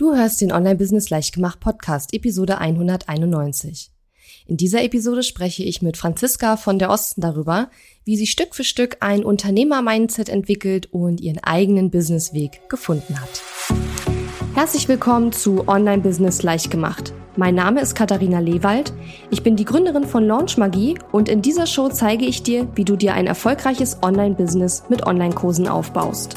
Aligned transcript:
Du 0.00 0.14
hörst 0.14 0.40
den 0.40 0.50
Online-Business 0.50 1.10
Leichtgemacht 1.10 1.60
Podcast, 1.60 2.14
Episode 2.14 2.56
191. 2.56 3.92
In 4.46 4.56
dieser 4.56 4.82
Episode 4.82 5.22
spreche 5.22 5.62
ich 5.62 5.82
mit 5.82 5.98
Franziska 5.98 6.56
von 6.56 6.78
der 6.78 6.88
Osten 6.88 7.20
darüber, 7.20 7.68
wie 8.06 8.16
sie 8.16 8.26
Stück 8.26 8.54
für 8.54 8.64
Stück 8.64 8.96
ein 9.00 9.22
Unternehmer-Mindset 9.22 10.30
entwickelt 10.30 10.90
und 10.90 11.20
ihren 11.20 11.44
eigenen 11.44 11.90
Businessweg 11.90 12.66
gefunden 12.70 13.20
hat. 13.20 13.42
Herzlich 14.54 14.88
willkommen 14.88 15.32
zu 15.32 15.68
Online-Business 15.68 16.42
Leichtgemacht. 16.42 17.12
Mein 17.36 17.54
Name 17.54 17.82
ist 17.82 17.94
Katharina 17.94 18.38
Lewald. 18.38 18.94
Ich 19.30 19.42
bin 19.42 19.54
die 19.56 19.66
Gründerin 19.66 20.04
von 20.04 20.26
Launch 20.26 20.56
Magie 20.56 20.98
und 21.12 21.28
in 21.28 21.42
dieser 21.42 21.66
Show 21.66 21.90
zeige 21.90 22.24
ich 22.24 22.42
dir, 22.42 22.66
wie 22.74 22.86
du 22.86 22.96
dir 22.96 23.12
ein 23.12 23.26
erfolgreiches 23.26 23.98
Online-Business 24.02 24.84
mit 24.88 25.06
Online-Kursen 25.06 25.68
aufbaust. 25.68 26.36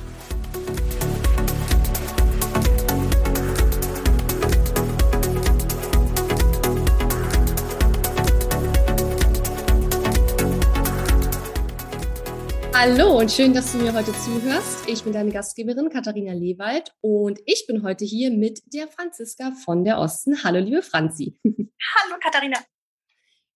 Hallo 12.83 13.19
und 13.19 13.31
schön, 13.31 13.53
dass 13.53 13.73
du 13.73 13.77
mir 13.77 13.93
heute 13.93 14.11
zuhörst. 14.11 14.89
Ich 14.89 15.03
bin 15.03 15.13
deine 15.13 15.31
Gastgeberin 15.31 15.89
Katharina 15.89 16.33
Lewald 16.33 16.95
und 17.01 17.39
ich 17.45 17.67
bin 17.67 17.83
heute 17.83 18.05
hier 18.05 18.31
mit 18.31 18.63
der 18.73 18.87
Franziska 18.87 19.51
von 19.51 19.83
der 19.83 19.99
Osten. 19.99 20.43
Hallo, 20.43 20.57
liebe 20.57 20.81
Franzi. 20.81 21.37
Hallo, 21.43 22.15
Katharina. 22.19 22.57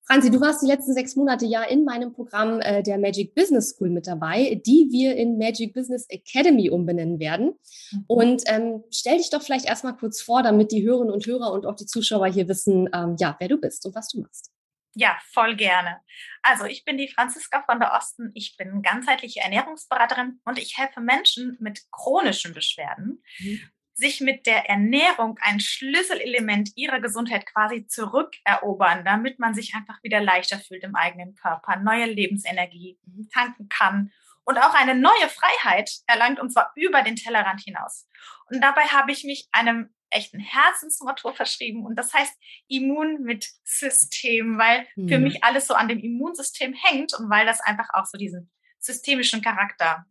Franzi, 0.04 0.30
du 0.30 0.40
warst 0.40 0.62
die 0.62 0.68
letzten 0.68 0.94
sechs 0.94 1.16
Monate 1.16 1.48
ja 1.48 1.64
in 1.64 1.86
meinem 1.86 2.14
Programm 2.14 2.60
äh, 2.62 2.84
der 2.84 3.00
Magic 3.00 3.34
Business 3.34 3.72
School 3.72 3.90
mit 3.90 4.06
dabei, 4.06 4.62
die 4.64 4.90
wir 4.92 5.16
in 5.16 5.40
Magic 5.40 5.74
Business 5.74 6.06
Academy 6.10 6.70
umbenennen 6.70 7.18
werden. 7.18 7.56
Mhm. 7.92 8.04
Und 8.06 8.44
ähm, 8.46 8.84
stell 8.92 9.18
dich 9.18 9.32
doch 9.32 9.42
vielleicht 9.42 9.66
erstmal 9.66 9.98
kurz 9.98 10.22
vor, 10.22 10.44
damit 10.44 10.72
die 10.72 10.86
Hörerinnen 10.86 11.12
und 11.12 11.26
Hörer 11.26 11.52
und 11.52 11.66
auch 11.66 11.76
die 11.76 11.88
Zuschauer 11.88 12.28
hier 12.28 12.48
wissen, 12.48 12.90
ähm, 12.94 13.16
ja, 13.20 13.36
wer 13.40 13.48
du 13.48 13.58
bist 13.58 13.88
und 13.88 13.96
was 13.96 14.08
du 14.10 14.22
machst. 14.22 14.52
Ja, 14.96 15.20
voll 15.34 15.56
gerne. 15.56 16.00
Also 16.42 16.64
ich 16.66 16.86
bin 16.86 16.98
die 16.98 17.10
Franziska 17.10 17.64
von 17.64 17.80
der 17.80 17.94
Osten. 17.94 18.32
Ich 18.34 18.56
bin 18.58 18.82
ganzheitliche 18.82 19.42
Ernährungsberaterin 19.42 20.40
und 20.46 20.58
ich 20.58 20.78
helfe 20.78 21.02
Menschen 21.02 21.58
mit 21.60 21.82
chronischen 21.92 22.54
Beschwerden, 22.54 23.22
mhm. 23.40 23.62
sich 23.94 24.22
mit 24.22 24.46
der 24.46 24.70
Ernährung 24.70 25.38
ein 25.42 25.60
Schlüsselelement 25.60 26.72
ihrer 26.76 27.02
Gesundheit 27.02 27.46
quasi 27.46 27.86
zurückerobern, 27.88 29.04
damit 29.04 29.38
man 29.38 29.54
sich 29.54 29.76
einfach 29.76 30.02
wieder 30.02 30.22
leichter 30.22 30.60
fühlt 30.60 30.84
im 30.84 30.96
eigenen 30.96 31.36
Körper, 31.36 31.76
neue 31.76 32.06
Lebensenergie 32.06 32.98
tanken 33.34 33.68
kann 33.68 34.14
und 34.46 34.58
auch 34.60 34.76
eine 34.76 34.96
neue 34.96 35.28
Freiheit 35.28 35.92
erlangt 36.08 36.40
und 36.40 36.52
zwar 36.52 36.72
über 36.76 37.02
den 37.02 37.18
Tellerrand 37.18 37.62
hinaus. 37.62 38.08
Und 38.50 38.62
dabei 38.62 38.84
habe 38.84 39.12
ich 39.12 39.26
mich 39.26 39.50
einem 39.52 39.94
echten 40.10 40.40
Herzensmotto 40.40 41.34
verschrieben 41.34 41.86
und 41.86 41.96
das 41.96 42.14
heißt 42.14 42.34
Immun 42.68 43.22
mit 43.24 43.50
System, 43.64 44.58
weil 44.58 44.88
mhm. 44.96 45.10
für 45.10 45.18
mich 45.20 45.44
alles 45.44 45.68
so 45.68 45.74
an 45.74 45.88
dem 45.88 46.00
Immunsystem 46.00 46.74
hängt 46.74 47.14
und 47.14 47.30
weil 47.30 47.46
das 47.46 47.62
einfach 47.62 47.90
auch 47.94 48.06
so 48.06 48.18
diesen 48.18 48.52
systemischen 48.80 49.42
Charakter 49.42 50.06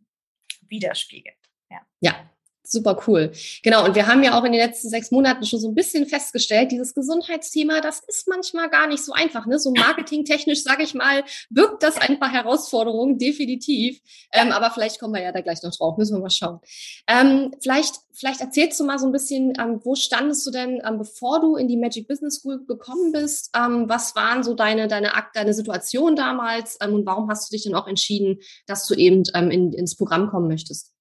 widerspiegelt. 0.67 1.37
Ja. 1.69 1.81
ja, 1.99 2.29
Super 2.67 2.99
cool. 3.07 3.31
Genau. 3.63 3.85
Und 3.85 3.95
wir 3.95 4.07
haben 4.07 4.23
ja 4.23 4.37
auch 4.37 4.43
in 4.43 4.51
den 4.51 4.61
letzten 4.61 4.89
sechs 4.89 5.11
Monaten 5.11 5.45
schon 5.45 5.59
so 5.59 5.67
ein 5.67 5.75
bisschen 5.75 6.07
festgestellt, 6.07 6.71
dieses 6.71 6.93
Gesundheitsthema, 6.95 7.79
das 7.79 8.01
ist 8.07 8.27
manchmal 8.27 8.69
gar 8.69 8.87
nicht 8.87 9.03
so 9.03 9.13
einfach. 9.13 9.45
Ne? 9.45 9.59
So 9.59 9.71
marketingtechnisch, 9.71 10.63
sage 10.63 10.83
ich 10.83 10.93
mal, 10.95 11.23
birgt 11.49 11.83
das 11.83 11.97
ein 11.97 12.19
paar 12.19 12.31
Herausforderungen, 12.31 13.19
definitiv. 13.19 13.99
Ähm, 14.31 14.51
aber 14.51 14.71
vielleicht 14.71 14.99
kommen 14.99 15.13
wir 15.13 15.21
ja 15.21 15.31
da 15.31 15.41
gleich 15.41 15.61
noch 15.61 15.75
drauf. 15.75 15.97
Müssen 15.97 16.17
wir 16.17 16.21
mal 16.21 16.29
schauen. 16.29 16.59
Ähm, 17.07 17.53
vielleicht, 17.61 17.95
vielleicht 18.13 18.41
erzählst 18.41 18.79
du 18.79 18.83
mal 18.83 18.97
so 18.97 19.05
ein 19.05 19.11
bisschen, 19.11 19.53
ähm, 19.59 19.79
wo 19.83 19.95
standest 19.95 20.45
du 20.47 20.51
denn, 20.51 20.81
ähm, 20.85 20.97
bevor 20.97 21.41
du 21.41 21.55
in 21.55 21.67
die 21.67 21.77
Magic 21.77 22.07
Business 22.07 22.39
School 22.39 22.65
gekommen 22.65 23.11
bist? 23.11 23.51
Ähm, 23.55 23.87
was 23.87 24.15
waren 24.15 24.43
so 24.43 24.55
deine, 24.55 24.87
deine, 24.87 25.11
deine 25.33 25.53
Situation 25.53 26.15
damals? 26.15 26.77
Ähm, 26.81 26.95
und 26.95 27.05
warum 27.05 27.29
hast 27.29 27.51
du 27.51 27.55
dich 27.55 27.65
dann 27.65 27.75
auch 27.75 27.87
entschieden, 27.87 28.39
dass 28.65 28.87
du 28.87 28.95
eben 28.95 29.23
in, 29.51 29.71
ins 29.73 29.95
Programm 29.95 30.29
kommen 30.29 30.47
möchtest? 30.47 30.93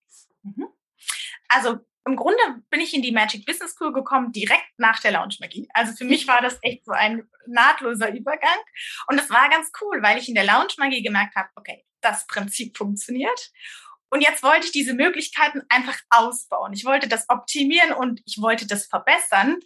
Mhm 0.43 0.67
also 1.55 1.79
im 2.07 2.17
Grunde 2.17 2.43
bin 2.69 2.81
ich 2.81 2.93
in 2.93 3.03
die 3.03 3.13
Magic 3.13 3.47
Business 3.47 3.73
School 3.73 3.93
gekommen 3.93 4.31
direkt 4.31 4.79
nach 4.79 5.01
der 5.01 5.13
Launch 5.13 5.41
Magie. 5.41 5.69
Also 5.73 5.95
für 5.97 6.05
mich 6.05 6.29
war 6.29 6.43
das 6.43 6.59
echt 6.61 6.85
so 6.85 6.93
ein 6.93 7.27
nahtloser 7.47 8.13
Übergang. 8.15 8.59
Und 9.09 9.19
das 9.19 9.31
war 9.31 9.49
ganz 9.49 9.71
cool, 9.81 10.03
weil 10.03 10.19
ich 10.19 10.29
in 10.29 10.35
der 10.35 10.45
Launch 10.45 10.77
Magie 10.77 11.03
gemerkt 11.03 11.35
habe, 11.35 11.49
okay, 11.57 11.85
das 12.03 12.27
Prinzip 12.27 12.77
funktioniert. 12.77 13.51
Und 14.11 14.21
jetzt 14.21 14.43
wollte 14.43 14.67
ich 14.67 14.73
diese 14.73 14.93
Möglichkeiten 14.93 15.63
einfach 15.71 15.99
ausbauen. 16.11 16.75
Ich 16.75 16.85
wollte 16.85 17.09
das 17.09 17.29
optimieren 17.31 17.93
und 17.93 18.21
ich 18.27 18.41
wollte 18.41 18.67
das 18.67 18.87
verbessern. 18.87 19.59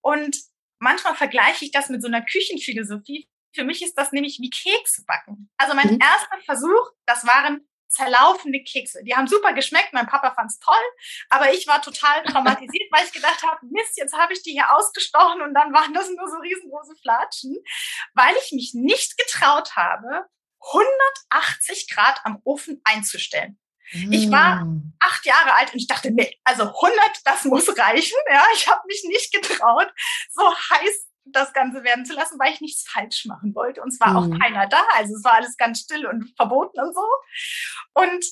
Und 0.00 0.38
manchmal 0.78 1.14
vergleiche 1.14 1.66
ich 1.66 1.70
das 1.70 1.90
mit 1.90 2.00
so 2.00 2.08
einer 2.08 2.22
Küchenphilosophie. 2.22 3.28
Für 3.54 3.64
mich 3.64 3.82
ist 3.82 3.94
das 3.94 4.10
nämlich 4.10 4.38
wie 4.40 4.50
Kekse 4.50 5.04
backen. 5.06 5.50
Also 5.58 5.74
mein 5.74 5.94
mhm. 5.94 6.00
erster 6.00 6.40
Versuch, 6.44 6.90
das 7.06 7.26
waren 7.26 7.60
zerlaufende 7.94 8.62
Kekse. 8.62 9.02
Die 9.04 9.14
haben 9.14 9.26
super 9.26 9.52
geschmeckt, 9.52 9.92
mein 9.92 10.06
Papa 10.06 10.34
fand 10.34 10.50
es 10.50 10.58
toll, 10.58 10.74
aber 11.30 11.52
ich 11.52 11.66
war 11.66 11.80
total 11.80 12.22
traumatisiert, 12.26 12.90
weil 12.90 13.04
ich 13.04 13.12
gedacht 13.12 13.42
habe, 13.42 13.64
Mist, 13.70 13.96
jetzt 13.96 14.14
habe 14.14 14.32
ich 14.32 14.42
die 14.42 14.52
hier 14.52 14.74
ausgestochen 14.74 15.42
und 15.42 15.54
dann 15.54 15.72
waren 15.72 15.94
das 15.94 16.08
nur 16.08 16.28
so 16.28 16.36
riesengroße 16.36 16.96
Flatschen, 17.00 17.56
weil 18.14 18.34
ich 18.44 18.52
mich 18.52 18.72
nicht 18.74 19.16
getraut 19.16 19.76
habe, 19.76 20.26
180 21.30 21.88
Grad 21.90 22.20
am 22.24 22.40
Ofen 22.44 22.80
einzustellen. 22.84 23.58
Ich 24.10 24.30
war 24.30 24.60
hm. 24.60 24.94
acht 24.98 25.26
Jahre 25.26 25.52
alt 25.52 25.72
und 25.72 25.78
ich 25.78 25.86
dachte, 25.86 26.10
nee, 26.10 26.34
also 26.42 26.62
100, 26.62 26.96
das 27.24 27.44
muss 27.44 27.68
reichen. 27.78 28.16
Ja, 28.30 28.42
ich 28.54 28.66
habe 28.66 28.80
mich 28.86 29.04
nicht 29.06 29.32
getraut, 29.32 29.92
so 30.30 30.42
heiß 30.42 31.06
das 31.24 31.52
Ganze 31.52 31.84
werden 31.84 32.04
zu 32.04 32.14
lassen, 32.14 32.38
weil 32.38 32.52
ich 32.52 32.60
nichts 32.60 32.88
falsch 32.88 33.24
machen 33.26 33.54
wollte. 33.54 33.82
Und 33.82 33.88
es 33.88 34.00
war 34.00 34.10
mhm. 34.10 34.16
auch 34.16 34.38
keiner 34.38 34.66
da. 34.66 34.82
Also 34.94 35.14
es 35.14 35.24
war 35.24 35.34
alles 35.34 35.56
ganz 35.56 35.80
still 35.80 36.06
und 36.06 36.34
verboten 36.36 36.80
und 36.80 36.94
so. 36.94 37.06
Und 37.94 38.24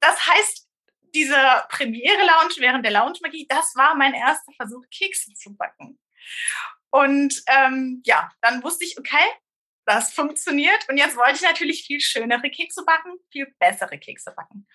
das 0.00 0.26
heißt, 0.26 0.68
diese 1.14 1.36
Premiere-Lounge 1.68 2.54
während 2.58 2.84
der 2.84 2.92
Lounge-Magie, 2.92 3.46
das 3.48 3.74
war 3.76 3.94
mein 3.94 4.14
erster 4.14 4.52
Versuch, 4.56 4.82
Kekse 4.90 5.32
zu 5.34 5.54
backen. 5.54 5.98
Und 6.90 7.42
ähm, 7.46 8.02
ja, 8.04 8.30
dann 8.40 8.62
wusste 8.62 8.84
ich, 8.84 8.98
okay, 8.98 9.24
das 9.84 10.12
funktioniert. 10.12 10.88
Und 10.88 10.96
jetzt 10.96 11.16
wollte 11.16 11.34
ich 11.34 11.42
natürlich 11.42 11.84
viel 11.84 12.00
schönere 12.00 12.50
Kekse 12.50 12.84
backen, 12.84 13.18
viel 13.30 13.52
bessere 13.58 13.98
Kekse 13.98 14.32
backen. 14.32 14.66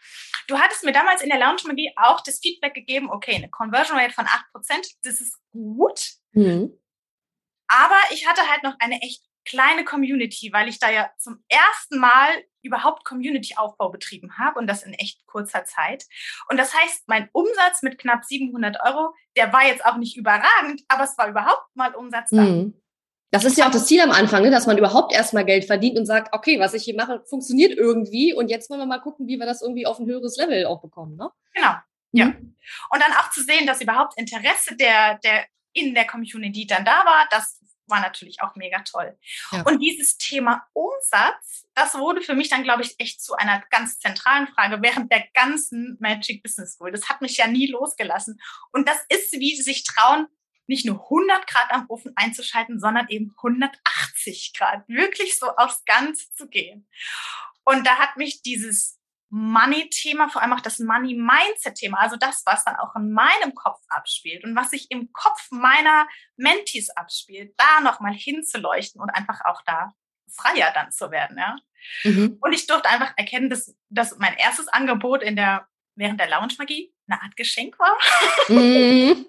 Du 0.47 0.57
hattest 0.59 0.84
mir 0.84 0.91
damals 0.91 1.22
in 1.22 1.29
der 1.29 1.39
Lounge 1.39 1.62
Magie 1.66 1.91
auch 1.95 2.22
das 2.22 2.39
Feedback 2.39 2.74
gegeben, 2.74 3.09
okay, 3.09 3.35
eine 3.35 3.50
Conversion 3.50 3.97
Rate 3.97 4.13
von 4.13 4.25
8%, 4.25 4.95
das 5.03 5.22
ist 5.22 5.39
gut. 5.51 6.12
Mhm. 6.31 6.78
Aber 7.67 7.97
ich 8.11 8.28
hatte 8.28 8.41
halt 8.50 8.63
noch 8.63 8.75
eine 8.79 9.01
echt 9.01 9.23
kleine 9.47 9.85
Community, 9.85 10.51
weil 10.51 10.67
ich 10.67 10.79
da 10.79 10.91
ja 10.91 11.09
zum 11.17 11.44
ersten 11.47 12.00
Mal 12.00 12.29
überhaupt 12.61 13.05
Community-Aufbau 13.05 13.89
betrieben 13.89 14.38
habe 14.38 14.59
und 14.59 14.67
das 14.67 14.83
in 14.83 14.94
echt 14.94 15.25
kurzer 15.25 15.63
Zeit. 15.63 16.06
Und 16.50 16.57
das 16.57 16.73
heißt, 16.73 17.07
mein 17.07 17.29
Umsatz 17.31 17.81
mit 17.81 17.97
knapp 17.97 18.25
700 18.25 18.77
Euro, 18.85 19.13
der 19.38 19.53
war 19.53 19.66
jetzt 19.66 19.85
auch 19.85 19.97
nicht 19.97 20.17
überragend, 20.17 20.83
aber 20.89 21.06
es 21.06 21.17
war 21.17 21.29
überhaupt 21.29 21.75
mal 21.75 21.95
Umsatz 21.95 22.29
da. 22.29 22.41
Mhm. 22.41 22.73
Das 23.31 23.44
ist 23.44 23.57
ja 23.57 23.67
auch 23.67 23.72
das 23.72 23.88
Ziel 23.88 24.01
am 24.01 24.11
Anfang, 24.11 24.44
ne? 24.44 24.51
dass 24.51 24.67
man 24.67 24.77
überhaupt 24.77 25.13
erstmal 25.13 25.44
Geld 25.44 25.66
verdient 25.66 25.97
und 25.97 26.06
sagt, 26.06 26.33
okay, 26.33 26.59
was 26.59 26.73
ich 26.73 26.83
hier 26.83 26.95
mache, 26.95 27.23
funktioniert 27.25 27.77
irgendwie 27.77 28.33
und 28.33 28.50
jetzt 28.50 28.69
wollen 28.69 28.79
wir 28.79 28.85
mal 28.85 29.00
gucken, 29.00 29.27
wie 29.27 29.38
wir 29.38 29.45
das 29.45 29.61
irgendwie 29.61 29.85
auf 29.85 30.00
ein 30.00 30.06
höheres 30.06 30.38
Level 30.38 30.66
auch 30.66 30.81
bekommen. 30.81 31.17
Ne? 31.17 31.29
Genau. 31.53 31.75
Ja. 32.13 32.25
Mhm. 32.27 32.56
Und 32.89 33.01
dann 33.01 33.11
auch 33.13 33.30
zu 33.31 33.44
sehen, 33.44 33.68
dass 33.68 33.81
überhaupt 33.81 34.18
Interesse 34.18 34.75
der, 34.77 35.19
der 35.19 35.45
in 35.74 35.94
der 35.94 36.07
Community 36.07 36.65
dann 36.65 36.86
da 36.86 37.03
war, 37.06 37.27
das 37.30 37.59
war 37.89 38.00
natürlich 38.01 38.42
auch 38.42 38.56
mega 38.56 38.80
toll. 38.80 39.18
Ja. 39.51 39.62
Und 39.63 39.80
dieses 39.80 40.18
Thema 40.18 40.68
Umsatz, 40.74 41.68
das 41.74 41.95
wurde 41.95 42.22
für 42.22 42.34
mich 42.34 42.50
dann, 42.50 42.63
glaube 42.63 42.84
ich, 42.84 42.95
echt 43.00 43.22
zu 43.22 43.36
einer 43.36 43.63
ganz 43.69 44.00
zentralen 44.00 44.48
Frage 44.48 44.81
während 44.81 45.12
der 45.12 45.25
ganzen 45.34 45.98
Magic 46.00 46.44
Business 46.44 46.74
School. 46.74 46.92
Das 46.92 47.10
hat 47.10 47.22
mich 47.22 47.38
ja 47.38 47.48
nie 47.48 47.68
losgelassen. 47.68 48.39
Und 48.72 48.88
das 48.88 48.98
ist, 49.10 49.34
wie 49.34 49.56
sie 49.56 49.63
sich 49.63 49.84
trauen, 49.84 50.28
nicht 50.68 50.86
nur 50.86 51.01
100 51.01 51.48
Grad 51.48 51.72
am 51.72 51.86
Ofen 51.88 52.12
einzuschalten, 52.16 52.80
sondern 52.80 53.07
eben 53.10 53.34
180 53.38 54.54
Grad, 54.56 54.88
wirklich 54.88 55.38
so 55.38 55.48
aufs 55.56 55.86
Ganze 55.86 56.31
zu 56.34 56.50
gehen. 56.50 56.88
Und 57.63 57.88
da 57.88 57.98
hat 57.98 58.18
mich 58.18 58.42
dieses 58.42 58.96
Money-Thema, 59.29 60.29
vor 60.29 60.41
allem 60.41 60.53
auch 60.53 60.62
das 60.62 60.79
Money-Mindset-Thema, 60.79 62.00
also 62.00 62.15
das, 62.15 62.44
was 62.45 62.63
dann 62.63 62.77
auch 62.77 62.95
in 62.95 63.12
meinem 63.12 63.53
Kopf 63.56 63.79
abspielt 63.89 64.44
und 64.44 64.56
was 64.56 64.69
sich 64.69 64.89
im 64.89 65.12
Kopf 65.12 65.47
meiner 65.51 66.07
Mentees 66.38 66.89
abspielt, 66.91 67.53
da 67.57 67.81
nochmal 67.81 68.13
hinzuleuchten 68.13 69.01
und 69.01 69.09
einfach 69.09 69.41
auch 69.45 69.62
da 69.65 69.94
freier 70.29 70.71
dann 70.74 70.91
zu 70.91 71.12
werden, 71.12 71.38
ja. 71.38 71.56
Mhm. 72.03 72.38
Und 72.41 72.53
ich 72.53 72.68
durfte 72.68 72.89
einfach 72.89 73.13
erkennen, 73.18 73.50
dass, 73.50 73.75
dass 73.89 74.18
mein 74.18 74.35
erstes 74.38 74.68
Angebot 74.68 75.24
in 75.24 75.35
der 75.35 75.68
während 75.97 76.19
der 76.19 76.29
Lounge-Magie 76.29 76.94
eine 77.07 77.21
Art 77.21 77.35
Geschenk 77.35 77.77
war. 77.79 77.97
Mm. 78.47 79.12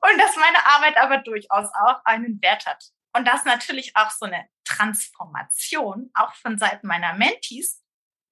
Und 0.00 0.18
dass 0.18 0.36
meine 0.36 0.64
Arbeit 0.66 0.96
aber 0.96 1.18
durchaus 1.18 1.68
auch 1.74 2.00
einen 2.04 2.40
Wert 2.40 2.64
hat. 2.64 2.82
Und 3.12 3.26
dass 3.26 3.44
natürlich 3.44 3.96
auch 3.96 4.10
so 4.10 4.26
eine 4.26 4.46
Transformation 4.64 6.10
auch 6.14 6.34
von 6.34 6.58
Seiten 6.58 6.86
meiner 6.86 7.14
Mentees 7.14 7.82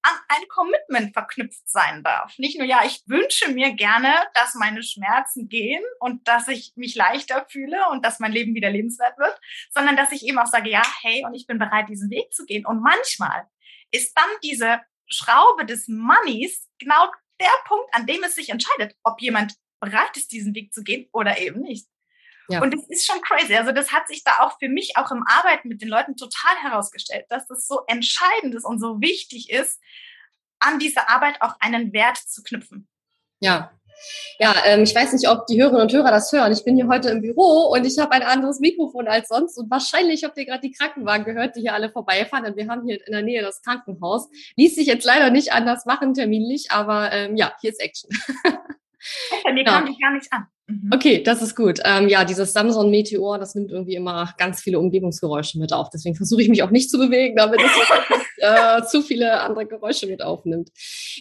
an 0.04 0.14
ein 0.28 0.48
Commitment 0.48 1.14
verknüpft 1.14 1.66
sein 1.68 2.02
darf. 2.02 2.38
Nicht 2.38 2.58
nur, 2.58 2.66
ja, 2.66 2.84
ich 2.84 3.02
wünsche 3.06 3.50
mir 3.50 3.72
gerne, 3.72 4.12
dass 4.34 4.54
meine 4.54 4.82
Schmerzen 4.82 5.48
gehen 5.48 5.82
und 5.98 6.28
dass 6.28 6.46
ich 6.48 6.74
mich 6.76 6.94
leichter 6.94 7.46
fühle 7.48 7.78
und 7.90 8.04
dass 8.04 8.20
mein 8.20 8.32
Leben 8.32 8.54
wieder 8.54 8.70
lebenswert 8.70 9.18
wird, 9.18 9.40
sondern 9.70 9.96
dass 9.96 10.12
ich 10.12 10.26
eben 10.26 10.38
auch 10.38 10.46
sage, 10.46 10.68
ja, 10.68 10.82
hey, 11.00 11.24
und 11.24 11.34
ich 11.34 11.46
bin 11.46 11.58
bereit, 11.58 11.88
diesen 11.88 12.10
Weg 12.10 12.34
zu 12.34 12.44
gehen. 12.44 12.66
Und 12.66 12.82
manchmal 12.82 13.48
ist 13.90 14.16
dann 14.16 14.28
diese 14.42 14.80
Schraube 15.06 15.64
des 15.64 15.88
Moneys 15.88 16.68
genau 16.78 17.10
der 17.40 17.48
Punkt, 17.66 17.88
an 17.92 18.06
dem 18.06 18.22
es 18.24 18.34
sich 18.34 18.50
entscheidet, 18.50 18.96
ob 19.04 19.22
jemand 19.22 19.54
bereit 19.80 20.16
ist, 20.16 20.32
diesen 20.32 20.54
Weg 20.54 20.72
zu 20.74 20.82
gehen 20.82 21.08
oder 21.12 21.38
eben 21.38 21.60
nicht. 21.60 21.86
Ja. 22.48 22.62
Und 22.62 22.74
das 22.74 22.82
ist 22.88 23.06
schon 23.06 23.20
crazy. 23.22 23.54
Also 23.54 23.72
das 23.72 23.92
hat 23.92 24.06
sich 24.08 24.22
da 24.24 24.40
auch 24.40 24.58
für 24.58 24.68
mich 24.68 24.96
auch 24.96 25.10
im 25.10 25.24
Arbeiten 25.26 25.68
mit 25.68 25.82
den 25.82 25.88
Leuten 25.88 26.16
total 26.16 26.56
herausgestellt, 26.62 27.26
dass 27.30 27.46
das 27.46 27.66
so 27.66 27.80
entscheidend 27.86 28.54
ist 28.54 28.64
und 28.64 28.80
so 28.80 29.00
wichtig 29.00 29.50
ist, 29.50 29.80
an 30.58 30.78
diese 30.78 31.08
Arbeit 31.08 31.40
auch 31.40 31.56
einen 31.60 31.92
Wert 31.92 32.16
zu 32.16 32.42
knüpfen. 32.42 32.88
Ja. 33.40 33.70
Ja, 34.38 34.54
ähm, 34.66 34.82
ich 34.82 34.94
weiß 34.94 35.12
nicht, 35.12 35.28
ob 35.28 35.46
die 35.46 35.60
Hörerinnen 35.60 35.82
und 35.82 35.92
Hörer 35.92 36.10
das 36.10 36.32
hören. 36.32 36.52
Ich 36.52 36.64
bin 36.64 36.76
hier 36.76 36.88
heute 36.88 37.10
im 37.10 37.22
Büro 37.22 37.72
und 37.72 37.86
ich 37.86 37.98
habe 37.98 38.12
ein 38.12 38.22
anderes 38.22 38.58
Mikrofon 38.58 39.06
als 39.06 39.28
sonst 39.28 39.56
und 39.56 39.70
wahrscheinlich 39.70 40.24
habt 40.24 40.36
ihr 40.36 40.44
gerade 40.44 40.60
die 40.60 40.72
Krankenwagen 40.72 41.24
gehört, 41.24 41.56
die 41.56 41.60
hier 41.60 41.74
alle 41.74 41.90
vorbeifahren. 41.90 42.44
Und 42.44 42.56
wir 42.56 42.68
haben 42.68 42.86
hier 42.86 43.06
in 43.06 43.12
der 43.12 43.22
Nähe 43.22 43.42
das 43.42 43.62
Krankenhaus. 43.62 44.28
Ließ 44.56 44.74
sich 44.74 44.88
jetzt 44.88 45.04
leider 45.04 45.30
nicht 45.30 45.52
anders 45.52 45.86
machen 45.86 46.12
terminlich, 46.12 46.72
aber 46.72 47.12
ähm, 47.12 47.36
ja, 47.36 47.54
hier 47.60 47.70
ist 47.70 47.80
Action. 47.80 48.10
Bei 49.44 49.52
mir 49.52 49.64
ja. 49.64 49.72
kam 49.72 49.86
ich 49.86 50.00
gar 50.00 50.12
nicht 50.12 50.32
an. 50.32 50.46
Mhm. 50.66 50.90
Okay, 50.94 51.22
das 51.22 51.42
ist 51.42 51.54
gut. 51.54 51.80
Ähm, 51.84 52.08
ja, 52.08 52.24
dieses 52.24 52.52
Samsung 52.52 52.90
Meteor, 52.90 53.38
das 53.38 53.54
nimmt 53.54 53.70
irgendwie 53.70 53.94
immer 53.94 54.34
ganz 54.38 54.62
viele 54.62 54.78
Umgebungsgeräusche 54.78 55.58
mit 55.58 55.72
auf. 55.72 55.90
Deswegen 55.90 56.16
versuche 56.16 56.42
ich 56.42 56.48
mich 56.48 56.62
auch 56.62 56.70
nicht 56.70 56.90
zu 56.90 56.98
bewegen, 56.98 57.36
damit 57.36 57.60
es 57.62 58.38
äh, 58.38 58.82
zu 58.88 59.02
viele 59.02 59.40
andere 59.40 59.66
Geräusche 59.66 60.06
mit 60.06 60.22
aufnimmt. 60.22 60.70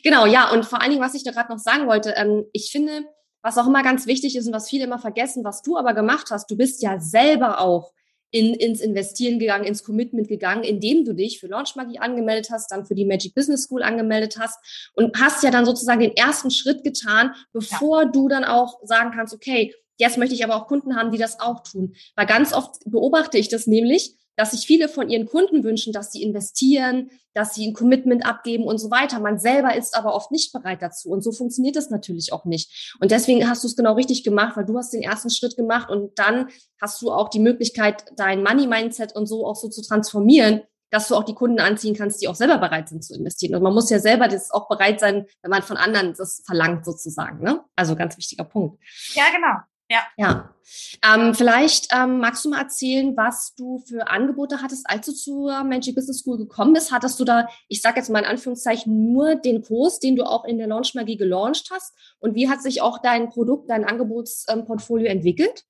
Genau, 0.03 0.25
ja, 0.25 0.51
und 0.51 0.65
vor 0.65 0.81
allen 0.81 0.91
Dingen, 0.91 1.03
was 1.03 1.15
ich 1.15 1.24
da 1.24 1.31
gerade 1.31 1.51
noch 1.51 1.59
sagen 1.59 1.88
wollte, 1.88 2.13
ähm, 2.15 2.45
ich 2.53 2.71
finde, 2.71 3.03
was 3.41 3.57
auch 3.57 3.68
immer 3.68 3.83
ganz 3.83 4.07
wichtig 4.07 4.38
ist 4.38 4.47
und 4.47 4.53
was 4.53 4.69
viele 4.69 4.85
immer 4.85 5.00
vergessen, 5.00 5.44
was 5.44 5.62
du 5.62 5.77
aber 5.77 5.94
gemacht 5.94 6.27
hast, 6.31 6.50
du 6.50 6.56
bist 6.56 6.81
ja 6.81 7.00
selber 7.00 7.59
auch 7.59 7.91
in, 8.33 8.56
ins 8.56 8.81
Investieren 8.81 9.38
gegangen, 9.38 9.63
ins 9.63 9.83
Commitment 9.83 10.27
gegangen, 10.27 10.63
indem 10.63 11.06
du 11.06 11.13
dich 11.13 11.39
für 11.39 11.45
Launch 11.45 11.75
Magie 11.75 12.00
angemeldet 12.00 12.50
hast, 12.51 12.71
dann 12.71 12.83
für 12.83 12.95
die 12.95 13.06
Magic 13.06 13.35
Business 13.35 13.65
School 13.65 13.83
angemeldet 13.83 14.38
hast 14.39 14.57
und 14.95 15.15
hast 15.21 15.44
ja 15.44 15.51
dann 15.51 15.65
sozusagen 15.65 16.00
den 16.00 16.18
ersten 16.18 16.50
Schritt 16.50 16.83
getan, 16.83 17.35
bevor 17.53 18.03
ja. 18.03 18.09
du 18.09 18.27
dann 18.27 18.44
auch 18.44 18.80
sagen 18.81 19.12
kannst, 19.15 19.35
okay, 19.35 19.75
jetzt 19.97 20.18
möchte 20.18 20.33
ich 20.33 20.44
aber 20.44 20.56
auch 20.56 20.68
Kunden 20.68 20.95
haben, 20.95 21.12
die 21.12 21.19
das 21.19 21.39
auch 21.39 21.62
tun. 21.62 21.94
Weil 22.15 22.25
ganz 22.25 22.53
oft 22.53 22.77
beobachte 22.85 23.38
ich 23.38 23.50
das 23.50 23.68
nämlich, 23.68 24.15
dass 24.35 24.51
sich 24.51 24.65
viele 24.65 24.89
von 24.89 25.09
ihren 25.09 25.27
Kunden 25.27 25.63
wünschen, 25.63 25.94
dass 25.94 26.12
sie 26.12 26.24
investieren, 26.24 27.12
dass 27.33 27.53
sie 27.56 27.68
ein 27.68 27.74
Commitment 27.74 28.25
abgeben 28.25 28.65
und 28.65 28.77
so 28.77 28.91
weiter. 28.91 29.19
Man 29.19 29.39
selber 29.39 29.75
ist 29.75 29.95
aber 29.95 30.13
oft 30.13 30.31
nicht 30.31 30.53
bereit 30.53 30.81
dazu. 30.81 31.09
Und 31.09 31.24
so 31.24 31.31
funktioniert 31.31 31.75
das 31.75 31.89
natürlich 31.89 32.33
auch 32.33 32.45
nicht. 32.45 32.95
Und 33.00 33.12
deswegen 33.12 33.50
hast 33.50 33.63
du 33.63 33.68
es 33.68 33.75
genau 33.75 33.94
richtig 33.94 34.24
gemacht, 34.24 34.56
weil 34.56 34.65
du 34.65 34.77
hast 34.77 34.94
den 34.94 35.01
ersten 35.01 35.30
Schritt 35.30 35.56
gemacht 35.56 35.89
und 35.89 36.18
dann 36.19 36.50
hast 36.81 37.01
du 37.01 37.12
auch 37.12 37.30
die 37.30 37.39
Möglichkeit, 37.39 38.06
dein 38.15 38.44
Money-Mindset 38.44 39.15
und 39.15 39.25
so 39.25 39.45
auch 39.45 39.56
so 39.56 39.69
zu 39.69 39.81
transformieren, 39.81 40.62
dass 40.94 41.07
du 41.07 41.15
auch 41.15 41.24
die 41.24 41.33
Kunden 41.33 41.59
anziehen 41.59 41.95
kannst, 41.95 42.21
die 42.21 42.27
auch 42.27 42.35
selber 42.35 42.59
bereit 42.59 42.88
sind 42.88 43.03
zu 43.03 43.15
investieren. 43.15 43.56
Und 43.56 43.63
man 43.63 43.74
muss 43.74 43.89
ja 43.89 43.97
selber 43.97 44.27
das 44.27 44.51
auch 44.51 44.68
bereit 44.68 45.00
sein, 45.00 45.25
wenn 45.41 45.50
man 45.50 45.63
von 45.63 45.75
anderen 45.75 46.13
das 46.13 46.44
verlangt 46.45 46.85
sozusagen. 46.85 47.44
Ne? 47.44 47.63
Also 47.75 47.95
ganz 47.95 48.15
wichtiger 48.15 48.44
Punkt. 48.44 48.80
Ja, 49.15 49.24
genau. 49.33 49.57
Ja. 49.94 50.07
Ja. 50.18 50.56
Ähm, 51.04 51.36
vielleicht 51.36 51.94
ähm, 51.94 52.18
magst 52.18 52.44
du 52.44 52.50
mal 52.50 52.62
erzählen, 52.62 53.16
was 53.16 53.54
du 53.54 53.78
für 53.88 54.07
Angebote 54.07 54.62
hattest, 54.62 54.90
als 54.90 55.06
du 55.06 55.12
zur 55.12 55.63
Magic 55.63 55.94
Business 55.94 56.22
School 56.22 56.40
gekommen 56.40 56.74
bist. 56.74 56.92
Hattest 56.92 57.19
du 57.19 57.25
da, 57.25 57.48
ich 57.68 57.81
sage 57.81 57.98
jetzt 57.98 58.10
mal 58.10 58.19
in 58.19 58.25
Anführungszeichen, 58.25 59.13
nur 59.13 59.36
den 59.36 59.62
Kurs, 59.62 60.00
den 60.00 60.16
du 60.16 60.24
auch 60.24 60.45
in 60.45 60.57
der 60.57 60.66
Launch 60.66 60.95
Magie 60.95 61.18
gelauncht 61.18 61.69
hast? 61.72 61.94
Und 62.18 62.34
wie 62.34 62.50
hat 62.50 62.63
sich 62.63 62.81
auch 62.81 63.00
dein 63.04 63.30
Produkt, 63.30 63.69
dein 63.69 63.86
Angebotsportfolio 63.86 65.06
ähm, 65.06 65.18
entwickelt? 65.18 65.63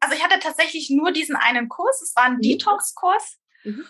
Also 0.00 0.14
ich 0.14 0.22
hatte 0.22 0.38
tatsächlich 0.40 0.90
nur 0.90 1.10
diesen 1.12 1.36
einen 1.36 1.70
Kurs. 1.70 2.02
Es 2.02 2.14
war 2.14 2.24
ein 2.24 2.36
mhm. 2.36 2.42
Detox-Kurs. 2.42 3.38
Mhm. 3.64 3.86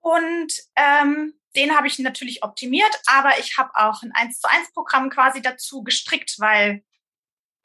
Und 0.00 0.52
ähm, 0.76 1.32
den 1.56 1.74
habe 1.74 1.86
ich 1.86 1.98
natürlich 1.98 2.42
optimiert, 2.42 2.94
aber 3.06 3.38
ich 3.38 3.56
habe 3.56 3.70
auch 3.74 4.02
ein 4.02 4.12
1 4.12 4.38
zu 4.38 4.50
1 4.50 4.72
Programm 4.74 5.08
quasi 5.08 5.40
dazu 5.40 5.82
gestrickt, 5.82 6.34
weil 6.38 6.82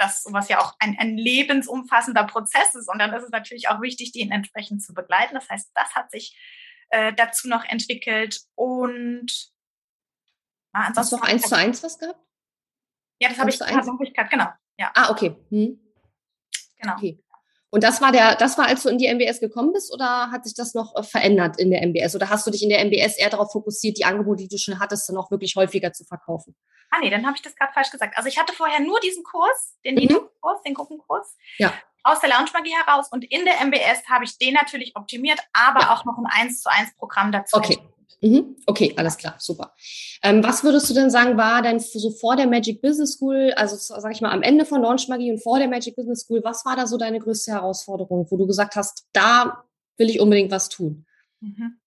das 0.01 0.25
was 0.29 0.49
ja 0.49 0.59
auch 0.59 0.75
ein, 0.79 0.97
ein 0.99 1.17
lebensumfassender 1.17 2.25
Prozess 2.25 2.75
ist. 2.75 2.89
Und 2.89 2.99
dann 2.99 3.13
ist 3.13 3.23
es 3.23 3.29
natürlich 3.29 3.69
auch 3.69 3.81
wichtig, 3.81 4.11
den 4.11 4.31
entsprechend 4.31 4.83
zu 4.83 4.93
begleiten. 4.93 5.35
Das 5.35 5.49
heißt, 5.49 5.71
das 5.75 5.95
hat 5.95 6.11
sich 6.11 6.37
äh, 6.89 7.13
dazu 7.13 7.47
noch 7.47 7.63
entwickelt. 7.63 8.41
Und 8.55 9.51
ah, 10.73 10.91
Hast 10.95 11.11
du 11.11 11.17
auch 11.17 11.21
eins 11.21 11.43
zu 11.43 11.55
eins 11.55 11.83
was 11.83 11.99
gehabt? 11.99 12.19
Ja, 13.19 13.29
das 13.29 13.37
habe 13.37 13.49
ich, 13.51 13.61
hab 13.61 14.01
ich 14.01 14.13
gehabt, 14.13 14.31
genau. 14.31 14.47
Ja. 14.77 14.91
Ah, 14.95 15.11
okay. 15.11 15.35
Hm. 15.49 15.79
Genau. 16.77 16.93
Okay. 16.95 17.23
Und 17.71 17.85
das 17.85 18.01
war 18.01 18.11
der, 18.11 18.35
das 18.35 18.57
war, 18.57 18.67
als 18.67 18.83
du 18.83 18.89
in 18.89 18.97
die 18.97 19.07
MBS 19.07 19.39
gekommen 19.39 19.71
bist, 19.71 19.93
oder 19.93 20.29
hat 20.29 20.43
sich 20.43 20.53
das 20.53 20.73
noch 20.73 20.93
äh, 20.95 21.03
verändert 21.03 21.57
in 21.57 21.71
der 21.71 21.81
MBS? 21.81 22.15
Oder 22.15 22.29
hast 22.29 22.45
du 22.45 22.51
dich 22.51 22.61
in 22.61 22.69
der 22.69 22.83
MBS 22.83 23.17
eher 23.17 23.29
darauf 23.29 23.51
fokussiert, 23.51 23.97
die 23.97 24.03
Angebote, 24.03 24.43
die 24.43 24.49
du 24.49 24.57
schon 24.57 24.79
hattest, 24.79 25.07
dann 25.07 25.17
auch 25.17 25.31
wirklich 25.31 25.55
häufiger 25.55 25.93
zu 25.93 26.03
verkaufen? 26.03 26.55
Ah 26.89 26.97
nee, 26.99 27.09
dann 27.09 27.25
habe 27.25 27.37
ich 27.37 27.41
das 27.41 27.55
gerade 27.55 27.71
falsch 27.71 27.89
gesagt. 27.89 28.17
Also 28.17 28.27
ich 28.27 28.37
hatte 28.37 28.51
vorher 28.51 28.81
nur 28.81 28.99
diesen 28.99 29.23
Kurs, 29.23 29.77
den 29.85 29.95
mhm. 29.95 30.29
Kurs, 30.41 30.61
den 30.63 30.73
Gruppenkurs. 30.73 31.37
Ja. 31.57 31.73
Aus 32.03 32.19
der 32.19 32.29
Lounge 32.29 32.49
Magie 32.53 32.73
heraus 32.73 33.07
und 33.11 33.23
in 33.23 33.45
der 33.45 33.61
MBS 33.65 34.07
habe 34.09 34.25
ich 34.25 34.37
den 34.37 34.53
natürlich 34.53 34.95
optimiert, 34.95 35.39
aber 35.53 35.81
ja. 35.81 35.93
auch 35.93 36.05
noch 36.05 36.17
ein 36.17 36.25
1 36.25 36.61
zu 36.61 36.71
1 36.71 36.95
Programm 36.97 37.31
dazu. 37.31 37.57
Okay. 37.57 37.77
Mhm. 38.23 38.55
Okay, 38.67 38.93
alles 38.97 39.17
klar, 39.17 39.35
super. 39.39 39.73
Ähm, 40.21 40.43
was 40.43 40.63
würdest 40.63 40.87
du 40.89 40.93
denn 40.93 41.09
sagen, 41.09 41.37
war 41.37 41.63
denn 41.63 41.79
so 41.79 42.11
vor 42.11 42.35
der 42.35 42.45
Magic 42.45 42.79
Business 42.81 43.13
School, 43.13 43.51
also 43.55 43.75
sag 43.75 44.11
ich 44.11 44.21
mal 44.21 44.31
am 44.31 44.43
Ende 44.43 44.65
von 44.65 44.81
Launch 44.81 45.07
Magie 45.07 45.31
und 45.31 45.41
vor 45.41 45.57
der 45.57 45.67
Magic 45.67 45.95
Business 45.95 46.21
School, 46.21 46.43
was 46.43 46.63
war 46.63 46.75
da 46.75 46.85
so 46.85 46.97
deine 46.97 47.19
größte 47.19 47.51
Herausforderung, 47.51 48.27
wo 48.29 48.37
du 48.37 48.45
gesagt 48.45 48.75
hast, 48.75 49.07
da 49.11 49.63
will 49.97 50.09
ich 50.09 50.19
unbedingt 50.19 50.51
was 50.51 50.69
tun? 50.69 51.07
Mhm. 51.39 51.79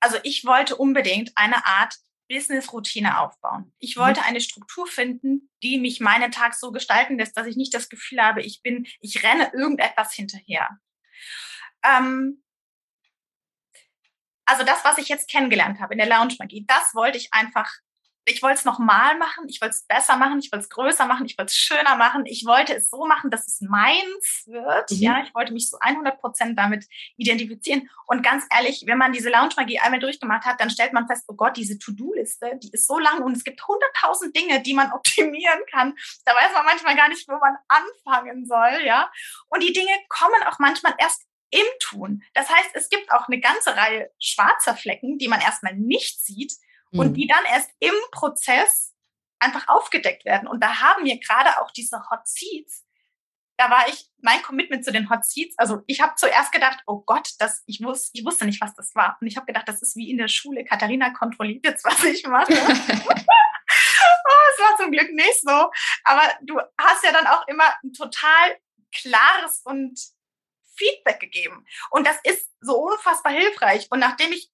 Also 0.00 0.16
ich 0.24 0.44
wollte 0.44 0.76
unbedingt 0.76 1.32
eine 1.36 1.64
Art 1.64 1.94
Business-Routine 2.28 3.20
aufbauen. 3.20 3.72
Ich 3.78 3.96
mhm. 3.96 4.00
wollte 4.00 4.22
eine 4.22 4.40
Struktur 4.40 4.86
finden, 4.86 5.50
die 5.62 5.78
mich 5.78 6.00
meinen 6.00 6.30
Tag 6.30 6.54
so 6.54 6.70
gestalten 6.72 7.18
lässt, 7.18 7.36
dass 7.36 7.46
ich 7.46 7.56
nicht 7.56 7.74
das 7.74 7.88
Gefühl 7.88 8.22
habe, 8.22 8.42
ich 8.42 8.62
bin, 8.62 8.86
ich 9.00 9.22
renne 9.22 9.50
irgendetwas 9.54 10.12
hinterher. 10.12 10.68
Ähm, 11.84 12.42
also 14.44 14.64
das, 14.64 14.84
was 14.84 14.98
ich 14.98 15.08
jetzt 15.08 15.28
kennengelernt 15.30 15.80
habe 15.80 15.94
in 15.94 15.98
der 15.98 16.08
Lounge 16.08 16.36
Magie, 16.38 16.64
das 16.66 16.94
wollte 16.94 17.18
ich 17.18 17.32
einfach 17.32 17.70
ich 18.28 18.42
wollte 18.42 18.58
es 18.58 18.64
nochmal 18.64 19.16
machen, 19.18 19.48
ich 19.48 19.60
wollte 19.60 19.74
es 19.74 19.86
besser 19.86 20.16
machen, 20.16 20.38
ich 20.38 20.52
wollte 20.52 20.64
es 20.64 20.68
größer 20.70 21.06
machen, 21.06 21.26
ich 21.26 21.38
wollte 21.38 21.50
es 21.50 21.56
schöner 21.56 21.96
machen, 21.96 22.26
ich 22.26 22.44
wollte 22.46 22.74
es 22.74 22.90
so 22.90 23.06
machen, 23.06 23.30
dass 23.30 23.46
es 23.46 23.60
meins 23.60 24.44
wird. 24.46 24.90
Mhm. 24.90 24.96
Ja, 24.96 25.22
ich 25.22 25.34
wollte 25.34 25.52
mich 25.52 25.68
so 25.70 25.78
100 25.78 26.20
Prozent 26.20 26.58
damit 26.58 26.86
identifizieren. 27.16 27.88
Und 28.06 28.22
ganz 28.22 28.44
ehrlich, 28.54 28.84
wenn 28.86 28.98
man 28.98 29.12
diese 29.12 29.30
Lounge-Magie 29.30 29.78
einmal 29.80 30.00
durchgemacht 30.00 30.44
hat, 30.44 30.60
dann 30.60 30.70
stellt 30.70 30.92
man 30.92 31.06
fest, 31.06 31.24
oh 31.28 31.34
Gott, 31.34 31.56
diese 31.56 31.78
To-Do-Liste, 31.78 32.58
die 32.62 32.70
ist 32.72 32.86
so 32.86 32.98
lang 32.98 33.22
und 33.22 33.36
es 33.36 33.44
gibt 33.44 33.60
100.000 33.60 34.32
Dinge, 34.32 34.62
die 34.62 34.74
man 34.74 34.92
optimieren 34.92 35.60
kann. 35.70 35.96
Da 36.24 36.32
weiß 36.34 36.52
man 36.52 36.64
manchmal 36.64 36.96
gar 36.96 37.08
nicht, 37.08 37.28
wo 37.28 37.38
man 37.38 37.56
anfangen 37.68 38.46
soll, 38.46 38.84
ja. 38.84 39.10
Und 39.48 39.62
die 39.62 39.72
Dinge 39.72 39.92
kommen 40.08 40.42
auch 40.46 40.58
manchmal 40.58 40.94
erst 40.98 41.22
im 41.50 41.66
Tun. 41.80 42.22
Das 42.34 42.48
heißt, 42.50 42.70
es 42.74 42.88
gibt 42.88 43.10
auch 43.10 43.26
eine 43.28 43.40
ganze 43.40 43.74
Reihe 43.76 44.10
schwarzer 44.18 44.76
Flecken, 44.76 45.18
die 45.18 45.28
man 45.28 45.40
erstmal 45.40 45.74
nicht 45.74 46.24
sieht, 46.24 46.52
mhm. 46.90 47.00
und 47.00 47.14
die 47.14 47.26
dann 47.26 47.44
erst 47.44 47.70
im 47.80 47.94
Prozess 48.12 48.94
einfach 49.38 49.68
aufgedeckt 49.68 50.24
werden. 50.24 50.48
Und 50.48 50.62
da 50.62 50.80
haben 50.80 51.04
wir 51.04 51.18
gerade 51.18 51.60
auch 51.60 51.70
diese 51.70 52.02
Hot 52.10 52.26
Seats. 52.26 52.84
Da 53.56 53.70
war 53.70 53.88
ich, 53.88 54.08
mein 54.20 54.42
Commitment 54.42 54.84
zu 54.84 54.92
den 54.92 55.10
Hot 55.10 55.24
Seats, 55.24 55.58
also 55.58 55.82
ich 55.86 56.00
habe 56.00 56.14
zuerst 56.16 56.52
gedacht, 56.52 56.82
oh 56.86 57.02
Gott, 57.04 57.30
das, 57.38 57.62
ich, 57.66 57.82
wus, 57.82 58.10
ich 58.12 58.24
wusste 58.24 58.46
nicht, 58.46 58.60
was 58.60 58.74
das 58.74 58.94
war. 58.94 59.16
Und 59.20 59.26
ich 59.26 59.36
habe 59.36 59.46
gedacht, 59.46 59.66
das 59.66 59.82
ist 59.82 59.96
wie 59.96 60.10
in 60.10 60.18
der 60.18 60.28
Schule. 60.28 60.64
Katharina 60.64 61.10
kontrolliert 61.10 61.64
jetzt, 61.64 61.84
was 61.84 62.02
ich 62.04 62.24
mache. 62.26 62.52
oh, 62.52 62.56
es 64.52 64.60
war 64.60 64.76
zum 64.76 64.92
Glück 64.92 65.12
nicht 65.12 65.40
so. 65.42 65.70
Aber 66.04 66.22
du 66.42 66.60
hast 66.78 67.02
ja 67.04 67.12
dann 67.12 67.26
auch 67.26 67.46
immer 67.48 67.74
ein 67.82 67.92
total 67.92 68.56
klares 68.92 69.62
und 69.64 69.98
Feedback 70.76 71.18
gegeben. 71.20 71.66
Und 71.90 72.06
das 72.06 72.16
ist 72.22 72.48
so 72.60 72.76
unfassbar 72.78 73.32
hilfreich. 73.32 73.88
Und 73.90 73.98
nachdem 73.98 74.32
ich 74.32 74.50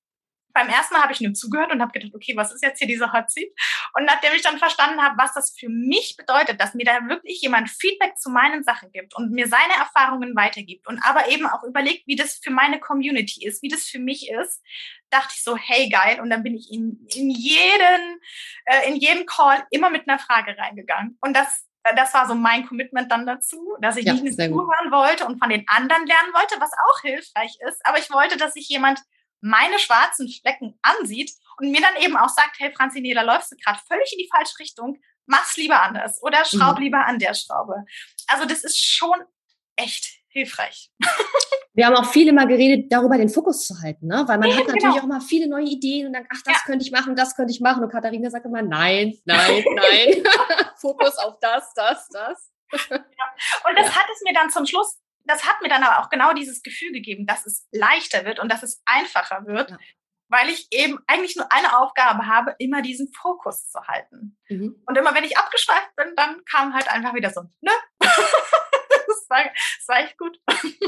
beim 0.55 0.69
ersten 0.69 0.95
Mal 0.95 1.03
habe 1.03 1.13
ich 1.13 1.21
nur 1.21 1.35
zugehört 1.35 1.73
und 1.73 1.83
habe 1.83 1.93
gedacht, 1.93 2.13
okay, 2.15 2.35
was 2.37 2.53
ist 2.53 2.63
jetzt 2.63 2.79
hier 2.79 2.87
dieser 2.87 3.13
Hot 3.13 3.31
Seat? 3.31 3.51
Und 3.95 4.05
nachdem 4.05 4.33
ich 4.35 4.43
dann 4.43 4.59
verstanden 4.59 5.03
habe, 5.03 5.17
was 5.19 5.35
das 5.35 5.55
für 5.59 5.69
mich 5.69 6.17
bedeutet, 6.17 6.61
dass 6.61 6.75
mir 6.75 6.85
da 6.85 7.09
wirklich 7.09 7.43
jemand 7.43 7.69
Feedback 7.69 8.17
zu 8.17 8.31
meinen 8.31 8.63
Sachen 8.63 8.93
gibt 8.93 9.17
und 9.17 9.33
mir 9.33 9.49
seine 9.49 9.75
Erfahrungen 9.75 10.35
weitergibt 10.37 10.87
und 10.87 11.01
aber 11.05 11.29
eben 11.29 11.47
auch 11.47 11.65
überlegt, 11.65 12.07
wie 12.07 12.17
das 12.17 12.41
für 12.43 12.51
meine 12.51 12.79
Community 12.79 13.45
ist, 13.45 13.63
wie 13.63 13.69
das 13.69 13.85
für 13.85 13.99
mich 13.99 14.31
ist, 14.31 14.63
dachte 15.11 15.35
ich 15.35 15.43
so, 15.43 15.57
hey 15.57 15.89
geil. 15.89 16.21
Und 16.21 16.31
dann 16.31 16.43
bin 16.43 16.55
ich 16.55 16.71
in, 16.71 17.07
in 17.15 17.31
jeden, 17.31 18.21
äh, 18.67 18.89
in 18.89 18.97
jeden 18.97 19.27
Call 19.27 19.67
immer 19.71 19.91
mit 19.91 20.09
einer 20.09 20.19
Frage 20.19 20.57
reingegangen. 20.57 21.19
Und 21.21 21.37
das 21.37 21.67
das 21.97 22.15
war 22.15 22.27
so 22.27 22.35
mein 22.35 22.67
Commitment 22.67 23.13
dann 23.13 23.27
dazu, 23.27 23.77
dass 23.81 23.99
ich 23.99 24.07
ja, 24.07 24.15
nicht 24.15 24.25
nur 24.25 24.33
zuhören 24.33 24.91
wollte 24.91 25.27
und 25.27 25.39
von 25.39 25.51
den 25.51 25.65
anderen 25.69 26.07
lernen 26.07 26.33
wollte, 26.33 26.59
was 26.59 26.73
auch 26.73 27.03
hilfreich 27.03 27.59
ist, 27.69 27.85
aber 27.85 27.99
ich 27.99 28.11
wollte, 28.11 28.39
dass 28.39 28.55
sich 28.55 28.69
jemand 28.71 29.01
meine 29.45 29.79
schwarzen 29.79 30.27
Flecken 30.29 30.79
ansieht 30.81 31.31
und 31.59 31.71
mir 31.71 31.81
dann 31.83 32.03
eben 32.03 32.17
auch 32.17 32.31
sagt, 32.31 32.57
hey 32.59 32.73
Franzi, 32.75 33.03
nee, 33.03 33.13
da 33.13 33.21
läufst 33.21 33.53
du 33.53 33.57
gerade 33.57 33.79
völlig 33.87 34.11
in 34.13 34.19
die 34.19 34.31
falsche 34.35 34.59
Richtung, 34.59 34.99
mach's 35.27 35.59
lieber 35.59 35.83
anders 35.83 36.23
oder 36.23 36.45
schraub 36.47 36.79
mhm. 36.79 36.85
lieber 36.85 37.07
an 37.07 37.19
der 37.19 37.35
Schraube. 37.35 37.85
Also 38.27 38.47
das 38.47 38.65
ist 38.65 38.83
schon 38.83 39.15
echt 39.77 40.07
hilfreich. 40.29 40.91
Wir 41.75 41.87
haben 41.87 41.97
auch 41.97 42.11
viel 42.11 42.29
immer 42.29 42.47
geredet, 42.47 42.91
darüber 42.91 43.19
den 43.19 43.29
Fokus 43.29 43.67
zu 43.67 43.75
halten, 43.83 44.07
ne? 44.07 44.25
weil 44.27 44.39
man 44.39 44.49
ja, 44.49 44.57
hat 44.57 44.67
natürlich 44.67 44.85
genau. 44.85 44.99
auch 44.99 45.07
mal 45.07 45.21
viele 45.21 45.49
neue 45.49 45.65
Ideen 45.65 46.07
und 46.07 46.13
dann, 46.15 46.27
ach, 46.33 46.41
das 46.45 46.55
ja. 46.55 46.61
könnte 46.65 46.85
ich 46.85 46.93
machen, 46.93 47.17
das 47.17 47.35
könnte 47.35 47.53
ich 47.53 47.61
machen. 47.61 47.83
Und 47.83 47.91
Katharina 47.91 48.31
sagt 48.31 48.47
immer, 48.47 48.63
nein, 48.63 49.19
nein, 49.25 49.65
nein, 49.75 50.25
Fokus 50.81 51.19
auf 51.19 51.35
das, 51.41 51.75
das, 51.75 52.09
das. 52.09 52.51
Ja. 52.91 52.97
Und 52.97 53.79
das 53.79 53.95
hat 53.95 54.07
es 54.11 54.23
mir 54.25 54.33
dann 54.33 54.49
zum 54.51 54.65
Schluss 54.65 55.01
das 55.25 55.47
hat 55.47 55.63
mir 55.63 55.69
dann 55.69 55.83
aber 55.83 56.01
auch 56.05 56.11
genau 56.11 56.33
dieses 56.33 56.63
Gefühl 56.63 56.93
gegeben, 56.93 57.27
dass 57.27 57.47
es 57.47 57.67
leichter 57.73 58.25
wird 58.25 58.39
und 58.39 58.51
dass 58.51 58.63
es 58.63 58.83
einfacher 58.85 59.47
wird, 59.47 59.71
ja. 59.71 59.79
weil 60.29 60.49
ich 60.49 60.69
eben 60.71 60.99
eigentlich 61.07 61.37
nur 61.37 61.51
eine 61.51 61.79
Aufgabe 61.79 62.27
habe, 62.27 62.55
immer 62.59 62.83
diesen 62.83 63.13
Fokus 63.13 63.71
zu 63.71 63.81
halten. 63.87 64.39
Mhm. 64.49 64.83
Und 64.87 64.99
immer 64.99 65.15
wenn 65.15 65.25
ich 65.25 65.39
abgeschweift 65.39 65.97
bin, 65.97 66.15
dann 66.17 66.45
kam 66.45 66.75
halt 66.75 66.91
einfach 66.91 67.15
wieder 67.15 67.31
so, 67.31 67.43
ne? 67.61 67.73
das, 67.99 69.27
war, 69.29 69.45
das 69.45 69.89
war 69.89 69.99
echt 70.01 70.19
gut. 70.19 70.39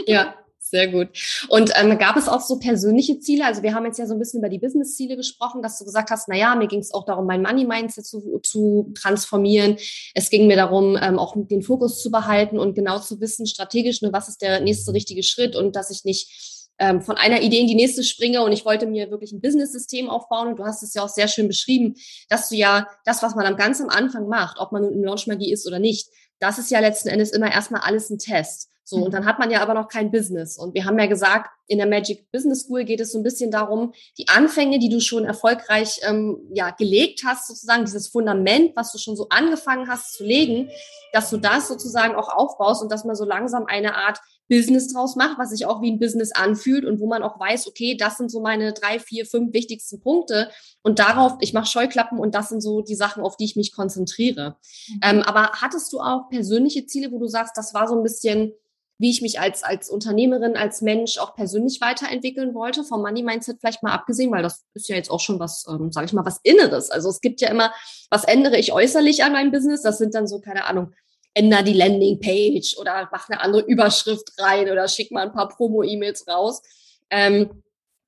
Ja, 0.07 0.35
sehr 0.59 0.89
gut. 0.89 1.09
Und 1.49 1.71
ähm, 1.77 1.97
gab 1.99 2.17
es 2.17 2.29
auch 2.29 2.41
so 2.41 2.59
persönliche 2.59 3.21
Ziele? 3.21 3.45
Also 3.45 3.63
wir 3.63 3.75
haben 3.75 3.85
jetzt 3.85 3.99
ja 3.99 4.07
so 4.07 4.15
ein 4.15 4.19
bisschen 4.19 4.41
über 4.41 4.49
die 4.49 4.59
Business-Ziele 4.59 5.17
gesprochen, 5.17 5.63
dass 5.63 5.79
du 5.79 5.85
gesagt 5.85 6.11
hast, 6.11 6.29
na 6.29 6.37
ja, 6.37 6.55
mir 6.57 6.67
ging 6.67 6.81
es 6.81 6.93
auch 6.93 7.05
darum, 7.05 7.27
mein 7.27 7.43
Money-Mindset 7.43 8.05
zu, 8.05 8.41
zu 8.43 8.93
transformieren. 8.95 9.77
Es 10.15 10.29
ging 10.29 10.47
mir 10.47 10.57
darum, 10.57 10.99
ähm, 11.01 11.19
auch 11.19 11.37
den 11.37 11.63
Fokus 11.63 12.03
zu 12.03 12.11
behalten 12.11 12.59
und 12.59 12.75
genau 12.75 12.99
zu 12.99 13.21
wissen, 13.21 13.47
strategisch, 13.47 14.03
nur 14.03 14.13
was 14.13 14.29
ist 14.29 14.43
der 14.43 14.61
nächste 14.61 14.93
richtige 14.93 15.23
Schritt 15.23 15.55
und 15.55 15.77
dass 15.77 15.91
ich 15.91 16.05
nicht 16.05 16.65
ähm, 16.79 17.01
von 17.01 17.17
einer 17.17 17.43
Idee 17.43 17.61
in 17.61 17.67
die 17.67 17.75
nächste 17.75 18.05
springe 18.05 18.43
und 18.43 18.53
ich 18.53 18.65
wollte 18.65 18.87
mir 18.87 19.11
wirklich 19.11 19.33
ein 19.33 19.41
Business-System 19.41 20.11
aufbauen 20.11 20.49
und 20.49 20.59
du 20.59 20.65
hast 20.65 20.83
es 20.83 20.95
ja 20.95 21.03
auch 21.03 21.09
sehr 21.09 21.29
schön 21.29 21.49
beschrieben, 21.49 21.95
dass 22.29 22.49
du 22.49 22.57
ja 22.57 22.89
das, 23.05 23.23
was 23.23 23.35
man 23.35 23.47
am 23.47 23.57
ganz 23.57 23.81
am 23.81 23.89
Anfang 23.89 24.29
macht, 24.29 24.59
ob 24.59 24.73
man 24.73 24.83
nun 24.83 24.93
in 24.93 25.05
Launch-Magie 25.05 25.53
ist 25.53 25.67
oder 25.67 25.79
nicht, 25.79 26.09
das 26.39 26.59
ist 26.59 26.71
ja 26.71 26.81
letzten 26.81 27.09
Endes 27.09 27.31
immer 27.31 27.51
erstmal 27.51 27.81
alles 27.83 28.11
ein 28.11 28.19
Test. 28.19 28.69
So, 28.89 28.99
und 29.05 29.13
dann 29.13 29.27
hat 29.27 29.41
man 29.41 29.51
ja 29.51 29.63
aber 29.63 29.75
noch 29.75 29.89
kein 29.89 30.13
Business. 30.13 30.57
Und 30.57 30.73
wir 30.75 30.85
haben 30.85 30.97
ja 30.97 31.07
gesagt, 31.07 31.51
in 31.67 31.79
der 31.79 31.89
Magic 31.89 32.31
Business 32.31 32.63
School 32.63 32.85
geht 32.85 33.01
es 33.01 33.11
so 33.11 33.19
ein 33.19 33.25
bisschen 33.25 33.51
darum, 33.51 33.93
die 34.17 34.29
Anfänge, 34.29 34.79
die 34.79 34.89
du 34.89 35.01
schon 35.01 35.25
erfolgreich 35.25 35.99
ähm, 36.09 36.39
ja, 36.53 36.71
gelegt 36.71 37.23
hast, 37.27 37.49
sozusagen, 37.49 37.85
dieses 37.85 38.07
Fundament, 38.07 38.77
was 38.77 38.93
du 38.93 38.99
schon 38.99 39.17
so 39.17 39.29
angefangen 39.29 39.89
hast 39.89 40.13
zu 40.13 40.23
legen, 40.23 40.71
dass 41.13 41.31
du 41.31 41.37
das 41.37 41.67
sozusagen 41.67 42.15
auch 42.15 42.29
aufbaust 42.29 42.81
und 42.81 42.93
dass 42.93 43.05
man 43.05 43.17
so 43.17 43.25
langsam 43.25 43.67
eine 43.67 43.97
Art 43.97 44.21
Business 44.49 44.93
draus 44.93 45.17
macht, 45.17 45.37
was 45.37 45.51
sich 45.51 45.67
auch 45.67 45.83
wie 45.83 45.91
ein 45.91 45.99
Business 45.99 46.31
anfühlt 46.31 46.85
und 46.85 47.01
wo 47.01 47.09
man 47.09 47.25
auch 47.25 47.41
weiß, 47.41 47.67
okay, 47.67 47.97
das 47.97 48.19
sind 48.19 48.31
so 48.31 48.41
meine 48.41 48.73
drei, 48.73 49.01
vier, 49.01 49.27
fünf 49.27 49.53
wichtigsten 49.53 50.01
Punkte 50.01 50.49
und 50.83 51.01
darauf, 51.01 51.39
ich 51.41 51.53
mache 51.53 51.67
Scheuklappen 51.67 52.21
und 52.21 52.37
das 52.37 52.51
sind 52.51 52.61
so 52.61 52.83
die 52.83 52.95
Sachen, 52.95 53.25
auf 53.25 53.37
die 53.37 53.47
ich 53.47 53.57
mich 53.57 53.75
konzentriere. 53.75 54.59
Mhm. 54.87 55.01
Ähm, 55.03 55.23
aber 55.23 55.51
hattest 55.61 55.93
du 55.93 55.99
auch 55.99 56.29
persönliche 56.29 56.87
Ziele, 56.87 57.11
wo 57.11 57.19
du 57.19 57.27
sagst, 57.27 57.57
das 57.57 57.75
war 57.75 57.89
so 57.89 57.97
ein 57.97 58.05
bisschen 58.05 58.53
wie 58.99 59.11
ich 59.11 59.21
mich 59.21 59.41
als, 59.41 59.63
als 59.63 59.91
Unternehmerin, 59.91 60.57
als 60.57 60.81
Mensch 60.81 61.19
auch 61.19 61.35
persönlich 61.35 61.81
weiterentwickeln 61.81 62.55
wollte, 62.55 62.83
vom 62.83 63.03
Money 63.03 63.23
Mindset 63.23 63.59
vielleicht 63.61 63.83
mal 63.83 63.93
abgesehen, 63.93 64.31
weil 64.33 64.43
das 64.43 64.65
ist 64.75 64.89
ja 64.89 64.97
jetzt 64.97 65.11
auch 65.11 65.21
schon 65.21 65.39
was, 65.39 65.67
ähm, 65.69 65.93
sage 65.93 66.07
ich 66.07 66.13
mal, 66.13 66.25
was 66.25 66.41
Inneres. 66.43 66.91
Also 66.91 67.11
es 67.11 67.21
gibt 67.21 67.41
ja 67.41 67.49
immer, 67.49 67.73
was 68.11 68.25
ändere 68.25 68.57
ich 68.59 68.73
äußerlich 68.73 69.23
an 69.23 69.33
meinem 69.33 69.53
Business? 69.53 69.83
Das 69.83 69.99
sind 69.99 70.15
dann 70.15 70.27
so, 70.27 70.41
keine 70.41 70.65
Ahnung, 70.65 70.95
ändere 71.35 71.65
die 71.65 71.75
Landingpage 71.75 72.79
oder 72.79 73.09
mach 73.13 73.29
eine 73.29 73.41
andere 73.41 73.63
Überschrift 73.63 74.33
rein 74.39 74.71
oder 74.71 74.89
schick 74.89 75.11
mal 75.11 75.27
ein 75.27 75.33
paar 75.33 75.49
Promo-E-Mails 75.49 76.27
raus. 76.27 76.63
Ähm, 77.11 77.63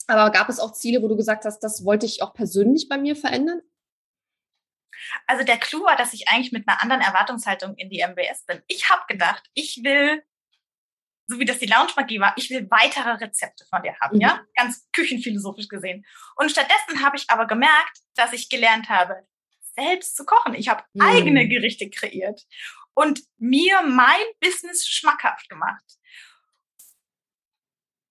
aber 0.07 0.30
gab 0.30 0.49
es 0.49 0.59
auch 0.59 0.73
Ziele, 0.73 1.02
wo 1.02 1.09
du 1.09 1.16
gesagt 1.16 1.45
hast, 1.45 1.61
das 1.61 1.85
wollte 1.85 2.07
ich 2.07 2.23
auch 2.23 2.33
persönlich 2.33 2.88
bei 2.88 2.97
mir 2.97 3.14
verändern? 3.14 3.61
Also 5.26 5.45
der 5.45 5.59
Clou 5.59 5.85
war, 5.85 5.97
dass 5.97 6.14
ich 6.14 6.28
eigentlich 6.28 6.50
mit 6.50 6.66
einer 6.66 6.83
anderen 6.83 7.02
Erwartungshaltung 7.02 7.75
in 7.76 7.90
die 7.90 8.00
MBS 8.00 8.45
bin. 8.47 8.62
Ich 8.66 8.88
habe 8.88 9.02
gedacht, 9.07 9.45
ich 9.52 9.83
will 9.85 10.23
so 11.28 11.38
wie 11.38 11.44
das 11.44 11.58
die 11.58 11.66
Lounge-Magie 11.66 12.20
war, 12.20 12.32
ich 12.37 12.49
will 12.50 12.66
weitere 12.70 13.11
Rezepte 13.11 13.64
von 13.68 13.82
dir 13.82 13.94
haben, 14.00 14.16
mhm. 14.16 14.23
ja? 14.23 14.40
Ganz 14.56 14.88
küchenphilosophisch 14.92 15.68
gesehen. 15.68 16.04
Und 16.37 16.50
stattdessen 16.50 17.04
habe 17.04 17.16
ich 17.16 17.26
aber 17.28 17.47
gemerkt, 17.47 17.99
dass 18.16 18.32
ich 18.32 18.49
gelernt 18.49 18.88
habe, 18.88 19.26
selbst 19.61 20.16
zu 20.16 20.25
kochen. 20.25 20.54
Ich 20.54 20.68
habe 20.68 20.82
mhm. 20.94 21.02
eigene 21.02 21.47
Gerichte 21.47 21.90
kreiert 21.90 22.42
und 22.94 23.20
mir 23.37 23.82
mein 23.82 24.25
Business 24.40 24.88
schmackhaft 24.88 25.49
gemacht. 25.49 25.85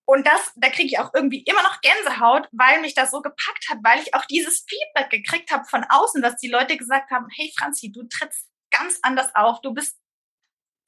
Und 0.06 0.26
das, 0.26 0.52
da 0.56 0.70
kriege 0.70 0.86
ich 0.86 0.98
auch 0.98 1.12
irgendwie 1.12 1.42
immer 1.42 1.62
noch 1.62 1.82
Gänsehaut, 1.82 2.48
weil 2.52 2.80
mich 2.80 2.94
das 2.94 3.10
so 3.10 3.20
gepackt 3.20 3.68
hat, 3.68 3.78
weil 3.82 4.00
ich 4.00 4.14
auch 4.14 4.24
dieses 4.24 4.64
Feedback 4.66 5.10
gekriegt 5.10 5.50
habe 5.50 5.66
von 5.66 5.84
außen, 5.84 6.22
dass 6.22 6.36
die 6.36 6.48
Leute 6.48 6.78
gesagt 6.78 7.10
haben, 7.10 7.26
hey 7.36 7.52
Franzi, 7.58 7.92
du 7.92 8.04
trittst 8.04 8.48
ganz 8.70 8.98
anders 9.02 9.34
auf, 9.34 9.60
du 9.60 9.74
bist 9.74 9.98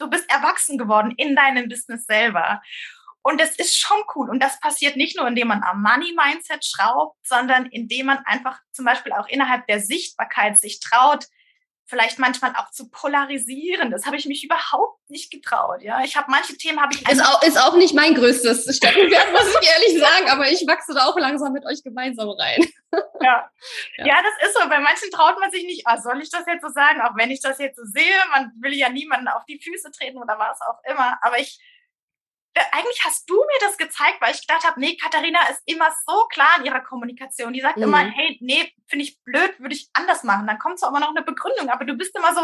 du 0.00 0.09
bist 0.09 0.30
erwachsen 0.30 0.78
geworden 0.78 1.14
in 1.16 1.37
deinem 1.37 1.69
Business 1.69 2.07
selber. 2.07 2.61
Und 3.23 3.40
das 3.40 3.57
ist 3.57 3.78
schon 3.78 3.99
cool. 4.14 4.30
Und 4.30 4.42
das 4.42 4.59
passiert 4.61 4.97
nicht 4.97 5.16
nur, 5.16 5.28
indem 5.28 5.49
man 5.49 5.62
am 5.62 5.83
Money-Mindset 5.83 6.64
schraubt, 6.64 7.19
sondern 7.23 7.66
indem 7.66 8.07
man 8.07 8.19
einfach 8.25 8.59
zum 8.73 8.87
Beispiel 8.87 9.12
auch 9.12 9.28
innerhalb 9.28 9.66
der 9.66 9.80
Sichtbarkeit 9.80 10.59
sich 10.59 10.80
traut, 10.80 11.26
vielleicht 11.90 12.20
manchmal 12.20 12.54
auch 12.56 12.70
zu 12.70 12.88
polarisieren. 12.88 13.90
Das 13.90 14.06
habe 14.06 14.16
ich 14.16 14.26
mich 14.26 14.44
überhaupt 14.44 15.11
nicht 15.11 15.30
getraut. 15.32 15.82
Ja, 15.82 16.02
ich 16.04 16.16
habe 16.16 16.30
manche 16.30 16.56
Themen 16.56 16.80
habe 16.80 16.94
ich 16.94 17.06
ist 17.06 17.20
auch, 17.20 17.42
ist 17.42 17.61
auch 17.61 17.76
nicht 17.76 17.94
mein 17.94 18.14
größtes 18.14 18.76
Steckenpferd, 18.76 19.32
muss 19.32 19.54
ich 19.61 19.68
ehrlich 19.68 20.00
sagen, 20.00 20.30
aber 20.30 20.49
ich 20.50 20.64
wachse 20.66 20.94
da 20.94 21.06
auch 21.06 21.18
langsam 21.18 21.52
mit 21.52 21.66
euch 21.66 21.82
gemeinsam 21.82 22.30
rein. 22.30 22.64
Ja. 23.23 23.49
ja, 23.99 24.06
ja, 24.06 24.16
das 24.23 24.49
ist 24.49 24.59
so. 24.59 24.68
Bei 24.68 24.80
manchen 24.80 25.11
traut 25.12 25.38
man 25.38 25.50
sich 25.50 25.64
nicht. 25.64 25.87
Ah, 25.87 26.00
soll 26.00 26.20
ich 26.23 26.30
das 26.30 26.44
jetzt 26.47 26.62
so 26.62 26.70
sagen? 26.70 27.00
Auch 27.02 27.14
wenn 27.14 27.30
ich 27.30 27.40
das 27.40 27.59
jetzt 27.59 27.76
so 27.76 27.85
sehe, 27.85 28.16
man 28.32 28.50
will 28.61 28.73
ja 28.73 28.88
niemanden 28.88 29.28
auf 29.28 29.44
die 29.44 29.61
Füße 29.62 29.92
treten 29.92 30.18
oder 30.18 30.38
was 30.38 30.61
auch 30.62 30.78
immer. 30.90 31.16
Aber 31.23 31.38
ich 31.38 31.61
eigentlich 32.73 33.04
hast 33.04 33.30
du 33.30 33.37
mir 33.37 33.59
das 33.61 33.76
gezeigt, 33.76 34.21
weil 34.21 34.35
ich 34.35 34.40
gedacht 34.40 34.64
habe, 34.64 34.80
nee, 34.80 34.97
Katharina 34.97 35.38
ist 35.50 35.62
immer 35.66 35.88
so 36.07 36.25
klar 36.26 36.59
in 36.59 36.64
ihrer 36.64 36.80
Kommunikation. 36.80 37.52
Die 37.52 37.61
sagt 37.61 37.76
mhm. 37.76 37.85
immer, 37.85 37.99
hey, 37.99 38.38
nee, 38.40 38.73
finde 38.88 39.04
ich 39.04 39.23
blöd, 39.23 39.59
würde 39.59 39.75
ich 39.75 39.88
anders 39.92 40.25
machen. 40.25 40.47
Dann 40.47 40.59
kommt 40.59 40.78
zwar 40.78 40.90
immer 40.90 41.00
noch 41.00 41.11
eine 41.11 41.23
Begründung, 41.23 41.69
aber 41.69 41.85
du 41.85 41.95
bist 41.95 42.16
immer 42.16 42.35
so, 42.35 42.40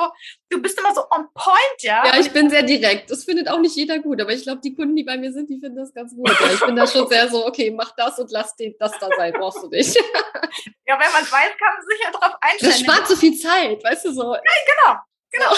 du 0.49 0.63
bist 0.63 0.79
immer 0.79 0.95
so 0.95 1.03
on 1.11 1.29
point, 1.35 1.81
ja. 1.81 2.07
Ja, 2.07 2.21
ich 2.21 2.31
bin 2.31 2.49
sehr 2.49 2.63
direkt. 2.63 3.11
Das 3.11 3.25
findet 3.25 3.49
auch 3.49 3.59
nicht 3.59 3.75
jeder 3.75 3.99
gut, 3.99 4.21
aber 4.21 4.33
ich 4.33 4.45
glaube, 4.45 4.61
die 4.61 4.75
Kunden, 4.75 4.95
die 4.95 5.05
bei 5.05 5.17
mir 5.17 5.33
sind, 5.33 5.51
die 5.51 5.59
finden 5.59 5.77
das 5.77 5.93
ganz 5.93 6.15
gut. 6.15 6.29
Ja, 6.29 6.53
ich 6.53 6.61
bin 6.61 6.77
da 6.77 6.87
schon 6.87 7.09
sehr 7.09 7.29
so, 7.29 7.45
okay, 7.47 7.71
mach 7.71 7.95
das 7.97 8.19
und 8.19 8.31
lass 8.31 8.55
den, 8.55 8.75
das 8.79 8.97
da 8.99 9.09
sein, 9.17 9.33
brauchst 9.33 9.63
du 9.63 9.69
nicht. 9.69 9.97
ja, 10.87 10.99
wenn 10.99 11.13
man 11.13 11.23
es 11.23 11.33
weiß, 11.33 11.51
kann 11.59 11.75
man 11.75 11.87
sich 11.87 12.01
ja 12.03 12.11
darauf 12.13 12.37
einstellen. 12.41 12.73
Das 12.73 12.81
spart 12.81 13.09
so 13.09 13.17
viel 13.17 13.37
Zeit, 13.37 13.83
weißt 13.83 14.05
du 14.05 14.13
so. 14.13 14.35
Ja, 14.35 14.41
genau, 14.41 14.99
genau. 15.33 15.57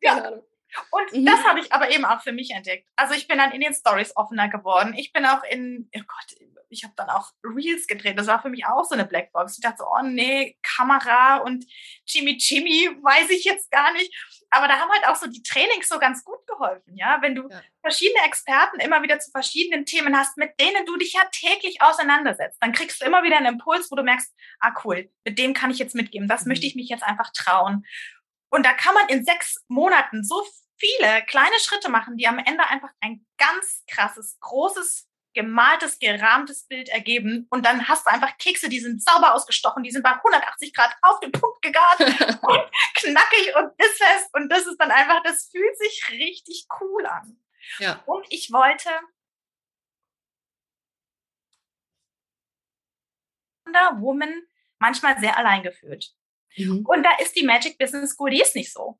Ja. 0.00 0.14
Keine 0.14 0.26
Ahnung. 0.28 0.51
Und 0.90 1.12
mhm. 1.12 1.26
das 1.26 1.44
habe 1.44 1.60
ich 1.60 1.72
aber 1.72 1.90
eben 1.90 2.04
auch 2.04 2.22
für 2.22 2.32
mich 2.32 2.50
entdeckt. 2.50 2.88
Also 2.96 3.14
ich 3.14 3.28
bin 3.28 3.38
dann 3.38 3.52
in 3.52 3.60
den 3.60 3.74
Stories 3.74 4.16
offener 4.16 4.48
geworden. 4.48 4.94
Ich 4.96 5.12
bin 5.12 5.26
auch 5.26 5.42
in, 5.44 5.90
oh 5.94 6.00
Gott, 6.06 6.38
ich 6.72 6.84
habe 6.84 6.94
dann 6.96 7.10
auch 7.10 7.30
Reels 7.44 7.86
gedreht. 7.86 8.18
Das 8.18 8.26
war 8.26 8.40
für 8.40 8.48
mich 8.48 8.66
auch 8.66 8.84
so 8.84 8.94
eine 8.94 9.04
Blackbox. 9.04 9.58
Ich 9.58 9.62
dachte 9.62 9.78
so, 9.78 9.84
oh 9.86 10.02
nee, 10.02 10.56
Kamera 10.62 11.36
und 11.36 11.66
Jimmy 12.06 12.38
Jimmy 12.40 12.88
weiß 13.02 13.30
ich 13.30 13.44
jetzt 13.44 13.70
gar 13.70 13.92
nicht. 13.92 14.12
Aber 14.50 14.68
da 14.68 14.78
haben 14.78 14.90
halt 14.90 15.06
auch 15.06 15.16
so 15.16 15.26
die 15.26 15.42
Trainings 15.42 15.88
so 15.88 15.98
ganz 15.98 16.24
gut 16.24 16.46
geholfen, 16.46 16.94
ja. 16.96 17.18
Wenn 17.22 17.34
du 17.34 17.48
ja. 17.48 17.62
verschiedene 17.80 18.24
Experten 18.26 18.80
immer 18.80 19.02
wieder 19.02 19.18
zu 19.18 19.30
verschiedenen 19.30 19.86
Themen 19.86 20.16
hast, 20.16 20.36
mit 20.36 20.58
denen 20.60 20.84
du 20.84 20.96
dich 20.96 21.14
ja 21.14 21.22
täglich 21.32 21.80
auseinandersetzt, 21.80 22.58
dann 22.60 22.72
kriegst 22.72 23.00
du 23.00 23.06
immer 23.06 23.22
wieder 23.22 23.38
einen 23.38 23.54
Impuls, 23.54 23.90
wo 23.90 23.96
du 23.96 24.02
merkst, 24.02 24.32
ah 24.60 24.74
cool, 24.84 25.10
mit 25.24 25.38
dem 25.38 25.54
kann 25.54 25.70
ich 25.70 25.78
jetzt 25.78 25.94
mitgeben. 25.94 26.28
Das 26.28 26.44
mhm. 26.44 26.50
möchte 26.50 26.66
ich 26.66 26.74
mich 26.74 26.88
jetzt 26.88 27.02
einfach 27.02 27.30
trauen. 27.32 27.86
Und 28.50 28.66
da 28.66 28.74
kann 28.74 28.94
man 28.94 29.08
in 29.08 29.24
sechs 29.24 29.64
Monaten 29.68 30.22
so 30.22 30.44
viele 30.82 31.24
kleine 31.26 31.58
Schritte 31.60 31.90
machen, 31.90 32.16
die 32.16 32.26
am 32.26 32.38
Ende 32.38 32.66
einfach 32.66 32.90
ein 33.00 33.24
ganz 33.38 33.84
krasses, 33.86 34.38
großes, 34.40 35.08
gemaltes, 35.34 35.98
gerahmtes 35.98 36.66
Bild 36.66 36.88
ergeben. 36.88 37.46
Und 37.50 37.64
dann 37.64 37.88
hast 37.88 38.04
du 38.04 38.10
einfach 38.10 38.36
Kekse, 38.38 38.68
die 38.68 38.80
sind 38.80 39.02
sauber 39.02 39.34
ausgestochen, 39.34 39.82
die 39.82 39.90
sind 39.90 40.02
bei 40.02 40.12
180 40.12 40.74
Grad 40.74 40.94
auf 41.02 41.20
den 41.20 41.32
Punkt 41.32 41.62
gegart 41.62 42.00
und 42.00 42.62
knackig 42.94 43.54
und 43.56 43.76
bissfest. 43.76 44.28
Und 44.32 44.50
das 44.50 44.66
ist 44.66 44.76
dann 44.78 44.90
einfach, 44.90 45.22
das 45.22 45.48
fühlt 45.50 45.78
sich 45.78 46.08
richtig 46.10 46.66
cool 46.80 47.06
an. 47.06 47.38
Ja. 47.78 48.02
Und 48.06 48.26
ich 48.30 48.52
wollte 48.52 48.90
Wonder 53.64 54.00
Woman 54.00 54.42
manchmal 54.80 55.18
sehr 55.20 55.36
allein 55.38 55.62
gefühlt. 55.62 56.12
Mhm. 56.56 56.84
Und 56.84 57.02
da 57.04 57.10
ist 57.22 57.36
die 57.36 57.46
Magic 57.46 57.78
Business 57.78 58.10
School, 58.10 58.30
die 58.30 58.42
ist 58.42 58.56
nicht 58.56 58.72
so. 58.72 58.98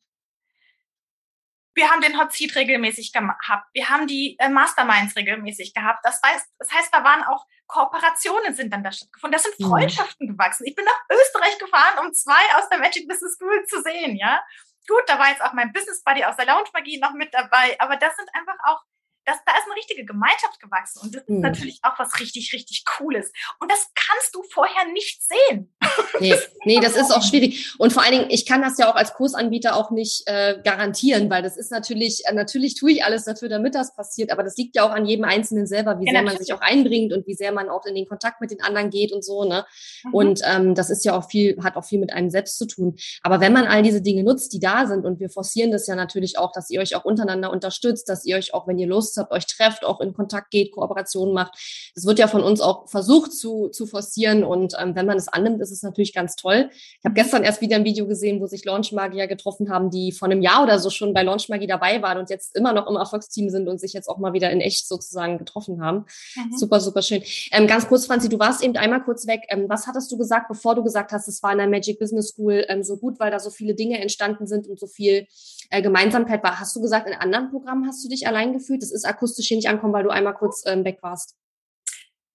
Wir 1.74 1.90
haben 1.90 2.00
den 2.00 2.18
Hot 2.20 2.32
Seat 2.32 2.54
regelmäßig 2.54 3.12
gehabt. 3.12 3.68
Wir 3.72 3.88
haben 3.88 4.06
die 4.06 4.36
äh, 4.38 4.48
Masterminds 4.48 5.16
regelmäßig 5.16 5.74
gehabt. 5.74 6.04
Das 6.04 6.20
heißt, 6.22 6.46
das 6.58 6.70
heißt, 6.70 6.88
da 6.92 7.02
waren 7.04 7.24
auch 7.24 7.46
Kooperationen 7.66 8.54
sind 8.54 8.72
dann 8.72 8.84
da 8.84 8.92
stattgefunden. 8.92 9.32
Das 9.32 9.44
sind 9.44 9.58
mhm. 9.58 9.70
Freundschaften 9.70 10.26
mhm. 10.26 10.32
gewachsen. 10.32 10.66
Ich 10.66 10.74
bin 10.74 10.84
nach 10.84 11.00
Österreich 11.10 11.58
gefahren, 11.58 12.04
um 12.04 12.12
zwei 12.12 12.42
aus 12.56 12.68
der 12.68 12.78
Magic 12.78 13.08
Business 13.08 13.34
School 13.34 13.64
zu 13.66 13.82
sehen, 13.82 14.16
ja. 14.16 14.44
Gut, 14.86 15.02
da 15.06 15.18
war 15.18 15.30
jetzt 15.30 15.42
auch 15.42 15.52
mein 15.52 15.72
Business 15.72 16.02
Buddy 16.02 16.24
aus 16.24 16.36
der 16.36 16.46
Lounge 16.46 16.68
Magie 16.74 16.98
noch 16.98 17.12
mit 17.12 17.32
dabei, 17.32 17.76
aber 17.78 17.96
das 17.96 18.16
sind 18.16 18.28
einfach 18.34 18.56
auch 18.64 18.82
das, 19.24 19.36
da 19.46 19.52
ist 19.52 19.66
eine 19.66 19.76
richtige 19.76 20.04
Gemeinschaft 20.04 20.60
gewachsen. 20.60 21.00
Und 21.02 21.14
das 21.14 21.22
ist 21.22 21.30
mhm. 21.30 21.40
natürlich 21.40 21.80
auch 21.82 21.98
was 21.98 22.18
richtig, 22.20 22.52
richtig 22.52 22.84
Cooles. 22.84 23.32
Und 23.60 23.70
das 23.70 23.88
kannst 23.94 24.34
du 24.34 24.42
vorher 24.42 24.86
nicht 24.92 25.22
sehen. 25.22 25.72
Nee, 26.20 26.34
nee, 26.64 26.80
das 26.80 26.96
ist 26.96 27.12
auch 27.12 27.22
schwierig. 27.22 27.74
Und 27.78 27.92
vor 27.92 28.02
allen 28.02 28.12
Dingen, 28.12 28.30
ich 28.30 28.46
kann 28.46 28.62
das 28.62 28.78
ja 28.78 28.90
auch 28.90 28.96
als 28.96 29.14
Kursanbieter 29.14 29.76
auch 29.76 29.90
nicht 29.90 30.26
äh, 30.26 30.58
garantieren, 30.64 31.30
weil 31.30 31.42
das 31.42 31.56
ist 31.56 31.70
natürlich, 31.70 32.24
äh, 32.26 32.32
natürlich 32.32 32.74
tue 32.74 32.92
ich 32.92 33.04
alles 33.04 33.24
dafür, 33.24 33.48
damit 33.48 33.74
das 33.74 33.94
passiert, 33.94 34.32
aber 34.32 34.42
das 34.42 34.56
liegt 34.56 34.76
ja 34.76 34.84
auch 34.84 34.90
an 34.90 35.06
jedem 35.06 35.24
Einzelnen 35.24 35.66
selber, 35.66 36.00
wie 36.00 36.06
ja, 36.06 36.12
sehr 36.12 36.22
man 36.22 36.36
sich 36.36 36.52
auch 36.52 36.60
einbringt 36.60 37.12
und 37.12 37.26
wie 37.26 37.34
sehr 37.34 37.52
man 37.52 37.68
auch 37.68 37.86
in 37.86 37.94
den 37.94 38.06
Kontakt 38.06 38.40
mit 38.40 38.50
den 38.50 38.62
anderen 38.62 38.90
geht 38.90 39.12
und 39.12 39.24
so, 39.24 39.44
ne? 39.44 39.64
Mhm. 40.04 40.14
Und 40.14 40.40
ähm, 40.44 40.74
das 40.74 40.90
ist 40.90 41.04
ja 41.04 41.16
auch 41.16 41.28
viel, 41.28 41.56
hat 41.62 41.76
auch 41.76 41.84
viel 41.84 41.98
mit 41.98 42.12
einem 42.12 42.30
selbst 42.30 42.58
zu 42.58 42.66
tun. 42.66 42.96
Aber 43.22 43.40
wenn 43.40 43.52
man 43.52 43.66
all 43.66 43.82
diese 43.82 44.02
Dinge 44.02 44.24
nutzt, 44.24 44.52
die 44.52 44.60
da 44.60 44.86
sind, 44.86 45.04
und 45.04 45.20
wir 45.20 45.30
forcieren 45.30 45.70
das 45.70 45.86
ja 45.86 45.94
natürlich 45.94 46.38
auch, 46.38 46.52
dass 46.52 46.70
ihr 46.70 46.80
euch 46.80 46.96
auch 46.96 47.04
untereinander 47.04 47.50
unterstützt, 47.50 48.08
dass 48.08 48.24
ihr 48.24 48.36
euch 48.36 48.54
auch, 48.54 48.66
wenn 48.66 48.78
ihr 48.78 48.86
Lust 48.86 49.11
habt, 49.16 49.32
euch 49.32 49.46
trefft, 49.46 49.84
auch 49.84 50.00
in 50.00 50.14
Kontakt 50.14 50.50
geht, 50.50 50.72
Kooperationen 50.72 51.34
macht. 51.34 51.54
Das 51.94 52.04
wird 52.04 52.18
ja 52.18 52.28
von 52.28 52.42
uns 52.42 52.60
auch 52.60 52.88
versucht 52.88 53.32
zu, 53.32 53.68
zu 53.68 53.86
forcieren. 53.86 54.44
Und 54.44 54.74
ähm, 54.78 54.94
wenn 54.94 55.06
man 55.06 55.16
es 55.16 55.28
annimmt, 55.28 55.60
ist 55.60 55.70
es 55.70 55.82
natürlich 55.82 56.14
ganz 56.14 56.36
toll. 56.36 56.70
Ich 56.72 57.04
habe 57.04 57.14
gestern 57.14 57.42
erst 57.42 57.60
wieder 57.60 57.76
ein 57.76 57.84
Video 57.84 58.06
gesehen, 58.06 58.40
wo 58.40 58.46
sich 58.46 58.64
Launchmagier 58.64 59.26
getroffen 59.26 59.70
haben, 59.70 59.90
die 59.90 60.12
vor 60.12 60.28
einem 60.28 60.42
Jahr 60.42 60.62
oder 60.62 60.78
so 60.78 60.90
schon 60.90 61.14
bei 61.14 61.22
Launchmagie 61.22 61.66
dabei 61.66 62.02
waren 62.02 62.18
und 62.18 62.30
jetzt 62.30 62.56
immer 62.56 62.72
noch 62.72 62.88
im 62.88 62.96
Erfolgsteam 62.96 63.50
sind 63.50 63.68
und 63.68 63.80
sich 63.80 63.92
jetzt 63.92 64.08
auch 64.08 64.18
mal 64.18 64.32
wieder 64.32 64.50
in 64.50 64.60
echt 64.60 64.88
sozusagen 64.88 65.38
getroffen 65.38 65.82
haben. 65.82 66.06
Mhm. 66.36 66.56
Super, 66.56 66.80
super 66.80 67.02
schön. 67.02 67.22
Ähm, 67.52 67.66
ganz 67.66 67.88
kurz, 67.88 68.06
Franzi, 68.06 68.28
du 68.28 68.38
warst 68.38 68.62
eben 68.62 68.76
einmal 68.76 69.02
kurz 69.02 69.26
weg. 69.26 69.42
Ähm, 69.48 69.66
was 69.68 69.86
hattest 69.86 70.10
du 70.10 70.18
gesagt, 70.18 70.48
bevor 70.48 70.74
du 70.74 70.82
gesagt 70.82 71.12
hast, 71.12 71.28
es 71.28 71.42
war 71.42 71.52
in 71.52 71.58
der 71.58 71.68
Magic 71.68 71.98
Business 71.98 72.28
School 72.30 72.64
ähm, 72.68 72.82
so 72.82 72.96
gut, 72.96 73.18
weil 73.20 73.30
da 73.30 73.38
so 73.38 73.50
viele 73.50 73.74
Dinge 73.74 74.00
entstanden 74.00 74.46
sind 74.46 74.66
und 74.66 74.78
so 74.78 74.86
viel 74.86 75.26
äh, 75.70 75.82
Gemeinsamkeit 75.82 76.42
war? 76.42 76.60
Hast 76.60 76.74
du 76.76 76.80
gesagt, 76.80 77.08
in 77.08 77.14
anderen 77.14 77.50
Programmen 77.50 77.86
hast 77.86 78.04
du 78.04 78.08
dich 78.08 78.26
allein 78.26 78.52
gefühlt? 78.52 78.82
Das 78.82 78.92
ist 78.92 79.01
akustisch 79.04 79.22
akustisch 79.32 79.48
hier 79.48 79.56
nicht 79.56 79.68
ankommen, 79.68 79.92
weil 79.92 80.04
du 80.04 80.10
einmal 80.10 80.34
kurz 80.34 80.64
ähm, 80.66 80.84
weg 80.84 80.98
warst. 81.02 81.36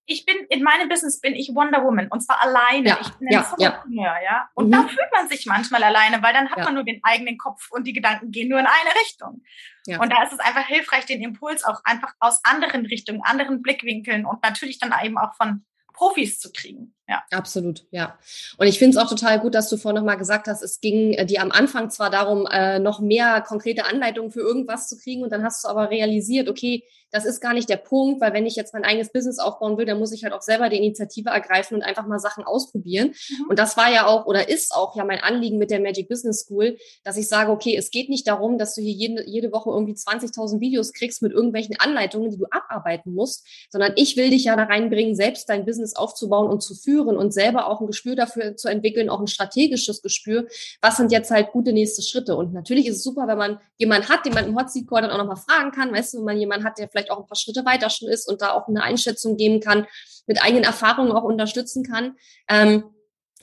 Ich 0.09 0.25
bin, 0.25 0.37
in 0.49 0.63
meinem 0.63 0.87
Business 0.87 1.19
bin 1.19 1.35
ich 1.35 1.53
Wonder 1.53 1.83
Woman 1.83 2.07
und 2.07 2.21
zwar 2.21 2.41
alleine. 2.41 2.87
Ja, 2.87 2.97
ich 3.01 3.09
bin 3.15 3.27
ja, 3.29 3.45
ja. 3.57 3.83
ja. 4.23 4.49
Und 4.53 4.67
mhm. 4.67 4.71
da 4.71 4.87
fühlt 4.87 5.11
man 5.11 5.27
sich 5.27 5.45
manchmal 5.45 5.83
alleine, 5.83 6.23
weil 6.23 6.31
dann 6.33 6.49
hat 6.49 6.59
ja. 6.59 6.63
man 6.63 6.75
nur 6.75 6.85
den 6.85 7.01
eigenen 7.03 7.37
Kopf 7.37 7.69
und 7.71 7.85
die 7.85 7.91
Gedanken 7.91 8.31
gehen 8.31 8.47
nur 8.47 8.59
in 8.59 8.65
eine 8.65 8.95
Richtung. 9.01 9.43
Ja. 9.85 9.99
Und 9.99 10.09
da 10.09 10.23
ist 10.23 10.31
es 10.31 10.39
einfach 10.39 10.65
hilfreich, 10.65 11.05
den 11.05 11.21
Impuls 11.21 11.65
auch 11.65 11.81
einfach 11.83 12.13
aus 12.21 12.39
anderen 12.45 12.85
Richtungen, 12.85 13.21
anderen 13.21 13.61
Blickwinkeln 13.61 14.25
und 14.25 14.41
natürlich 14.43 14.79
dann 14.79 14.93
eben 15.03 15.17
auch 15.17 15.35
von 15.35 15.65
Profis 15.93 16.39
zu 16.39 16.53
kriegen. 16.53 16.95
Ja. 17.07 17.23
Absolut, 17.31 17.85
ja. 17.91 18.17
Und 18.57 18.67
ich 18.67 18.79
finde 18.79 18.97
es 18.97 19.03
auch 19.03 19.09
total 19.09 19.39
gut, 19.39 19.55
dass 19.55 19.69
du 19.69 19.77
vorhin 19.77 19.97
nochmal 19.97 20.17
gesagt 20.17 20.47
hast, 20.47 20.61
es 20.61 20.81
ging 20.81 21.13
äh, 21.13 21.25
dir 21.25 21.41
am 21.41 21.51
Anfang 21.51 21.89
zwar 21.89 22.09
darum, 22.09 22.47
äh, 22.51 22.79
noch 22.79 22.99
mehr 22.99 23.41
konkrete 23.41 23.85
Anleitungen 23.85 24.31
für 24.31 24.41
irgendwas 24.41 24.87
zu 24.89 24.97
kriegen 24.97 25.23
und 25.23 25.31
dann 25.31 25.43
hast 25.43 25.63
du 25.63 25.69
aber 25.69 25.89
realisiert, 25.89 26.49
okay, 26.49 26.83
das 27.11 27.25
ist 27.25 27.39
gar 27.39 27.53
nicht 27.53 27.69
der 27.69 27.77
Punkt, 27.77 28.19
weil 28.19 28.33
wenn 28.33 28.45
ich 28.45 28.55
jetzt 28.55 28.73
mein 28.73 28.83
eigenes 28.83 29.11
Business 29.13 29.39
aufbauen 29.39 29.77
will, 29.77 29.85
dann 29.85 29.99
muss 29.99 30.11
ich 30.11 30.23
halt 30.23 30.33
auch 30.33 30.41
selber 30.41 30.67
die 30.67 30.75
Initiative 30.77 31.29
ergreifen 31.29 31.75
und 31.75 31.83
einfach 31.83 32.05
mal 32.05 32.19
Sachen 32.19 32.43
ausprobieren. 32.43 33.13
Mhm. 33.29 33.45
Und 33.49 33.59
das 33.59 33.77
war 33.77 33.91
ja 33.91 34.07
auch 34.07 34.25
oder 34.25 34.49
ist 34.49 34.73
auch 34.75 34.95
ja 34.95 35.05
mein 35.05 35.21
Anliegen 35.21 35.57
mit 35.57 35.71
der 35.71 35.79
Magic 35.79 36.09
Business 36.09 36.41
School, 36.41 36.77
dass 37.05 37.15
ich 37.15 37.29
sage, 37.29 37.51
okay, 37.51 37.77
es 37.77 37.91
geht 37.91 38.09
nicht 38.09 38.27
darum, 38.27 38.57
dass 38.57 38.75
du 38.75 38.81
hier 38.81 38.91
jede, 38.91 39.25
jede 39.25 39.51
Woche 39.53 39.69
irgendwie 39.69 39.93
20.000 39.93 40.59
Videos 40.59 40.91
kriegst 40.91 41.21
mit 41.21 41.31
irgendwelchen 41.31 41.79
Anleitungen, 41.79 42.29
die 42.29 42.37
du 42.37 42.45
abarbeiten 42.49 43.13
musst, 43.13 43.47
sondern 43.69 43.93
ich 43.95 44.17
will 44.17 44.29
dich 44.29 44.43
ja 44.43 44.57
da 44.57 44.63
reinbringen, 44.63 45.15
selbst 45.15 45.47
dein 45.47 45.65
Business 45.65 45.95
aufzubauen 45.95 46.49
und 46.49 46.61
zu 46.61 46.75
führen 46.75 46.96
führen 46.97 47.17
und 47.17 47.33
selber 47.33 47.67
auch 47.67 47.81
ein 47.81 47.87
Gespür 47.87 48.15
dafür 48.15 48.55
zu 48.55 48.67
entwickeln, 48.67 49.09
auch 49.09 49.19
ein 49.19 49.27
strategisches 49.27 50.01
Gespür, 50.01 50.47
was 50.81 50.97
sind 50.97 51.11
jetzt 51.11 51.31
halt 51.31 51.51
gute 51.51 51.73
nächste 51.73 52.01
Schritte. 52.01 52.35
Und 52.35 52.53
natürlich 52.53 52.87
ist 52.87 52.97
es 52.97 53.03
super, 53.03 53.27
wenn 53.27 53.37
man 53.37 53.59
jemanden 53.77 54.09
hat, 54.09 54.25
den 54.25 54.33
man 54.33 54.45
im 54.45 54.57
Hot 54.57 54.71
Seat 54.71 54.87
Call 54.87 55.01
dann 55.01 55.11
auch 55.11 55.17
nochmal 55.17 55.37
fragen 55.37 55.71
kann, 55.71 55.93
weißt 55.93 56.13
du, 56.13 56.17
wenn 56.19 56.25
man 56.25 56.37
jemanden 56.37 56.65
hat, 56.65 56.77
der 56.79 56.89
vielleicht 56.89 57.11
auch 57.11 57.19
ein 57.19 57.27
paar 57.27 57.35
Schritte 57.35 57.65
weiter 57.65 57.89
schon 57.89 58.09
ist 58.09 58.27
und 58.27 58.41
da 58.41 58.51
auch 58.51 58.67
eine 58.67 58.81
Einschätzung 58.83 59.37
geben 59.37 59.59
kann, 59.59 59.85
mit 60.25 60.41
eigenen 60.41 60.63
Erfahrungen 60.63 61.11
auch 61.11 61.23
unterstützen 61.23 61.83
kann. 61.83 62.15
Ähm, 62.49 62.83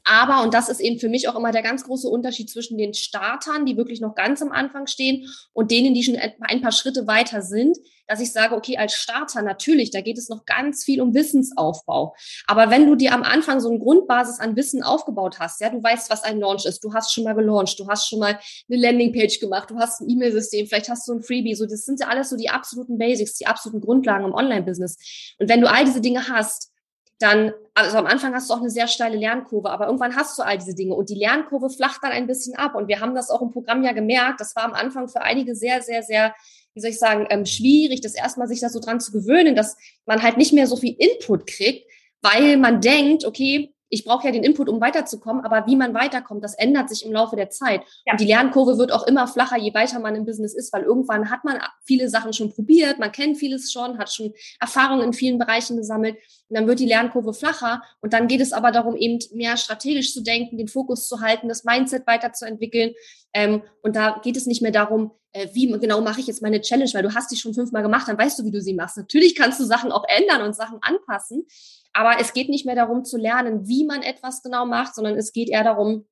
aber, 0.05 0.43
und 0.43 0.53
das 0.53 0.69
ist 0.69 0.81
eben 0.81 0.99
für 0.99 1.09
mich 1.09 1.29
auch 1.29 1.37
immer 1.37 1.51
der 1.51 1.63
ganz 1.63 1.85
große 1.85 2.09
Unterschied 2.09 2.51
zwischen 2.51 2.77
den 2.77 2.93
Startern, 2.95 3.65
die 3.65 3.77
wirklich 3.77 4.01
noch 4.01 4.15
ganz 4.15 4.43
am 4.43 4.53
Anfang 4.53 4.87
stehen, 4.87 5.27
und 5.53 5.71
denen, 5.71 5.95
die 5.95 6.03
schon 6.03 6.17
ein 6.17 6.61
paar 6.61 6.73
Schritte 6.73 7.07
weiter 7.07 7.43
sind, 7.43 7.79
dass 8.07 8.21
ich 8.21 8.33
sage, 8.33 8.55
okay, 8.55 8.77
als 8.77 8.95
Starter 8.95 9.41
natürlich, 9.41 9.91
da 9.91 10.03
geht 10.03 10.19
es 10.19 10.29
noch 10.29 10.45
ganz 10.45 10.85
viel 10.85 11.01
um 11.01 11.15
Wissensaufbau. 11.15 12.15
Aber 12.47 12.71
wenn 12.71 12.87
du 12.87 12.97
dir 12.97 13.15
am 13.15 13.23
Anfang 13.23 13.61
so 13.61 13.71
eine 13.71 13.79
Grundbasis 13.79 14.41
an 14.41 14.57
Wissen 14.57 14.83
aufgebaut 14.83 15.39
hast, 15.39 15.61
ja, 15.63 15.71
du 15.71 15.83
weißt, 15.83 16.11
was 16.11 16.23
ein 16.23 16.39
Launch 16.39 16.67
ist, 16.67 16.85
du 16.85 16.93
hast 16.93 17.13
schon 17.13 17.25
mal 17.25 17.35
gelauncht, 17.35 17.79
du 17.79 17.89
hast 17.89 18.07
schon 18.07 18.19
mal 18.19 18.39
eine 18.69 18.81
Landingpage 18.81 19.41
gemacht, 19.41 19.71
du 19.71 19.79
hast 19.79 20.03
ein 20.03 20.11
E-Mail-System, 20.11 20.67
vielleicht 20.67 20.91
hast 20.91 21.09
du 21.09 21.15
ein 21.15 21.23
Freebie, 21.23 21.55
so, 21.55 21.65
das 21.65 21.87
sind 21.87 22.01
ja 22.01 22.09
alles 22.09 22.29
so 22.29 22.37
die 22.37 22.51
absoluten 22.51 22.99
Basics, 22.99 23.35
die 23.39 23.47
absoluten 23.47 23.81
Grundlagen 23.81 24.27
im 24.27 24.35
Online-Business. 24.35 24.99
Und 25.39 25.49
wenn 25.49 25.63
du 25.63 25.71
all 25.71 25.87
diese 25.87 26.03
Dinge 26.03 26.29
hast, 26.29 26.74
dann, 27.19 27.53
also 27.75 27.97
am 27.99 28.07
Anfang 28.07 28.35
hast 28.35 28.51
du 28.51 28.55
auch 28.55 28.61
eine 28.61 28.71
sehr 28.71 28.89
steile 28.89 29.17
Lernkurve, 29.17 29.71
aber 29.71 29.87
irgendwann 29.87 30.17
hast 30.17 30.39
du 30.39 30.43
all 30.43 30.59
diese 30.59 30.75
Dinge 30.75 30.95
und 30.95 31.11
die 31.11 31.15
Lernkurve 31.15 31.71
flacht 31.71 32.01
dann 32.03 32.13
ein 32.13 32.27
bisschen 32.27 32.57
ab. 32.57 32.75
Und 32.75 32.89
wir 32.89 33.01
haben 33.01 33.15
das 33.15 33.31
auch 33.31 33.43
im 33.43 33.51
Programm 33.51 33.85
ja 33.85 33.93
gemerkt. 33.93 34.41
Das 34.41 34.57
war 34.57 34.65
am 34.65 34.73
Anfang 34.73 35.09
für 35.09 35.23
einige 35.23 35.55
sehr, 35.55 35.83
sehr, 35.83 36.03
sehr, 36.03 36.35
wie 36.75 36.81
soll 36.81 36.91
ich 36.91 36.99
sagen, 36.99 37.27
ähm, 37.31 37.47
schwierig, 37.47 38.01
das 38.01 38.15
erstmal 38.15 38.49
sich 38.49 38.61
da 38.61 38.69
so 38.69 38.81
dran 38.81 39.01
zu 39.01 39.13
gewöhnen, 39.13 39.55
dass 39.55 39.77
man 40.07 40.23
halt 40.23 40.37
nicht 40.37 40.53
mehr 40.53 40.67
so 40.67 40.77
viel 40.77 40.97
Input 40.99 41.47
kriegt, 41.47 41.89
weil 42.21 42.57
man 42.57 42.81
denkt, 42.81 43.25
okay, 43.25 43.74
ich 43.95 44.05
brauche 44.05 44.27
ja 44.27 44.33
den 44.33 44.43
Input, 44.43 44.69
um 44.69 44.81
weiterzukommen, 44.81 45.45
aber 45.45 45.67
wie 45.67 45.77
man 45.77 45.95
weiterkommt, 45.95 46.43
das 46.43 46.55
ändert 46.55 46.89
sich 46.89 47.05
im 47.05 47.13
Laufe 47.13 47.37
der 47.37 47.51
Zeit. 47.51 47.83
Ja. 48.05 48.13
Und 48.13 48.21
die 48.21 48.27
Lernkurve 48.27 48.77
wird 48.77 48.93
auch 48.93 49.07
immer 49.07 49.27
flacher, 49.27 49.57
je 49.57 49.73
weiter 49.73 50.01
man 50.01 50.15
im 50.15 50.25
Business 50.25 50.55
ist, 50.55 50.73
weil 50.73 50.83
irgendwann 50.83 51.31
hat 51.31 51.45
man 51.45 51.59
viele 51.85 52.09
Sachen 52.09 52.33
schon 52.33 52.53
probiert, 52.53 52.99
man 52.99 53.13
kennt 53.13 53.39
vieles 53.39 53.73
schon, 53.73 53.99
hat 53.99 54.13
schon 54.13 54.35
Erfahrungen 54.61 55.03
in 55.03 55.13
vielen 55.13 55.39
Bereichen 55.39 55.77
gesammelt 55.77 56.17
und 56.49 56.59
dann 56.59 56.67
wird 56.67 56.81
die 56.81 56.87
Lernkurve 56.87 57.33
flacher 57.33 57.83
und 58.01 58.13
dann 58.13 58.27
geht 58.27 58.41
es 58.41 58.53
aber 58.53 58.73
darum, 58.73 58.97
eben 58.97 59.19
mehr 59.33 59.57
strategisch 59.57 60.13
zu 60.13 60.23
denken, 60.23 60.59
den 60.59 60.69
Fokus 60.69 61.09
zu 61.09 61.21
halten, 61.21 61.49
das 61.49 61.65
Mindset 61.65 62.07
weiterzuentwickeln 62.07 62.93
ähm, 63.33 63.63
und 63.83 63.97
da 63.97 64.21
geht 64.23 64.37
es 64.37 64.47
nicht 64.47 64.61
mehr 64.61 64.73
darum, 64.73 65.13
äh, 65.33 65.49
wie 65.53 65.67
genau 65.67 66.01
mache 66.01 66.21
ich 66.21 66.27
jetzt 66.27 66.43
meine 66.43 66.61
Challenge, 66.61 66.91
weil 66.95 67.03
du 67.03 67.15
hast 67.15 67.31
die 67.31 67.37
schon 67.37 67.55
fünfmal 67.55 67.83
gemacht, 67.83 68.09
dann 68.09 68.19
weißt 68.19 68.39
du, 68.39 68.45
wie 68.45 68.51
du 68.51 68.61
sie 68.61 68.75
machst. 68.75 68.97
Natürlich 68.97 69.35
kannst 69.35 69.61
du 69.61 69.65
Sachen 69.65 69.93
auch 69.93 70.05
ändern 70.09 70.43
und 70.43 70.55
Sachen 70.55 70.79
anpassen, 70.81 71.47
aber 71.95 72.21
es 72.21 72.33
geht 72.33 72.49
nicht 72.49 72.67
mehr 72.67 72.75
darum 72.75 73.05
zu 73.05 73.17
lernen, 73.17 73.67
wie 73.67 73.87
man 73.87 74.03
etwas 74.03 74.43
genau 74.43 74.67
macht, 74.67 74.95
sondern 74.95 75.17
es 75.17 75.33
geht 75.33 75.49
eher 75.49 75.65
darum, 75.65 76.07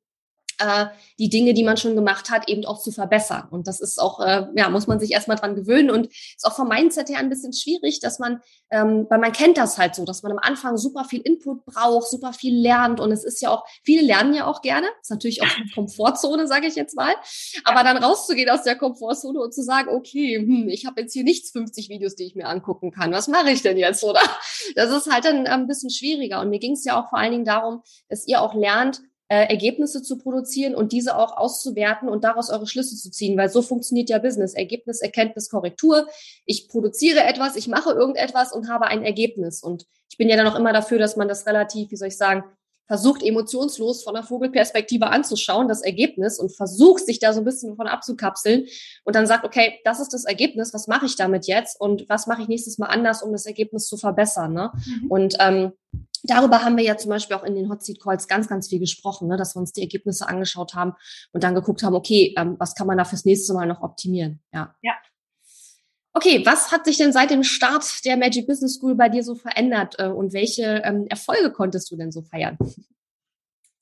äh, 0.62 0.86
die 1.18 1.28
Dinge, 1.28 1.54
die 1.54 1.64
man 1.64 1.76
schon 1.76 1.94
gemacht 1.94 2.30
hat, 2.30 2.48
eben 2.48 2.64
auch 2.64 2.80
zu 2.80 2.92
verbessern. 2.92 3.48
Und 3.50 3.66
das 3.66 3.80
ist 3.80 4.00
auch, 4.00 4.20
äh, 4.20 4.46
ja, 4.56 4.70
muss 4.70 4.86
man 4.86 5.00
sich 5.00 5.12
erstmal 5.12 5.36
dran 5.36 5.54
gewöhnen. 5.54 5.90
Und 5.90 6.06
ist 6.06 6.44
auch 6.44 6.54
vom 6.54 6.68
Mindset 6.68 7.08
her 7.08 7.18
ein 7.18 7.28
bisschen 7.28 7.52
schwierig, 7.52 8.00
dass 8.00 8.18
man, 8.18 8.40
ähm, 8.70 9.06
weil 9.08 9.18
man 9.18 9.32
kennt 9.32 9.58
das 9.58 9.78
halt 9.78 9.94
so, 9.94 10.04
dass 10.04 10.22
man 10.22 10.32
am 10.32 10.38
Anfang 10.38 10.76
super 10.76 11.04
viel 11.04 11.20
Input 11.20 11.64
braucht, 11.64 12.08
super 12.08 12.32
viel 12.32 12.60
lernt. 12.60 13.00
Und 13.00 13.12
es 13.12 13.24
ist 13.24 13.40
ja 13.42 13.50
auch, 13.50 13.64
viele 13.84 14.02
lernen 14.02 14.34
ja 14.34 14.46
auch 14.46 14.62
gerne, 14.62 14.86
ist 15.00 15.10
natürlich 15.10 15.42
auch 15.42 15.56
eine 15.56 15.68
Komfortzone, 15.74 16.46
sage 16.46 16.66
ich 16.66 16.74
jetzt 16.74 16.96
mal, 16.96 17.14
aber 17.64 17.82
dann 17.84 17.96
rauszugehen 17.96 18.50
aus 18.50 18.62
der 18.62 18.76
Komfortzone 18.76 19.38
und 19.40 19.54
zu 19.54 19.62
sagen, 19.62 19.88
okay, 19.88 20.36
hm, 20.38 20.68
ich 20.68 20.86
habe 20.86 21.00
jetzt 21.00 21.12
hier 21.12 21.24
nichts 21.24 21.50
50 21.50 21.88
Videos, 21.88 22.14
die 22.14 22.24
ich 22.24 22.34
mir 22.34 22.48
angucken 22.48 22.90
kann, 22.90 23.12
was 23.12 23.28
mache 23.28 23.50
ich 23.50 23.62
denn 23.62 23.76
jetzt, 23.76 24.04
oder? 24.04 24.20
Das 24.74 24.90
ist 24.90 25.12
halt 25.12 25.24
dann 25.24 25.46
ein 25.46 25.66
bisschen 25.66 25.90
schwieriger. 25.90 26.40
Und 26.40 26.50
mir 26.50 26.58
ging 26.58 26.72
es 26.72 26.84
ja 26.84 27.00
auch 27.00 27.10
vor 27.10 27.18
allen 27.18 27.32
Dingen 27.32 27.44
darum, 27.44 27.82
dass 28.08 28.26
ihr 28.26 28.40
auch 28.40 28.54
lernt, 28.54 29.02
äh, 29.32 29.48
Ergebnisse 29.48 30.02
zu 30.02 30.18
produzieren 30.18 30.74
und 30.74 30.92
diese 30.92 31.16
auch 31.16 31.38
auszuwerten 31.38 32.10
und 32.10 32.22
daraus 32.22 32.50
eure 32.50 32.66
Schlüsse 32.66 32.96
zu 32.96 33.10
ziehen, 33.10 33.38
weil 33.38 33.48
so 33.48 33.62
funktioniert 33.62 34.10
ja 34.10 34.18
Business. 34.18 34.52
Ergebnis, 34.52 35.00
Erkenntnis, 35.00 35.48
Korrektur. 35.48 36.06
Ich 36.44 36.68
produziere 36.68 37.24
etwas, 37.24 37.56
ich 37.56 37.66
mache 37.66 37.92
irgendetwas 37.92 38.52
und 38.52 38.68
habe 38.68 38.88
ein 38.88 39.02
Ergebnis. 39.02 39.62
Und 39.62 39.86
ich 40.10 40.18
bin 40.18 40.28
ja 40.28 40.36
dann 40.36 40.48
auch 40.48 40.54
immer 40.54 40.74
dafür, 40.74 40.98
dass 40.98 41.16
man 41.16 41.28
das 41.28 41.46
relativ, 41.46 41.90
wie 41.90 41.96
soll 41.96 42.08
ich 42.08 42.18
sagen, 42.18 42.44
versucht 42.86 43.22
emotionslos 43.22 44.02
von 44.02 44.12
der 44.12 44.22
Vogelperspektive 44.22 45.06
anzuschauen, 45.06 45.66
das 45.66 45.80
Ergebnis 45.80 46.38
und 46.38 46.54
versucht 46.54 47.06
sich 47.06 47.18
da 47.18 47.32
so 47.32 47.40
ein 47.40 47.46
bisschen 47.46 47.70
davon 47.70 47.86
abzukapseln 47.86 48.66
und 49.04 49.16
dann 49.16 49.26
sagt, 49.26 49.46
okay, 49.46 49.80
das 49.84 49.98
ist 49.98 50.12
das 50.12 50.26
Ergebnis, 50.26 50.74
was 50.74 50.88
mache 50.88 51.06
ich 51.06 51.16
damit 51.16 51.46
jetzt 51.46 51.80
und 51.80 52.06
was 52.10 52.26
mache 52.26 52.42
ich 52.42 52.48
nächstes 52.48 52.76
Mal 52.76 52.88
anders, 52.88 53.22
um 53.22 53.32
das 53.32 53.46
Ergebnis 53.46 53.86
zu 53.86 53.96
verbessern. 53.96 54.52
Ne? 54.52 54.72
Mhm. 54.84 55.10
Und 55.10 55.36
ähm, 55.40 55.72
Darüber 56.24 56.62
haben 56.62 56.76
wir 56.76 56.84
ja 56.84 56.96
zum 56.96 57.10
Beispiel 57.10 57.36
auch 57.36 57.42
in 57.42 57.54
den 57.54 57.68
Hot 57.68 57.82
Seat 57.82 58.00
Calls 58.00 58.28
ganz, 58.28 58.48
ganz 58.48 58.68
viel 58.68 58.78
gesprochen, 58.78 59.28
ne, 59.28 59.36
dass 59.36 59.56
wir 59.56 59.60
uns 59.60 59.72
die 59.72 59.82
Ergebnisse 59.82 60.28
angeschaut 60.28 60.74
haben 60.74 60.94
und 61.32 61.42
dann 61.42 61.54
geguckt 61.54 61.82
haben, 61.82 61.94
okay, 61.94 62.34
ähm, 62.36 62.56
was 62.58 62.74
kann 62.74 62.86
man 62.86 62.98
da 62.98 63.04
fürs 63.04 63.24
nächste 63.24 63.54
Mal 63.54 63.66
noch 63.66 63.82
optimieren? 63.82 64.40
Ja. 64.52 64.74
Ja. 64.82 64.92
Okay, 66.14 66.44
was 66.44 66.70
hat 66.70 66.84
sich 66.84 66.98
denn 66.98 67.12
seit 67.12 67.30
dem 67.30 67.42
Start 67.42 68.04
der 68.04 68.16
Magic 68.18 68.46
Business 68.46 68.74
School 68.74 68.94
bei 68.94 69.08
dir 69.08 69.24
so 69.24 69.34
verändert 69.34 69.96
äh, 69.98 70.08
und 70.08 70.32
welche 70.34 70.82
ähm, 70.84 71.06
Erfolge 71.08 71.50
konntest 71.50 71.90
du 71.90 71.96
denn 71.96 72.12
so 72.12 72.22
feiern? 72.22 72.58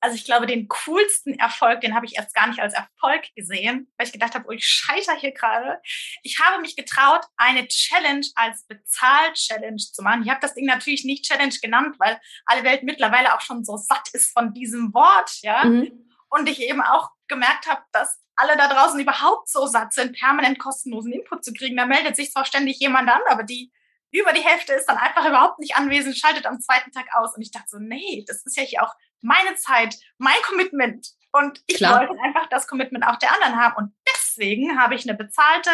Also 0.00 0.16
ich 0.16 0.24
glaube, 0.24 0.46
den 0.46 0.66
coolsten 0.68 1.38
Erfolg, 1.38 1.82
den 1.82 1.94
habe 1.94 2.06
ich 2.06 2.16
erst 2.16 2.34
gar 2.34 2.46
nicht 2.46 2.60
als 2.60 2.74
Erfolg 2.74 3.24
gesehen, 3.36 3.92
weil 3.96 4.06
ich 4.06 4.12
gedacht 4.12 4.34
habe, 4.34 4.46
oh, 4.48 4.52
ich 4.52 4.64
scheitere 4.64 5.18
hier 5.18 5.32
gerade. 5.32 5.80
Ich 6.22 6.38
habe 6.40 6.60
mich 6.62 6.74
getraut, 6.74 7.24
eine 7.36 7.68
Challenge 7.68 8.26
als 8.34 8.66
Bezahl-Challenge 8.66 9.76
zu 9.76 10.02
machen. 10.02 10.22
Ich 10.22 10.30
habe 10.30 10.40
das 10.40 10.54
Ding 10.54 10.64
natürlich 10.64 11.04
nicht 11.04 11.24
Challenge 11.24 11.54
genannt, 11.60 11.96
weil 11.98 12.18
alle 12.46 12.64
Welt 12.64 12.82
mittlerweile 12.82 13.34
auch 13.34 13.42
schon 13.42 13.64
so 13.64 13.76
satt 13.76 14.08
ist 14.12 14.32
von 14.32 14.54
diesem 14.54 14.94
Wort, 14.94 15.30
ja. 15.42 15.64
Mhm. 15.64 16.06
Und 16.30 16.48
ich 16.48 16.62
eben 16.62 16.80
auch 16.80 17.10
gemerkt 17.28 17.66
habe, 17.66 17.82
dass 17.92 18.20
alle 18.36 18.56
da 18.56 18.68
draußen 18.68 18.98
überhaupt 18.98 19.48
so 19.48 19.66
satt 19.66 19.92
sind, 19.92 20.18
permanent 20.18 20.58
kostenlosen 20.58 21.12
Input 21.12 21.44
zu 21.44 21.52
kriegen. 21.52 21.76
Da 21.76 21.84
meldet 21.84 22.16
sich 22.16 22.30
zwar 22.30 22.44
ständig 22.44 22.78
jemand 22.78 23.10
an, 23.10 23.20
aber 23.28 23.42
die 23.42 23.70
über 24.12 24.32
die 24.32 24.44
Hälfte 24.44 24.72
ist 24.72 24.86
dann 24.86 24.96
einfach 24.96 25.26
überhaupt 25.26 25.58
nicht 25.60 25.76
anwesend, 25.76 26.16
schaltet 26.16 26.46
am 26.46 26.60
zweiten 26.60 26.90
Tag 26.92 27.06
aus. 27.14 27.34
Und 27.34 27.42
ich 27.42 27.50
dachte 27.50 27.68
so, 27.68 27.78
nee, 27.78 28.24
das 28.26 28.44
ist 28.44 28.56
ja 28.56 28.62
hier 28.62 28.82
auch 28.82 28.94
meine 29.20 29.54
Zeit, 29.56 29.96
mein 30.18 30.40
Commitment. 30.42 31.08
Und 31.32 31.62
ich 31.66 31.76
Klar. 31.76 32.00
wollte 32.00 32.20
einfach 32.22 32.48
das 32.48 32.66
Commitment 32.66 33.06
auch 33.06 33.16
der 33.16 33.32
anderen 33.32 33.56
haben. 33.56 33.76
Und 33.76 33.96
deswegen 34.14 34.80
habe 34.80 34.94
ich 34.94 35.08
eine 35.08 35.16
bezahlte 35.16 35.70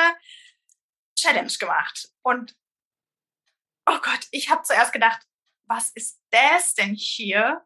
Challenge 1.19 1.53
gemacht. 1.59 2.11
Und 2.23 2.55
oh 3.87 3.99
Gott, 4.03 4.27
ich 4.31 4.51
habe 4.51 4.63
zuerst 4.63 4.93
gedacht, 4.93 5.23
was 5.65 5.91
ist 5.91 6.21
das 6.31 6.75
denn 6.75 6.95
hier? 6.95 7.65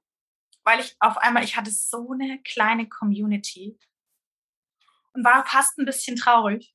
Weil 0.62 0.80
ich 0.80 0.94
auf 1.00 1.18
einmal, 1.18 1.42
ich 1.42 1.56
hatte 1.56 1.70
so 1.70 2.12
eine 2.12 2.40
kleine 2.42 2.88
Community 2.88 3.78
und 5.14 5.24
war 5.24 5.44
fast 5.46 5.78
ein 5.78 5.86
bisschen 5.86 6.16
traurig. 6.16 6.74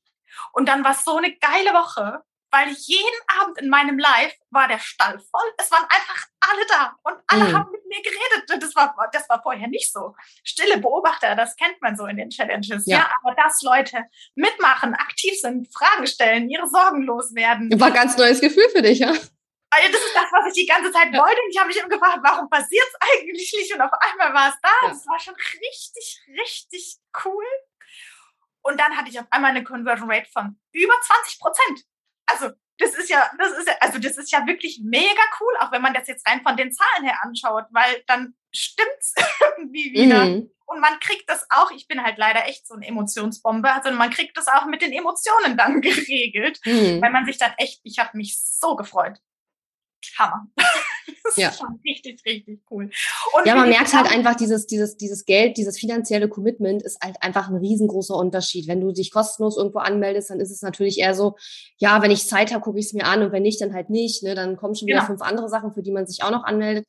Und 0.51 0.67
dann 0.67 0.83
war 0.83 0.91
es 0.91 1.05
so 1.05 1.15
eine 1.15 1.33
geile 1.37 1.71
Woche, 1.71 2.23
weil 2.55 2.69
jeden 2.69 3.19
Abend 3.39 3.59
in 3.59 3.69
meinem 3.69 3.99
Live 3.99 4.33
war 4.49 4.69
der 4.69 4.79
Stall 4.79 5.19
voll. 5.19 5.53
Es 5.57 5.69
waren 5.71 5.83
einfach 5.83 6.25
alle 6.39 6.65
da 6.67 6.95
und 7.03 7.17
alle 7.27 7.49
mhm. 7.49 7.57
haben 7.57 7.71
mit 7.71 7.85
mir 7.85 8.01
geredet. 8.01 8.63
Das 8.63 8.73
war, 8.75 8.95
das 9.11 9.27
war 9.27 9.41
vorher 9.43 9.67
nicht 9.67 9.91
so. 9.91 10.15
Stille 10.43 10.77
Beobachter, 10.77 11.35
das 11.35 11.55
kennt 11.57 11.81
man 11.81 11.97
so 11.97 12.05
in 12.05 12.15
den 12.15 12.29
Challenges. 12.29 12.85
Ja, 12.85 12.99
ja 12.99 13.11
aber 13.21 13.35
dass 13.35 13.61
Leute 13.61 14.05
mitmachen, 14.35 14.93
aktiv 14.93 15.33
sind, 15.37 15.67
Fragen 15.73 16.07
stellen, 16.07 16.49
ihre 16.49 16.67
Sorgen 16.69 17.01
loswerden. 17.01 17.77
War 17.79 17.91
ganz 17.91 18.15
neues 18.15 18.39
Gefühl 18.39 18.69
für 18.69 18.81
dich, 18.81 18.99
ja? 18.99 19.09
Also 19.09 19.91
das 19.91 20.01
ist 20.01 20.15
das, 20.15 20.31
was 20.31 20.47
ich 20.47 20.63
die 20.63 20.71
ganze 20.71 20.91
Zeit 20.93 21.11
ja. 21.11 21.19
wollte. 21.19 21.41
Und 21.41 21.49
ich 21.49 21.57
habe 21.57 21.67
mich 21.67 21.77
immer 21.77 21.89
gefragt, 21.89 22.19
warum 22.23 22.49
passiert 22.49 22.85
es 22.87 22.95
eigentlich 23.19 23.53
nicht? 23.57 23.73
Und 23.73 23.81
auf 23.81 23.91
einmal 23.99 24.33
war 24.33 24.49
es 24.49 24.55
da. 24.61 24.69
Ja. 24.83 24.89
Das 24.89 25.05
war 25.07 25.19
schon 25.19 25.35
richtig, 25.35 26.21
richtig 26.39 26.97
cool. 27.25 27.43
Und 28.61 28.79
dann 28.79 28.95
hatte 28.95 29.09
ich 29.09 29.19
auf 29.19 29.27
einmal 29.29 29.51
eine 29.51 29.63
Conversion 29.65 30.09
Rate 30.09 30.29
von 30.31 30.57
über 30.71 30.93
20 31.01 31.39
Prozent 31.39 31.85
also 32.27 32.49
das 32.77 32.93
ist 32.95 33.09
ja, 33.09 33.29
das 33.37 33.51
ist 33.57 33.67
ja, 33.67 33.75
also 33.79 33.99
das 33.99 34.17
ist 34.17 34.31
ja 34.31 34.45
wirklich 34.45 34.81
mega 34.83 35.21
cool, 35.39 35.53
auch 35.59 35.71
wenn 35.71 35.81
man 35.81 35.93
das 35.93 36.07
jetzt 36.07 36.27
rein 36.27 36.41
von 36.41 36.57
den 36.57 36.73
Zahlen 36.73 37.05
her 37.05 37.19
anschaut, 37.23 37.65
weil 37.71 38.03
dann 38.07 38.35
stimmt's 38.53 39.13
irgendwie 39.57 39.93
wieder. 39.93 40.25
Mhm. 40.25 40.51
Und 40.67 40.79
man 40.79 40.99
kriegt 40.99 41.29
das 41.29 41.45
auch, 41.49 41.71
ich 41.71 41.87
bin 41.87 42.03
halt 42.03 42.17
leider 42.17 42.47
echt 42.47 42.67
so 42.67 42.73
eine 42.73 42.87
Emotionsbombe, 42.87 43.71
also 43.71 43.91
man 43.91 44.09
kriegt 44.09 44.35
das 44.35 44.47
auch 44.47 44.65
mit 44.65 44.81
den 44.81 44.91
Emotionen 44.91 45.55
dann 45.57 45.79
geregelt, 45.81 46.59
mhm. 46.65 47.01
weil 47.01 47.11
man 47.11 47.25
sich 47.25 47.37
dann 47.37 47.53
echt, 47.57 47.79
ich 47.83 47.99
habe 47.99 48.17
mich 48.17 48.39
so 48.39 48.75
gefreut. 48.75 49.19
Hammer. 50.19 50.47
Das 51.23 51.37
ja. 51.37 51.49
ist 51.49 51.59
schon 51.59 51.79
richtig, 51.83 52.23
richtig 52.25 52.61
cool. 52.69 52.89
Und 53.33 53.47
ja, 53.47 53.55
man 53.55 53.69
merkt 53.69 53.93
halt 53.93 54.07
einfach, 54.07 54.35
dieses, 54.35 54.67
dieses, 54.67 54.95
dieses 54.95 55.25
Geld, 55.25 55.57
dieses 55.57 55.79
finanzielle 55.79 56.29
Commitment 56.29 56.83
ist 56.83 56.99
halt 57.03 57.17
einfach 57.21 57.49
ein 57.49 57.55
riesengroßer 57.55 58.15
Unterschied. 58.15 58.67
Wenn 58.67 58.81
du 58.81 58.91
dich 58.91 59.11
kostenlos 59.11 59.57
irgendwo 59.57 59.79
anmeldest, 59.79 60.29
dann 60.29 60.39
ist 60.39 60.51
es 60.51 60.61
natürlich 60.61 60.99
eher 60.99 61.15
so, 61.15 61.35
ja, 61.77 62.01
wenn 62.01 62.11
ich 62.11 62.27
Zeit 62.27 62.53
habe, 62.53 62.63
gucke 62.63 62.79
ich 62.79 62.87
es 62.87 62.93
mir 62.93 63.05
an 63.05 63.23
und 63.23 63.31
wenn 63.31 63.43
nicht, 63.43 63.59
dann 63.59 63.73
halt 63.73 63.89
nicht. 63.89 64.23
Ne? 64.23 64.35
Dann 64.35 64.55
kommen 64.55 64.75
schon 64.75 64.87
wieder 64.87 64.99
genau. 64.99 65.07
fünf 65.07 65.21
andere 65.21 65.49
Sachen, 65.49 65.73
für 65.73 65.81
die 65.81 65.91
man 65.91 66.05
sich 66.05 66.23
auch 66.23 66.31
noch 66.31 66.43
anmeldet. 66.43 66.85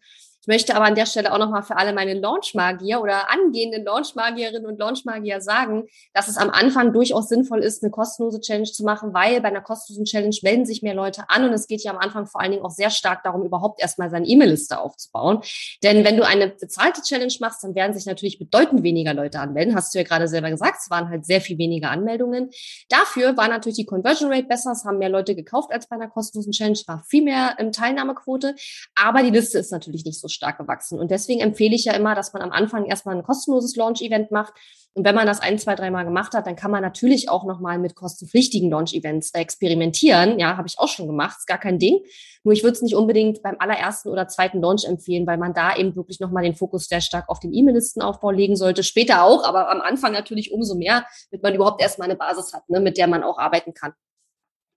Ich 0.47 0.49
möchte 0.49 0.77
aber 0.77 0.85
an 0.85 0.95
der 0.95 1.07
Stelle 1.07 1.33
auch 1.33 1.39
nochmal 1.39 1.65
für 1.65 1.77
alle 1.77 1.93
meine 1.93 2.15
Launchmagier 2.15 3.01
oder 3.01 3.29
angehenden 3.33 3.85
Launchmagierinnen 3.85 4.65
und 4.65 4.79
Launchmagier 4.79 5.41
sagen, 5.41 5.89
dass 6.15 6.29
es 6.29 6.37
am 6.37 6.51
Anfang 6.51 6.93
durchaus 6.93 7.29
sinnvoll 7.29 7.65
ist, 7.65 7.83
eine 7.83 7.91
kostenlose 7.91 8.41
Challenge 8.41 8.71
zu 8.71 8.85
machen, 8.85 9.13
weil 9.13 9.41
bei 9.41 9.49
einer 9.49 9.61
kostenlosen 9.61 10.05
Challenge 10.05 10.37
melden 10.45 10.65
sich 10.65 10.83
mehr 10.83 10.95
Leute 10.95 11.25
an 11.31 11.43
und 11.43 11.53
es 11.53 11.67
geht 11.67 11.83
ja 11.83 11.91
am 11.91 11.99
Anfang 11.99 12.29
vor 12.29 12.41
allen 12.41 12.53
Dingen 12.53 12.65
auch 12.65 12.71
sehr 12.71 12.91
stark 12.91 13.25
darum, 13.25 13.45
überhaupt 13.45 13.83
erstmal 13.83 14.09
seine 14.09 14.25
E-Mail-Liste 14.25 14.79
aufzubauen. 14.79 15.41
Denn 15.83 16.05
wenn 16.05 16.17
du 16.17 16.25
eine 16.25 16.47
bezahlte 16.47 17.03
Challenge 17.03 17.35
machst, 17.41 17.65
dann 17.65 17.75
werden 17.75 17.93
sich 17.93 18.07
natürlich 18.07 18.39
bedeutend 18.39 18.85
weniger 18.85 19.15
Leute 19.15 19.41
anmelden. 19.41 19.75
Hast 19.75 19.97
du 19.97 19.99
ja 19.99 20.05
gerade 20.05 20.29
selber 20.29 20.51
gesagt, 20.51 20.79
es 20.81 20.91
waren 20.91 21.09
halt 21.09 21.27
sehr 21.27 21.41
viel 21.41 21.59
weniger 21.59 21.91
Anmeldungen. 21.91 22.51
Dafür 22.89 23.37
war 23.37 23.49
natürlich 23.49 23.79
die 23.79 23.85
Conversion 23.85 24.33
Rate 24.33 24.47
besser, 24.47 24.71
es 24.71 24.85
haben 24.85 24.99
mehr 24.99 25.09
Leute 25.09 25.35
gekauft 25.35 25.73
als 25.73 25.89
bei 25.89 25.97
einer 25.97 26.07
kostenlosen 26.09 26.53
Challenge, 26.53 26.79
war 26.87 27.03
viel 27.03 27.25
mehr 27.25 27.57
ähm, 27.59 27.73
Teilnahmequote, 27.73 28.55
aber 28.95 29.25
die 29.25 29.31
Liste 29.31 29.59
ist 29.59 29.73
natürlich 29.73 30.05
nicht 30.05 30.21
so 30.21 30.29
stark 30.37 30.59
gewachsen. 30.59 31.01
Und 31.01 31.11
deswegen 31.11 31.41
empfehle 31.41 31.75
ich 31.75 31.85
ja 31.85 31.95
immer, 31.95 32.15
dass 32.15 32.33
man 32.33 32.43
am 32.43 32.53
Anfang 32.53 32.87
erstmal 32.87 33.17
ein 33.17 33.25
kostenloses 33.25 33.75
Launch-Event 33.75 34.31
macht. 34.31 34.55
Und 34.95 35.05
wenn 35.05 35.15
man 35.15 35.27
das 35.27 35.41
ein, 35.41 35.59
zwei, 35.59 35.75
dreimal 35.75 36.05
gemacht 36.05 36.33
hat, 36.33 36.47
dann 36.47 36.57
kann 36.57 36.71
man 36.71 36.83
natürlich 36.83 37.29
auch 37.29 37.45
nochmal 37.45 37.79
mit 37.79 37.95
kostenpflichtigen 37.95 38.71
Launch-Events 38.71 39.35
experimentieren. 39.35 40.39
Ja, 40.39 40.57
habe 40.57 40.69
ich 40.69 40.79
auch 40.79 40.89
schon 40.89 41.07
gemacht, 41.07 41.37
ist 41.39 41.47
gar 41.47 41.59
kein 41.59 41.79
Ding. 41.79 42.01
Nur 42.45 42.55
ich 42.55 42.63
würde 42.63 42.77
es 42.77 42.83
nicht 42.83 42.95
unbedingt 42.95 43.43
beim 43.43 43.57
allerersten 43.59 44.09
oder 44.09 44.29
zweiten 44.29 44.63
Launch 44.63 44.85
empfehlen, 44.87 45.27
weil 45.27 45.37
man 45.37 45.53
da 45.53 45.77
eben 45.77 45.97
wirklich 45.97 46.21
nochmal 46.21 46.45
den 46.45 46.55
Fokus 46.55 46.87
sehr 46.87 47.01
stark 47.01 47.29
auf 47.29 47.41
den 47.41 47.53
E-Mail-Listenaufbau 47.53 48.31
legen 48.31 48.57
sollte. 48.57 48.85
Später 48.85 49.25
auch, 49.25 49.45
aber 49.45 49.71
am 49.71 49.81
Anfang 49.81 50.13
natürlich 50.13 50.53
umso 50.53 50.77
mehr, 50.77 51.05
damit 51.31 51.43
man 51.43 51.55
überhaupt 51.55 51.83
erstmal 51.83 52.09
eine 52.09 52.17
Basis 52.17 52.53
hat, 52.55 52.69
ne, 52.71 52.81
mit 52.81 52.97
der 52.97 53.07
man 53.07 53.23
auch 53.23 53.39
arbeiten 53.39 53.75
kann. 53.75 53.93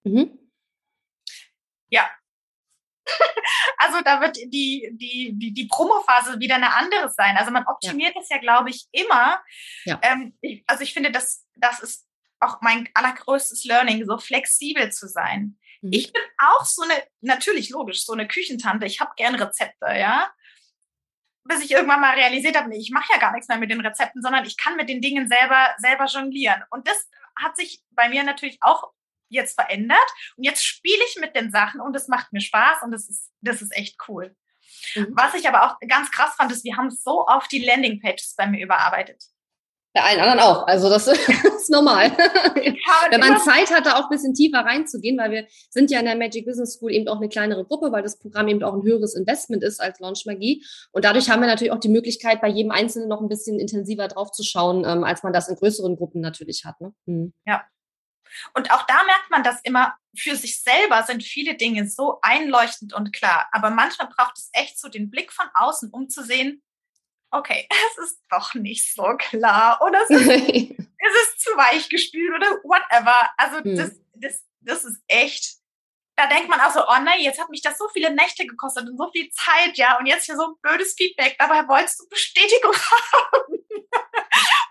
Mhm. 0.03 0.37
Ja, 1.89 2.03
also 3.77 4.01
da 4.01 4.21
wird 4.21 4.37
die, 4.37 4.89
die, 4.93 5.31
die, 5.33 5.53
die 5.53 5.65
Promophase 5.67 6.39
wieder 6.39 6.55
eine 6.55 6.73
andere 6.75 7.09
sein. 7.11 7.37
Also 7.37 7.51
man 7.51 7.65
optimiert 7.65 8.15
ja. 8.15 8.21
das 8.21 8.29
ja, 8.29 8.37
glaube 8.37 8.69
ich, 8.69 8.87
immer. 8.91 9.41
Ja. 9.85 9.99
Ähm, 10.01 10.37
ich, 10.41 10.63
also 10.67 10.83
ich 10.83 10.93
finde, 10.93 11.11
das, 11.11 11.45
das 11.55 11.79
ist 11.79 12.07
auch 12.39 12.61
mein 12.61 12.89
allergrößtes 12.93 13.65
Learning, 13.65 14.05
so 14.05 14.17
flexibel 14.17 14.91
zu 14.91 15.07
sein. 15.07 15.57
Mhm. 15.81 15.93
Ich 15.93 16.13
bin 16.13 16.21
auch 16.37 16.65
so 16.65 16.83
eine, 16.83 17.03
natürlich 17.21 17.69
logisch, 17.69 18.05
so 18.05 18.13
eine 18.13 18.27
Küchentante. 18.27 18.85
Ich 18.85 18.99
habe 18.99 19.11
gern 19.15 19.35
Rezepte, 19.35 19.87
ja. 19.97 20.31
Bis 21.43 21.63
ich 21.63 21.71
irgendwann 21.71 22.01
mal 22.01 22.15
realisiert 22.15 22.57
habe, 22.57 22.69
nee, 22.69 22.77
ich 22.77 22.91
mache 22.91 23.11
ja 23.11 23.19
gar 23.19 23.31
nichts 23.31 23.47
mehr 23.47 23.57
mit 23.57 23.71
den 23.71 23.81
Rezepten, 23.81 24.21
sondern 24.21 24.45
ich 24.45 24.57
kann 24.57 24.75
mit 24.75 24.89
den 24.89 25.01
Dingen 25.01 25.27
selber, 25.27 25.73
selber 25.77 26.05
jonglieren. 26.05 26.63
Und 26.69 26.87
das 26.87 27.09
hat 27.35 27.55
sich 27.55 27.81
bei 27.91 28.09
mir 28.09 28.23
natürlich 28.23 28.57
auch 28.61 28.91
jetzt 29.29 29.59
verändert 29.59 29.97
und 30.37 30.43
jetzt 30.43 30.63
spiele 30.63 31.01
ich 31.09 31.19
mit 31.19 31.35
den 31.35 31.51
Sachen 31.51 31.81
und 31.81 31.95
es 31.95 32.07
macht 32.07 32.33
mir 32.33 32.41
Spaß 32.41 32.83
und 32.83 32.91
das 32.91 33.09
ist, 33.09 33.29
das 33.41 33.61
ist 33.61 33.75
echt 33.75 33.97
cool. 34.07 34.35
Mhm. 34.95 35.07
Was 35.11 35.33
ich 35.33 35.47
aber 35.47 35.65
auch 35.65 35.79
ganz 35.87 36.11
krass 36.11 36.35
fand, 36.37 36.51
ist, 36.51 36.63
wir 36.63 36.77
haben 36.77 36.91
so 36.91 37.25
oft 37.27 37.51
die 37.51 37.63
Landingpages 37.63 38.35
bei 38.37 38.47
mir 38.47 38.63
überarbeitet. 38.63 39.23
Bei 39.91 40.03
allen 40.03 40.19
anderen 40.19 40.39
auch. 40.39 40.67
Also 40.67 40.87
das 40.87 41.07
ist 41.59 41.69
normal. 41.71 42.11
Wenn 43.09 43.19
man 43.19 43.39
Zeit 43.39 43.71
hat, 43.71 43.87
da 43.87 43.95
auch 43.95 44.03
ein 44.03 44.09
bisschen 44.09 44.35
tiefer 44.35 44.59
reinzugehen, 44.59 45.17
weil 45.17 45.31
wir 45.31 45.47
sind 45.71 45.89
ja 45.89 45.99
in 45.99 46.05
der 46.05 46.15
Magic 46.15 46.45
Business 46.45 46.75
School 46.75 46.91
eben 46.91 47.07
auch 47.07 47.17
eine 47.17 47.27
kleinere 47.27 47.65
Gruppe, 47.65 47.91
weil 47.91 48.03
das 48.03 48.19
Programm 48.19 48.47
eben 48.47 48.61
auch 48.63 48.73
ein 48.73 48.83
höheres 48.83 49.15
Investment 49.15 49.63
ist 49.63 49.81
als 49.81 49.99
Launch 49.99 50.25
Magie. 50.27 50.63
Und 50.91 51.05
dadurch 51.05 51.29
haben 51.29 51.41
wir 51.41 51.47
natürlich 51.47 51.73
auch 51.73 51.79
die 51.79 51.89
Möglichkeit, 51.89 52.39
bei 52.39 52.49
jedem 52.49 52.71
Einzelnen 52.71 53.09
noch 53.09 53.19
ein 53.19 53.29
bisschen 53.29 53.59
intensiver 53.59 54.07
drauf 54.07 54.31
zu 54.31 54.43
schauen, 54.43 54.85
ähm, 54.85 55.03
als 55.03 55.23
man 55.23 55.33
das 55.33 55.49
in 55.49 55.55
größeren 55.55 55.95
Gruppen 55.95 56.21
natürlich 56.21 56.65
hat. 56.65 56.79
Ne? 56.81 56.93
Mhm. 57.07 57.33
Ja, 57.47 57.63
und 58.53 58.71
auch 58.71 58.85
da 58.87 59.03
merkt 59.03 59.29
man 59.29 59.43
das 59.43 59.61
immer, 59.61 59.95
für 60.15 60.35
sich 60.35 60.61
selber 60.61 61.03
sind 61.03 61.23
viele 61.23 61.55
Dinge 61.55 61.87
so 61.87 62.19
einleuchtend 62.21 62.93
und 62.93 63.13
klar. 63.13 63.47
Aber 63.51 63.69
manchmal 63.69 64.09
braucht 64.09 64.37
es 64.37 64.49
echt 64.53 64.79
so 64.79 64.89
den 64.89 65.09
Blick 65.09 65.31
von 65.31 65.47
außen, 65.53 65.91
um 65.91 66.09
zu 66.09 66.23
sehen, 66.23 66.61
okay, 67.31 67.67
es 67.91 68.11
ist 68.11 68.21
doch 68.29 68.53
nicht 68.53 68.93
so 68.93 69.15
klar 69.17 69.81
oder 69.81 70.01
es 70.03 70.09
ist, 70.09 70.27
es 70.29 71.15
ist 71.23 71.41
zu 71.41 71.51
weich 71.57 71.89
gespült 71.89 72.35
oder 72.35 72.47
whatever. 72.63 73.29
Also 73.37 73.63
hm. 73.63 73.75
das, 73.75 73.91
das, 74.13 74.43
das 74.61 74.83
ist 74.85 75.01
echt 75.07 75.59
da 76.19 76.27
denkt 76.27 76.49
man 76.49 76.59
auch 76.59 76.71
so, 76.71 76.81
oh 76.81 77.01
nein, 77.01 77.21
jetzt 77.21 77.39
hat 77.39 77.49
mich 77.49 77.61
das 77.61 77.77
so 77.77 77.87
viele 77.93 78.13
Nächte 78.13 78.45
gekostet 78.45 78.89
und 78.89 78.97
so 78.97 79.09
viel 79.11 79.29
Zeit, 79.31 79.77
ja, 79.77 79.97
und 79.97 80.05
jetzt 80.05 80.25
hier 80.25 80.35
so 80.35 80.47
ein 80.47 80.55
blödes 80.61 80.93
Feedback. 80.93 81.37
Dabei 81.39 81.65
wolltest 81.67 82.01
du 82.01 82.09
Bestätigung 82.09 82.73
haben. 83.13 83.65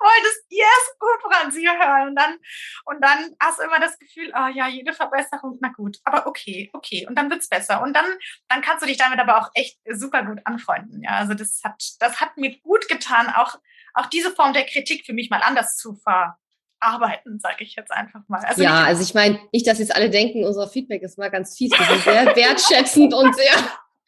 Wolltest 0.01 0.45
erst 0.51 0.99
gut 0.99 1.09
sie 1.53 1.69
hören 1.69 2.09
und 2.09 2.17
dann, 2.17 2.37
und 2.85 3.03
dann 3.03 3.35
hast 3.41 3.59
du 3.59 3.65
immer 3.65 3.81
das 3.81 3.99
Gefühl, 3.99 4.33
oh 4.35 4.49
ja, 4.55 4.69
jede 4.69 4.93
Verbesserung, 4.93 5.59
na 5.61 5.69
gut, 5.69 5.99
aber 6.05 6.27
okay, 6.27 6.71
okay, 6.73 7.07
und 7.07 7.17
dann 7.17 7.31
wird's 7.31 7.49
besser. 7.49 7.83
Und 7.83 7.95
dann, 7.95 8.07
dann 8.49 8.63
kannst 8.63 8.83
du 8.83 8.87
dich 8.87 8.97
damit 8.97 9.19
aber 9.19 9.39
auch 9.39 9.51
echt 9.55 9.79
super 9.91 10.25
gut 10.25 10.41
anfreunden, 10.45 11.03
ja. 11.03 11.11
Also 11.13 11.35
das 11.35 11.61
hat, 11.65 11.83
das 12.01 12.21
hat 12.21 12.37
mir 12.37 12.59
gut 12.61 12.89
getan, 12.89 13.29
auch, 13.35 13.57
auch 13.95 14.07
diese 14.07 14.31
Form 14.31 14.53
der 14.53 14.67
Kritik 14.67 15.07
für 15.07 15.13
mich 15.13 15.31
mal 15.31 15.43
anders 15.43 15.77
zu 15.77 15.95
ver, 15.95 16.39
arbeiten, 16.81 17.41
sage 17.41 17.65
ich 17.65 17.75
jetzt 17.75 17.91
einfach 17.91 18.21
mal. 18.29 18.45
Also 18.45 18.63
ja, 18.63 18.85
also 18.85 19.03
ich 19.03 19.15
meine, 19.15 19.41
nicht, 19.53 19.67
dass 19.67 19.81
jetzt 19.81 19.95
alle 19.95 20.11
denken, 20.11 20.45
unser 20.45 20.69
Feedback 20.69 21.03
ist 21.03 21.19
mal 21.19 21.31
ganz 21.31 21.57
fies. 21.57 21.73
Wir 21.73 21.87
sind 21.87 22.05
sehr 22.05 22.27
wertschätzend 22.37 23.15
und 23.15 23.35
sehr 23.35 23.53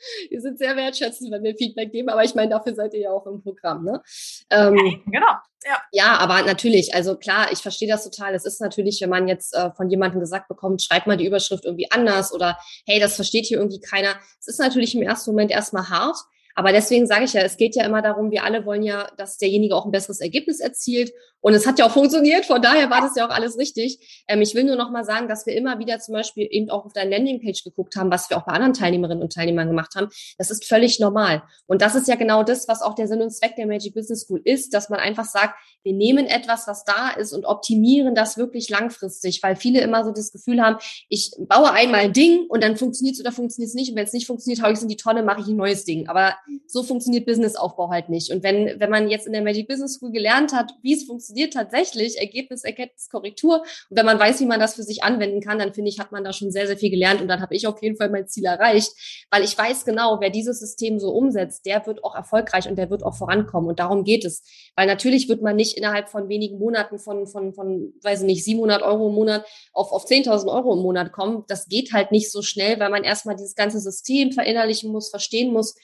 Wir 0.30 0.40
sind 0.40 0.58
sehr 0.58 0.76
wertschätzend, 0.76 1.30
wenn 1.30 1.42
wir 1.42 1.54
Feedback 1.56 1.92
geben, 1.92 2.08
aber 2.08 2.24
ich 2.24 2.34
meine, 2.34 2.50
dafür 2.50 2.74
seid 2.74 2.94
ihr 2.94 3.00
ja 3.00 3.10
auch 3.10 3.26
im 3.26 3.42
Programm, 3.42 3.84
ne? 3.84 4.02
Ähm, 4.50 4.74
okay, 4.74 5.02
genau. 5.06 5.32
Ja. 5.64 5.78
ja, 5.92 6.16
aber 6.16 6.42
natürlich, 6.42 6.94
also 6.94 7.16
klar, 7.16 7.52
ich 7.52 7.58
verstehe 7.58 7.88
das 7.88 8.04
total. 8.04 8.34
Es 8.34 8.46
ist 8.46 8.62
natürlich, 8.62 9.00
wenn 9.02 9.10
man 9.10 9.28
jetzt 9.28 9.54
äh, 9.54 9.70
von 9.72 9.90
jemandem 9.90 10.20
gesagt 10.20 10.48
bekommt, 10.48 10.82
schreibt 10.82 11.06
mal 11.06 11.18
die 11.18 11.26
Überschrift 11.26 11.66
irgendwie 11.66 11.90
anders 11.90 12.32
oder 12.32 12.58
hey, 12.86 12.98
das 12.98 13.14
versteht 13.16 13.44
hier 13.44 13.58
irgendwie 13.58 13.80
keiner. 13.80 14.14
Es 14.38 14.48
ist 14.48 14.58
natürlich 14.58 14.94
im 14.94 15.02
ersten 15.02 15.32
Moment 15.32 15.50
erstmal 15.50 15.90
hart. 15.90 16.16
Aber 16.54 16.72
deswegen 16.72 17.06
sage 17.06 17.24
ich 17.24 17.32
ja, 17.32 17.42
es 17.42 17.56
geht 17.56 17.76
ja 17.76 17.84
immer 17.84 18.02
darum, 18.02 18.30
wir 18.30 18.44
alle 18.44 18.66
wollen 18.66 18.82
ja, 18.82 19.10
dass 19.16 19.38
derjenige 19.38 19.76
auch 19.76 19.84
ein 19.84 19.92
besseres 19.92 20.20
Ergebnis 20.20 20.60
erzielt. 20.60 21.12
Und 21.40 21.54
es 21.54 21.66
hat 21.66 21.78
ja 21.78 21.86
auch 21.86 21.90
funktioniert, 21.90 22.44
von 22.44 22.60
daher 22.60 22.90
war 22.90 23.00
das 23.00 23.16
ja 23.16 23.26
auch 23.26 23.30
alles 23.30 23.58
richtig. 23.58 24.24
Ähm, 24.28 24.42
ich 24.42 24.54
will 24.54 24.64
nur 24.64 24.76
noch 24.76 24.90
mal 24.90 25.04
sagen, 25.04 25.28
dass 25.28 25.46
wir 25.46 25.54
immer 25.56 25.78
wieder 25.78 25.98
zum 26.00 26.14
Beispiel 26.14 26.46
eben 26.50 26.70
auch 26.70 26.84
auf 26.84 26.92
deiner 26.92 27.10
Landingpage 27.10 27.64
geguckt 27.64 27.96
haben, 27.96 28.10
was 28.10 28.28
wir 28.30 28.36
auch 28.36 28.44
bei 28.44 28.52
anderen 28.52 28.74
Teilnehmerinnen 28.74 29.22
und 29.22 29.32
Teilnehmern 29.32 29.68
gemacht 29.68 29.94
haben. 29.94 30.08
Das 30.38 30.50
ist 30.50 30.66
völlig 30.66 31.00
normal. 31.00 31.42
Und 31.66 31.82
das 31.82 31.94
ist 31.94 32.08
ja 32.08 32.16
genau 32.16 32.42
das, 32.42 32.68
was 32.68 32.82
auch 32.82 32.94
der 32.94 33.08
Sinn 33.08 33.22
und 33.22 33.30
Zweck 33.30 33.56
der 33.56 33.66
Magic 33.66 33.94
Business 33.94 34.22
School 34.22 34.40
ist, 34.44 34.74
dass 34.74 34.88
man 34.88 35.00
einfach 35.00 35.24
sagt, 35.24 35.54
wir 35.82 35.94
nehmen 35.94 36.26
etwas, 36.26 36.66
was 36.66 36.84
da 36.84 37.10
ist 37.10 37.32
und 37.32 37.46
optimieren 37.46 38.14
das 38.14 38.36
wirklich 38.36 38.68
langfristig, 38.68 39.42
weil 39.42 39.56
viele 39.56 39.80
immer 39.80 40.04
so 40.04 40.12
das 40.12 40.32
Gefühl 40.32 40.60
haben, 40.60 40.76
ich 41.08 41.32
baue 41.38 41.72
einmal 41.72 42.00
ein 42.00 42.12
Ding 42.12 42.46
und 42.48 42.62
dann 42.62 42.76
funktioniert 42.76 43.14
es 43.14 43.20
oder 43.20 43.32
funktioniert 43.32 43.68
es 43.68 43.74
nicht. 43.74 43.90
Und 43.90 43.96
wenn 43.96 44.04
es 44.04 44.12
nicht 44.12 44.26
funktioniert, 44.26 44.62
haue 44.62 44.72
ich 44.72 44.76
es 44.76 44.82
in 44.82 44.88
die 44.88 44.96
Tonne, 44.96 45.22
mache 45.22 45.40
ich 45.40 45.46
ein 45.46 45.56
neues 45.56 45.84
Ding. 45.84 46.08
Aber 46.08 46.34
so 46.66 46.82
funktioniert 46.82 47.26
Businessaufbau 47.26 47.90
halt 47.90 48.10
nicht. 48.10 48.30
Und 48.30 48.42
wenn, 48.42 48.78
wenn 48.78 48.90
man 48.90 49.08
jetzt 49.08 49.26
in 49.26 49.32
der 49.32 49.42
Magic 49.42 49.68
Business 49.68 49.94
School 49.94 50.12
gelernt 50.12 50.52
hat, 50.52 50.74
wie 50.82 50.94
es 50.94 51.04
funktioniert, 51.04 51.29
funktioniert 51.30 51.52
tatsächlich, 51.52 52.18
Ergebnis, 52.18 52.64
Erkenntnis, 52.64 53.08
Korrektur. 53.08 53.60
Und 53.60 53.96
wenn 53.96 54.06
man 54.06 54.18
weiß, 54.18 54.40
wie 54.40 54.46
man 54.46 54.60
das 54.60 54.74
für 54.74 54.82
sich 54.82 55.02
anwenden 55.02 55.40
kann, 55.40 55.58
dann 55.58 55.72
finde 55.72 55.90
ich, 55.90 55.98
hat 55.98 56.12
man 56.12 56.24
da 56.24 56.32
schon 56.32 56.50
sehr, 56.50 56.66
sehr 56.66 56.76
viel 56.76 56.90
gelernt 56.90 57.20
und 57.20 57.28
dann 57.28 57.40
habe 57.40 57.54
ich 57.54 57.66
auf 57.66 57.80
jeden 57.82 57.96
Fall 57.96 58.10
mein 58.10 58.26
Ziel 58.26 58.44
erreicht, 58.44 58.92
weil 59.30 59.44
ich 59.44 59.56
weiß 59.56 59.84
genau, 59.84 60.18
wer 60.20 60.30
dieses 60.30 60.58
System 60.58 60.98
so 60.98 61.10
umsetzt, 61.10 61.66
der 61.66 61.86
wird 61.86 62.04
auch 62.04 62.14
erfolgreich 62.14 62.68
und 62.68 62.76
der 62.76 62.90
wird 62.90 63.04
auch 63.04 63.14
vorankommen. 63.14 63.68
Und 63.68 63.78
darum 63.78 64.04
geht 64.04 64.24
es. 64.24 64.42
Weil 64.74 64.86
natürlich 64.86 65.28
wird 65.28 65.42
man 65.42 65.56
nicht 65.56 65.76
innerhalb 65.76 66.08
von 66.08 66.28
wenigen 66.28 66.58
Monaten 66.58 66.98
von, 66.98 67.26
von, 67.26 67.54
von 67.54 67.92
weiß 68.02 68.20
ich 68.20 68.26
nicht, 68.26 68.44
700 68.44 68.82
Euro 68.82 69.08
im 69.08 69.14
Monat 69.14 69.46
auf, 69.72 69.92
auf 69.92 70.06
10.000 70.06 70.52
Euro 70.52 70.74
im 70.74 70.80
Monat 70.80 71.12
kommen. 71.12 71.44
Das 71.48 71.68
geht 71.68 71.92
halt 71.92 72.10
nicht 72.10 72.30
so 72.30 72.42
schnell, 72.42 72.78
weil 72.80 72.90
man 72.90 73.04
erstmal 73.04 73.36
dieses 73.36 73.54
ganze 73.54 73.78
System 73.78 74.32
verinnerlichen 74.32 74.90
muss, 74.90 75.10
verstehen 75.10 75.52
muss 75.52 75.74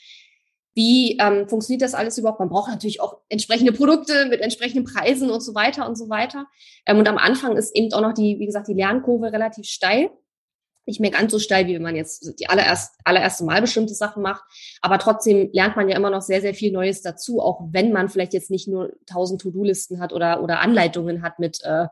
wie 0.76 1.16
ähm, 1.18 1.48
funktioniert 1.48 1.80
das 1.80 1.94
alles 1.94 2.18
überhaupt? 2.18 2.38
Man 2.38 2.50
braucht 2.50 2.70
natürlich 2.70 3.00
auch 3.00 3.16
entsprechende 3.30 3.72
Produkte 3.72 4.26
mit 4.26 4.42
entsprechenden 4.42 4.84
Preisen 4.84 5.30
und 5.30 5.40
so 5.40 5.54
weiter 5.54 5.88
und 5.88 5.96
so 5.96 6.10
weiter. 6.10 6.46
Ähm, 6.84 6.98
und 6.98 7.08
am 7.08 7.16
Anfang 7.16 7.56
ist 7.56 7.74
eben 7.74 7.90
auch 7.94 8.02
noch 8.02 8.12
die, 8.12 8.38
wie 8.38 8.44
gesagt, 8.44 8.68
die 8.68 8.74
Lernkurve 8.74 9.32
relativ 9.32 9.64
steil. 9.64 10.10
Nicht 10.84 11.00
mehr 11.00 11.10
ganz 11.10 11.32
so 11.32 11.38
steil, 11.38 11.66
wie 11.66 11.74
wenn 11.74 11.82
man 11.82 11.96
jetzt 11.96 12.38
die 12.38 12.48
allererst, 12.50 12.92
allererste 13.04 13.44
Mal 13.44 13.62
bestimmte 13.62 13.94
Sachen 13.94 14.22
macht. 14.22 14.44
Aber 14.82 14.98
trotzdem 14.98 15.48
lernt 15.52 15.76
man 15.76 15.88
ja 15.88 15.96
immer 15.96 16.10
noch 16.10 16.20
sehr, 16.20 16.42
sehr 16.42 16.52
viel 16.52 16.72
Neues 16.72 17.00
dazu, 17.00 17.40
auch 17.40 17.62
wenn 17.70 17.90
man 17.90 18.10
vielleicht 18.10 18.34
jetzt 18.34 18.50
nicht 18.50 18.68
nur 18.68 18.92
tausend 19.06 19.40
To-Do-Listen 19.40 19.98
hat 19.98 20.12
oder, 20.12 20.42
oder 20.42 20.60
Anleitungen 20.60 21.22
hat 21.22 21.38
mit 21.38 21.58
äh, 21.64 21.86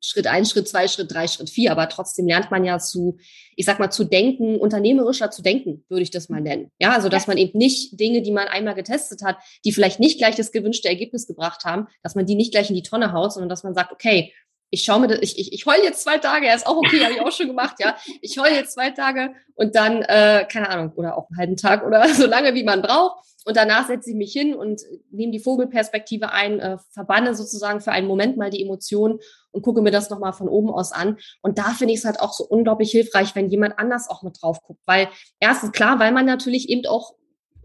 Schritt 0.00 0.26
eins, 0.26 0.50
Schritt 0.50 0.68
zwei, 0.68 0.88
Schritt 0.88 1.12
drei, 1.12 1.28
Schritt 1.28 1.50
vier. 1.50 1.72
Aber 1.72 1.88
trotzdem 1.88 2.26
lernt 2.26 2.50
man 2.50 2.64
ja 2.64 2.78
zu, 2.78 3.18
ich 3.56 3.66
sag 3.66 3.78
mal, 3.78 3.90
zu 3.90 4.04
denken, 4.04 4.56
unternehmerischer 4.56 5.30
zu 5.30 5.42
denken, 5.42 5.84
würde 5.88 6.02
ich 6.02 6.10
das 6.10 6.28
mal 6.28 6.40
nennen. 6.40 6.70
Ja, 6.78 6.92
also 6.92 7.08
dass 7.08 7.26
man 7.26 7.36
eben 7.36 7.58
nicht 7.58 7.98
Dinge, 8.00 8.22
die 8.22 8.32
man 8.32 8.48
einmal 8.48 8.74
getestet 8.74 9.22
hat, 9.22 9.36
die 9.64 9.72
vielleicht 9.72 10.00
nicht 10.00 10.18
gleich 10.18 10.36
das 10.36 10.52
gewünschte 10.52 10.88
Ergebnis 10.88 11.26
gebracht 11.26 11.64
haben, 11.64 11.88
dass 12.02 12.14
man 12.14 12.26
die 12.26 12.34
nicht 12.34 12.52
gleich 12.52 12.70
in 12.70 12.76
die 12.76 12.82
Tonne 12.82 13.12
haut, 13.12 13.32
sondern 13.32 13.48
dass 13.48 13.62
man 13.62 13.74
sagt, 13.74 13.92
okay, 13.92 14.32
ich 14.70 14.84
schaue 14.84 15.00
mir 15.00 15.08
das, 15.08 15.18
ich, 15.20 15.38
ich, 15.38 15.52
ich 15.52 15.66
heul 15.66 15.82
jetzt 15.82 16.02
zwei 16.02 16.18
Tage, 16.18 16.46
er 16.46 16.54
ist 16.54 16.66
auch 16.66 16.76
okay, 16.76 17.04
habe 17.04 17.14
ich 17.14 17.20
auch 17.20 17.32
schon 17.32 17.48
gemacht, 17.48 17.76
ja. 17.80 17.96
Ich 18.20 18.38
heul 18.38 18.50
jetzt 18.52 18.72
zwei 18.72 18.90
Tage 18.90 19.34
und 19.54 19.74
dann, 19.74 20.02
äh, 20.02 20.46
keine 20.50 20.70
Ahnung, 20.70 20.92
oder 20.94 21.18
auch 21.18 21.28
einen 21.28 21.38
halben 21.38 21.56
Tag 21.56 21.84
oder 21.84 22.08
so 22.14 22.26
lange, 22.26 22.54
wie 22.54 22.64
man 22.64 22.80
braucht. 22.80 23.24
Und 23.46 23.56
danach 23.56 23.86
setze 23.86 24.10
ich 24.10 24.16
mich 24.16 24.32
hin 24.32 24.54
und 24.54 24.82
nehme 25.10 25.32
die 25.32 25.38
Vogelperspektive 25.40 26.30
ein, 26.30 26.60
äh, 26.60 26.76
verbanne 26.90 27.34
sozusagen 27.34 27.80
für 27.80 27.90
einen 27.90 28.06
Moment 28.06 28.36
mal 28.36 28.50
die 28.50 28.62
Emotionen 28.62 29.18
und 29.52 29.62
gucke 29.62 29.82
mir 29.82 29.90
das 29.90 30.10
nochmal 30.10 30.32
von 30.32 30.48
oben 30.48 30.70
aus 30.70 30.92
an. 30.92 31.18
Und 31.42 31.58
da 31.58 31.70
finde 31.70 31.94
ich 31.94 32.00
es 32.00 32.04
halt 32.04 32.20
auch 32.20 32.32
so 32.32 32.44
unglaublich 32.44 32.90
hilfreich, 32.90 33.34
wenn 33.34 33.48
jemand 33.48 33.78
anders 33.78 34.08
auch 34.08 34.22
mit 34.22 34.40
drauf 34.40 34.62
guckt. 34.62 34.80
Weil 34.86 35.08
erstens 35.40 35.72
klar, 35.72 35.98
weil 35.98 36.12
man 36.12 36.26
natürlich 36.26 36.68
eben 36.68 36.86
auch 36.86 37.14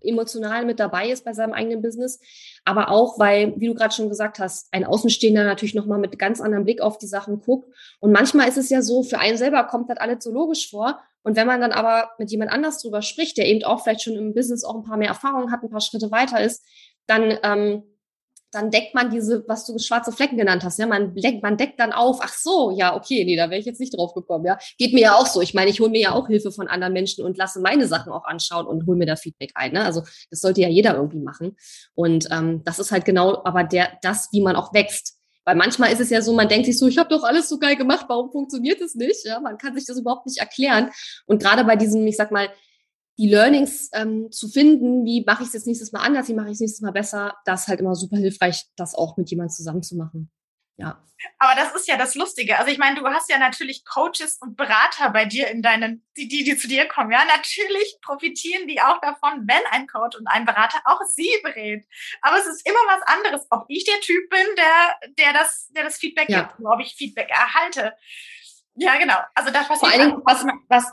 emotional 0.06 0.65
mit 0.65 0.80
dabei 0.80 1.10
ist 1.10 1.26
bei 1.26 1.34
seinem 1.34 1.54
eigenen 1.54 1.82
Business, 1.82 2.19
aber 2.63 2.89
auch, 2.89 3.19
weil, 3.19 3.54
wie 3.58 3.67
du 3.67 3.74
gerade 3.74 3.93
schon 3.93 4.10
gesagt 4.10 4.39
hast, 4.39 4.67
ein 4.71 4.86
Außenstehender 4.86 5.43
natürlich 5.43 5.76
nochmal 5.76 6.00
mit 6.00 6.17
ganz 6.19 6.41
anderem 6.41 6.63
Blick 6.63 6.82
auf 6.82 6.98
die 6.98 7.08
Sachen 7.08 7.41
guckt. 7.41 7.67
Und 8.00 8.12
manchmal 8.12 8.48
ist 8.48 8.58
es 8.58 8.69
ja 8.69 8.82
so, 8.82 9.04
für 9.04 9.19
einen 9.19 9.38
selber 9.38 9.63
kommt 9.65 9.89
das 9.89 9.98
alles 9.98 10.24
so 10.24 10.32
logisch 10.32 10.69
vor. 10.69 11.00
Und 11.24 11.36
wenn 11.36 11.48
man 11.48 11.60
dann 11.60 11.71
aber 11.71 12.12
mit 12.19 12.30
jemand 12.30 12.52
anders 12.52 12.82
drüber 12.82 13.02
spricht, 13.02 13.38
der 13.38 13.48
eben 13.48 13.63
auch 13.63 13.84
vielleicht 13.84 14.04
schon 14.04 14.15
im 14.15 14.34
Business 14.36 14.63
auch 14.63 14.76
ein 14.76 14.84
paar 14.84 14.98
mehr 14.98 15.08
Erfahrungen 15.08 15.52
hat, 15.52 15.63
ein 15.63 15.71
paar 15.71 15.82
Schritte 15.82 16.12
weiter 16.12 16.39
ist, 16.39 16.63
dann 17.08 17.38
ähm, 17.43 17.84
dann 18.52 18.72
deckt 18.72 18.96
man 18.96 19.10
diese, 19.10 19.44
was 19.48 19.66
du 19.66 19.78
schwarze 19.80 20.12
Flecken 20.12 20.38
genannt 20.38 20.64
hast, 20.64 20.80
ja, 20.80 20.88
man, 20.88 21.14
deckt, 21.14 21.44
man 21.44 21.58
deckt 21.58 21.80
dann 21.80 21.92
auf, 21.92 22.20
ach 22.22 22.34
so, 22.34 22.72
ja, 22.72 22.96
okay, 22.96 23.26
nee, 23.26 23.36
da 23.36 23.50
wäre 23.50 23.60
ich 23.60 23.66
jetzt 23.66 23.80
nicht 23.80 23.98
drauf 23.98 24.14
gekommen, 24.14 24.46
ja. 24.46 24.58
Geht 24.78 24.94
mir 24.94 25.02
ja 25.02 25.16
auch 25.16 25.28
so. 25.28 25.42
Ich 25.42 25.54
meine, 25.54 25.70
ich 25.70 25.80
hole 25.80 25.90
mir 25.90 26.02
ja 26.02 26.12
auch 26.14 26.28
Hilfe 26.28 26.52
von 26.52 26.68
anderen 26.68 26.94
Menschen 26.94 27.26
und 27.26 27.38
lasse 27.38 27.60
meine 27.60 27.88
Sachen 27.88 28.14
auch 28.14 28.26
anschauen 28.26 28.66
und 28.66 28.88
hole 28.88 28.98
mir 28.98 29.06
da 29.06 29.16
Feedback 29.16 29.52
ein. 29.56 29.74
Ne? 29.74 29.84
Also 29.84 30.04
das 30.30 30.40
sollte 30.40 30.62
ja 30.62 30.70
jeder 30.70 30.96
irgendwie 30.96 31.20
machen. 31.20 31.58
Und 31.94 32.28
ähm, 32.32 32.64
das 32.64 32.80
ist 32.80 32.92
halt 32.92 33.06
genau 33.06 33.42
aber 33.44 33.64
der, 33.64 33.98
das, 34.02 34.30
wie 34.32 34.42
man 34.42 34.56
auch 34.56 34.74
wächst. 34.74 35.18
Weil 35.44 35.56
manchmal 35.56 35.92
ist 35.92 36.02
es 36.02 36.10
ja 36.10 36.22
so, 36.22 36.34
man 36.34 36.48
denkt 36.48 36.66
sich 36.66 36.78
so, 36.80 36.88
ich 36.88 36.98
habe 36.98 37.10
doch 37.10 37.24
alles 37.24 37.48
so 37.48 37.60
geil 37.60 37.76
gemacht, 37.76 38.06
warum 38.08 38.32
funktioniert 38.32 38.82
es 38.82 38.96
nicht? 38.96 39.26
Ja, 39.26 39.40
man 39.40 39.58
kann 39.58 39.76
sich 39.76 39.86
das 39.86 40.00
überhaupt 40.00 40.26
nicht 40.26 40.40
erklären. 40.40 40.90
Und 41.28 41.42
gerade 41.42 41.64
bei 41.64 41.76
diesem, 41.76 42.06
ich 42.08 42.18
sag 42.18 42.32
mal, 42.32 42.50
die 43.17 43.30
Learnings 43.30 43.89
ähm, 43.93 44.32
zu 44.32 44.49
finden, 44.49 45.06
wie 45.06 45.23
mache 45.25 45.43
ich 45.43 45.47
es 45.47 45.54
jetzt 45.54 45.67
nächstes 45.67 45.91
Mal 45.91 46.01
anders, 46.01 46.28
wie 46.28 46.34
mache 46.34 46.47
ich 46.47 46.54
es 46.54 46.60
nächstes 46.60 46.82
Mal 46.82 46.91
besser, 46.91 47.36
das 47.45 47.62
ist 47.62 47.67
halt 47.67 47.80
immer 47.80 47.95
super 47.95 48.17
hilfreich, 48.17 48.65
das 48.75 48.95
auch 48.95 49.17
mit 49.17 49.30
jemandem 49.30 49.56
zusammen 49.56 49.84
zu 49.84 49.95
machen. 49.95 50.32
Ja. 50.78 51.01
Aber 51.39 51.56
das 51.56 51.73
ist 51.73 51.88
ja 51.88 51.97
das 51.97 52.15
Lustige. 52.15 52.60
Also 52.60 52.69
ich 52.69 52.78
meine, 52.78 52.99
du 52.99 53.08
hast 53.08 53.30
ja 53.30 53.39
natürlich 53.39 53.86
Coaches 53.86 54.38
und 54.41 54.58
Berater 54.58 55.10
bei 55.12 55.23
dir 55.23 55.47
in 55.47 55.62
deinen, 55.62 56.06
die, 56.17 56.28
die, 56.28 56.43
die 56.43 56.58
zu 56.58 56.67
dir 56.67 56.86
kommen. 56.88 57.12
Ja, 57.12 57.23
natürlich 57.25 57.97
profitieren 58.01 58.67
die 58.67 58.82
auch 58.82 58.99
davon, 58.99 59.47
wenn 59.47 59.62
ein 59.71 59.88
Coach 59.88 60.17
und 60.17 60.28
ein 60.28 60.45
Berater 60.45 60.80
auch 60.84 60.99
sie 61.10 61.30
berät. 61.43 61.86
Aber 62.21 62.38
es 62.38 62.45
ist 62.45 62.67
immer 62.67 62.80
was 62.88 63.01
anderes, 63.08 63.47
ob 63.49 63.65
ich 63.69 63.86
der 63.86 63.99
Typ 64.01 64.30
bin, 64.30 64.45
der, 64.58 65.10
der 65.17 65.34
das, 65.34 65.69
der 65.69 65.86
das 65.86 65.97
Feedback 65.97 66.30
ja. 66.30 66.41
gibt, 66.41 66.56
ob 66.65 66.82
ich 66.82 66.95
Feedback 66.95 67.30
erhalte. 67.30 67.93
Ja, 68.75 68.97
genau. 68.97 69.17
Also 69.34 69.51
das, 69.51 69.69
was 69.69 69.80
Vor 69.80 69.89
allen 69.89 70.10
Dingen, 70.10 70.21
was, 70.25 70.45
was, 70.67 70.91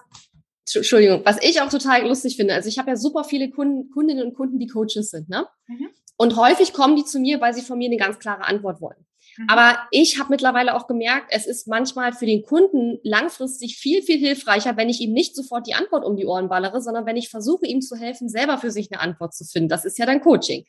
Entschuldigung, 0.75 1.23
was 1.25 1.39
ich 1.43 1.61
auch 1.61 1.69
total 1.69 2.07
lustig 2.07 2.37
finde, 2.37 2.55
also 2.55 2.69
ich 2.69 2.79
habe 2.79 2.91
ja 2.91 2.97
super 2.97 3.25
viele 3.25 3.51
Kunden, 3.51 3.91
Kundinnen 3.91 4.27
und 4.27 4.35
Kunden, 4.35 4.59
die 4.59 4.69
Coaches 4.69 5.11
sind, 5.11 5.29
ne? 5.29 5.47
Mhm. 5.67 5.89
Und 6.17 6.37
häufig 6.37 6.73
kommen 6.73 6.95
die 6.95 7.05
zu 7.05 7.19
mir, 7.19 7.41
weil 7.41 7.55
sie 7.55 7.63
von 7.63 7.79
mir 7.79 7.87
eine 7.87 7.97
ganz 7.97 8.19
klare 8.19 8.45
Antwort 8.45 8.81
wollen. 8.81 9.07
Mhm. 9.39 9.47
Aber 9.49 9.79
ich 9.91 10.19
habe 10.19 10.31
mittlerweile 10.31 10.75
auch 10.75 10.87
gemerkt, 10.87 11.27
es 11.31 11.47
ist 11.47 11.67
manchmal 11.67 12.13
für 12.13 12.27
den 12.27 12.43
Kunden 12.43 12.99
langfristig 13.03 13.77
viel, 13.77 14.03
viel 14.03 14.19
hilfreicher, 14.19 14.77
wenn 14.77 14.89
ich 14.89 15.01
ihm 15.01 15.13
nicht 15.13 15.35
sofort 15.35 15.67
die 15.67 15.75
Antwort 15.75 16.05
um 16.05 16.17
die 16.17 16.27
Ohren 16.27 16.49
ballere, 16.49 16.81
sondern 16.81 17.07
wenn 17.07 17.17
ich 17.17 17.29
versuche, 17.29 17.67
ihm 17.67 17.81
zu 17.81 17.97
helfen, 17.97 18.29
selber 18.29 18.59
für 18.59 18.71
sich 18.71 18.91
eine 18.93 19.01
Antwort 19.01 19.35
zu 19.35 19.45
finden. 19.45 19.69
Das 19.69 19.85
ist 19.85 19.99
ja 19.99 20.07
dann 20.07 20.21
Coaching. 20.21 20.65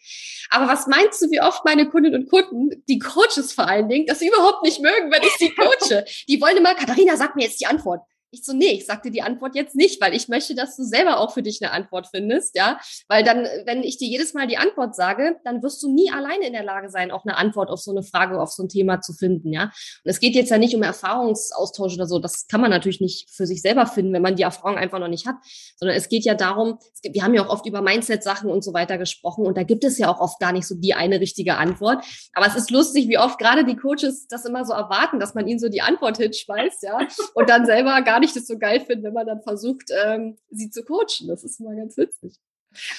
Aber 0.49 0.67
was 0.67 0.87
meinst 0.87 1.21
du, 1.21 1.29
wie 1.29 1.41
oft 1.41 1.65
meine 1.65 1.87
Kundinnen 1.87 2.23
und 2.23 2.29
Kunden, 2.29 2.83
die 2.87 2.99
Coaches 2.99 3.53
vor 3.53 3.67
allen 3.67 3.89
Dingen, 3.89 4.05
das 4.05 4.21
überhaupt 4.21 4.63
nicht 4.63 4.81
mögen, 4.81 5.11
wenn 5.11 5.23
ich 5.23 5.35
sie 5.37 5.49
coache? 5.49 6.05
Die 6.27 6.41
wollen 6.41 6.57
immer, 6.57 6.73
Katharina, 6.75 7.17
sag 7.17 7.35
mir 7.35 7.43
jetzt 7.43 7.59
die 7.59 7.65
Antwort. 7.65 8.01
Ich 8.33 8.43
so, 8.43 8.51
nee, 8.53 8.71
ich 8.71 8.87
sagte 8.87 9.11
die 9.11 9.21
Antwort 9.21 9.55
jetzt 9.55 9.75
nicht, 9.75 10.01
weil 10.01 10.15
ich 10.15 10.27
möchte, 10.27 10.55
dass 10.55 10.75
du 10.75 10.83
selber 10.83 11.19
auch 11.19 11.31
für 11.33 11.43
dich 11.43 11.59
eine 11.61 11.71
Antwort 11.71 12.07
findest, 12.07 12.57
ja. 12.57 12.79
Weil 13.07 13.23
dann, 13.23 13.47
wenn 13.65 13.83
ich 13.83 13.97
dir 13.97 14.07
jedes 14.07 14.33
Mal 14.33 14.47
die 14.47 14.57
Antwort 14.57 14.95
sage, 14.95 15.37
dann 15.43 15.61
wirst 15.61 15.83
du 15.83 15.93
nie 15.93 16.11
alleine 16.11 16.47
in 16.47 16.53
der 16.53 16.63
Lage 16.63 16.89
sein, 16.89 17.11
auch 17.11 17.25
eine 17.25 17.37
Antwort 17.37 17.69
auf 17.69 17.79
so 17.79 17.91
eine 17.91 18.01
Frage, 18.01 18.41
auf 18.41 18.51
so 18.51 18.63
ein 18.63 18.69
Thema 18.69 19.01
zu 19.01 19.13
finden, 19.13 19.53
ja. 19.53 19.65
Und 19.65 19.71
es 20.05 20.19
geht 20.19 20.33
jetzt 20.33 20.49
ja 20.49 20.57
nicht 20.57 20.75
um 20.75 20.81
Erfahrungsaustausch 20.81 21.93
oder 21.93 22.07
so. 22.07 22.17
Das 22.17 22.47
kann 22.47 22.59
man 22.59 22.71
natürlich 22.71 23.01
nicht 23.01 23.29
für 23.29 23.45
sich 23.45 23.61
selber 23.61 23.85
finden, 23.85 24.13
wenn 24.13 24.23
man 24.23 24.35
die 24.35 24.43
Erfahrung 24.43 24.77
einfach 24.77 24.97
noch 24.97 25.09
nicht 25.09 25.27
hat, 25.27 25.35
sondern 25.77 25.95
es 25.95 26.09
geht 26.09 26.25
ja 26.25 26.33
darum, 26.33 26.79
gibt, 27.03 27.13
wir 27.13 27.23
haben 27.23 27.35
ja 27.35 27.45
auch 27.45 27.49
oft 27.49 27.67
über 27.67 27.83
Mindset-Sachen 27.83 28.49
und 28.49 28.63
so 28.63 28.73
weiter 28.73 28.97
gesprochen 28.97 29.45
und 29.45 29.57
da 29.57 29.63
gibt 29.63 29.83
es 29.83 29.99
ja 29.99 30.09
auch 30.09 30.19
oft 30.19 30.39
gar 30.39 30.53
nicht 30.53 30.67
so 30.67 30.73
die 30.73 30.95
eine 30.95 31.19
richtige 31.19 31.57
Antwort. 31.57 32.03
Aber 32.33 32.47
es 32.47 32.55
ist 32.55 32.71
lustig, 32.71 33.07
wie 33.09 33.19
oft 33.19 33.37
gerade 33.37 33.63
die 33.63 33.75
Coaches 33.75 34.27
das 34.27 34.45
immer 34.45 34.65
so 34.65 34.73
erwarten, 34.73 35.19
dass 35.19 35.35
man 35.35 35.47
ihnen 35.47 35.59
so 35.59 35.69
die 35.69 35.81
Antwort 35.81 36.17
hinschmeißt, 36.17 36.81
ja, 36.81 36.97
und 37.35 37.49
dann 37.49 37.67
selber 37.67 38.01
gar 38.01 38.19
nicht 38.19 38.22
das 38.31 38.47
so 38.47 38.57
geil 38.57 38.79
finden, 38.79 39.03
wenn 39.03 39.13
man 39.13 39.27
dann 39.27 39.41
versucht, 39.41 39.89
ähm, 40.05 40.37
sie 40.49 40.69
zu 40.69 40.85
coachen. 40.85 41.27
Das 41.27 41.43
ist 41.43 41.59
immer 41.59 41.75
ganz 41.75 41.97
witzig. 41.97 42.39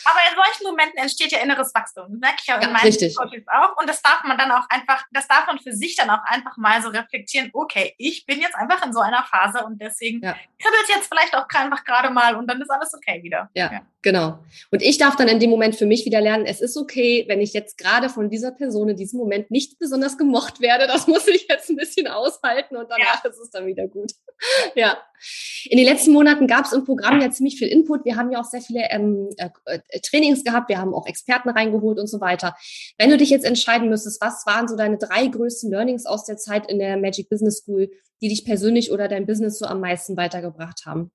Aber 0.05 0.19
in 0.31 0.37
solchen 0.37 0.65
Momenten 0.71 0.99
entsteht 0.99 1.33
ja 1.33 1.39
inneres 1.41 1.75
Wachstum. 1.75 2.07
Das 2.09 2.21
merke 2.21 2.37
ich 2.41 2.47
ja 2.47 2.59
in 2.59 2.73
meinen 2.73 2.83
richtig. 2.83 3.17
Coaches 3.17 3.45
auch. 3.49 3.77
Und 3.77 3.89
das 3.89 4.03
darf 4.03 4.23
man 4.25 4.39
dann 4.39 4.51
auch 4.53 4.69
einfach, 4.69 5.05
das 5.11 5.27
darf 5.27 5.47
man 5.47 5.59
für 5.59 5.73
sich 5.73 5.97
dann 5.97 6.11
auch 6.11 6.23
einfach 6.25 6.57
mal 6.57 6.81
so 6.83 6.89
reflektieren. 6.91 7.51
Okay, 7.53 7.95
ich 7.99 8.27
bin 8.27 8.41
jetzt 8.41 8.55
einfach 8.55 8.85
in 8.87 8.93
so 8.93 9.01
einer 9.01 9.25
Phase 9.25 9.65
und 9.65 9.81
deswegen 9.81 10.23
ja. 10.23 10.33
kribbelt 10.61 10.89
jetzt 10.89 11.09
vielleicht 11.09 11.35
auch 11.35 11.49
einfach 11.49 11.85
gerade 11.85 12.11
mal 12.11 12.37
und 12.37 12.47
dann 12.47 12.61
ist 12.61 12.71
alles 12.71 12.95
okay 12.95 13.23
wieder. 13.23 13.51
Ja. 13.55 13.73
ja. 13.73 13.81
Genau. 14.05 14.39
Und 14.71 14.83
ich 14.83 14.99
darf 14.99 15.17
dann 15.17 15.29
in 15.29 15.41
dem 15.41 15.49
Moment 15.49 15.77
für 15.77 15.87
mich 15.87 16.05
wieder 16.05 16.21
lernen, 16.21 16.45
es 16.45 16.61
ist 16.61 16.77
okay, 16.77 17.25
wenn 17.27 17.41
ich 17.41 17.55
jetzt 17.55 17.79
gerade 17.79 18.11
von 18.11 18.29
dieser 18.29 18.53
Person 18.53 18.91
in 18.91 18.97
diesem 18.97 19.19
Moment 19.19 19.51
nicht 19.51 19.79
besonders 19.79 20.19
gemocht 20.19 20.61
werde. 20.61 20.87
Das 20.87 21.07
muss 21.09 21.27
ich 21.27 21.47
jetzt 21.49 21.71
ein 21.71 21.77
bisschen 21.77 22.07
aushalten 22.07 22.77
und 22.77 22.91
danach 22.91 23.25
ja. 23.25 23.31
ist 23.31 23.39
es 23.39 23.51
dann 23.51 23.67
wieder 23.67 23.89
gut. 23.89 24.13
ja. 24.75 24.99
In 25.65 25.79
den 25.79 25.87
letzten 25.87 26.13
Monaten 26.13 26.47
gab 26.47 26.67
es 26.67 26.75
im 26.75 26.85
Programm 26.85 27.19
ja 27.23 27.31
ziemlich 27.31 27.57
viel 27.57 27.69
Input. 27.69 28.05
Wir 28.05 28.17
haben 28.17 28.31
ja 28.31 28.41
auch 28.41 28.45
sehr 28.45 28.61
viele 28.61 28.83
ähm, 28.91 29.31
äh, 29.39 29.49
äh, 29.65 30.01
Trainings 30.01 30.45
gehabt. 30.45 30.69
Wir 30.69 30.79
haben 30.79 30.93
auch 30.93 31.07
Experten 31.07 31.49
reingeholt 31.49 31.99
und 31.99 32.07
so 32.07 32.21
weiter. 32.21 32.55
Wenn 32.99 33.09
du 33.09 33.17
dich 33.17 33.31
jetzt 33.31 33.47
entscheiden 33.47 33.89
müsstest, 33.89 34.21
was 34.21 34.45
waren 34.45 34.69
so 34.69 34.77
deine 34.77 34.99
drei 34.99 35.29
größten 35.29 35.71
Learnings 35.71 36.05
aus 36.05 36.27
der 36.27 36.37
Zeit 36.37 36.71
in 36.71 36.79
der 36.79 36.99
Magic 36.99 37.31
Business 37.31 37.63
School, 37.63 37.91
die 38.21 38.29
dich 38.29 38.45
persönlich 38.45 38.93
oder 38.93 39.09
dein 39.09 39.25
Business 39.25 39.59
so 39.59 39.65
am 39.65 39.81
meisten 39.81 40.15
weitergebracht 40.19 40.83
haben? 40.85 41.11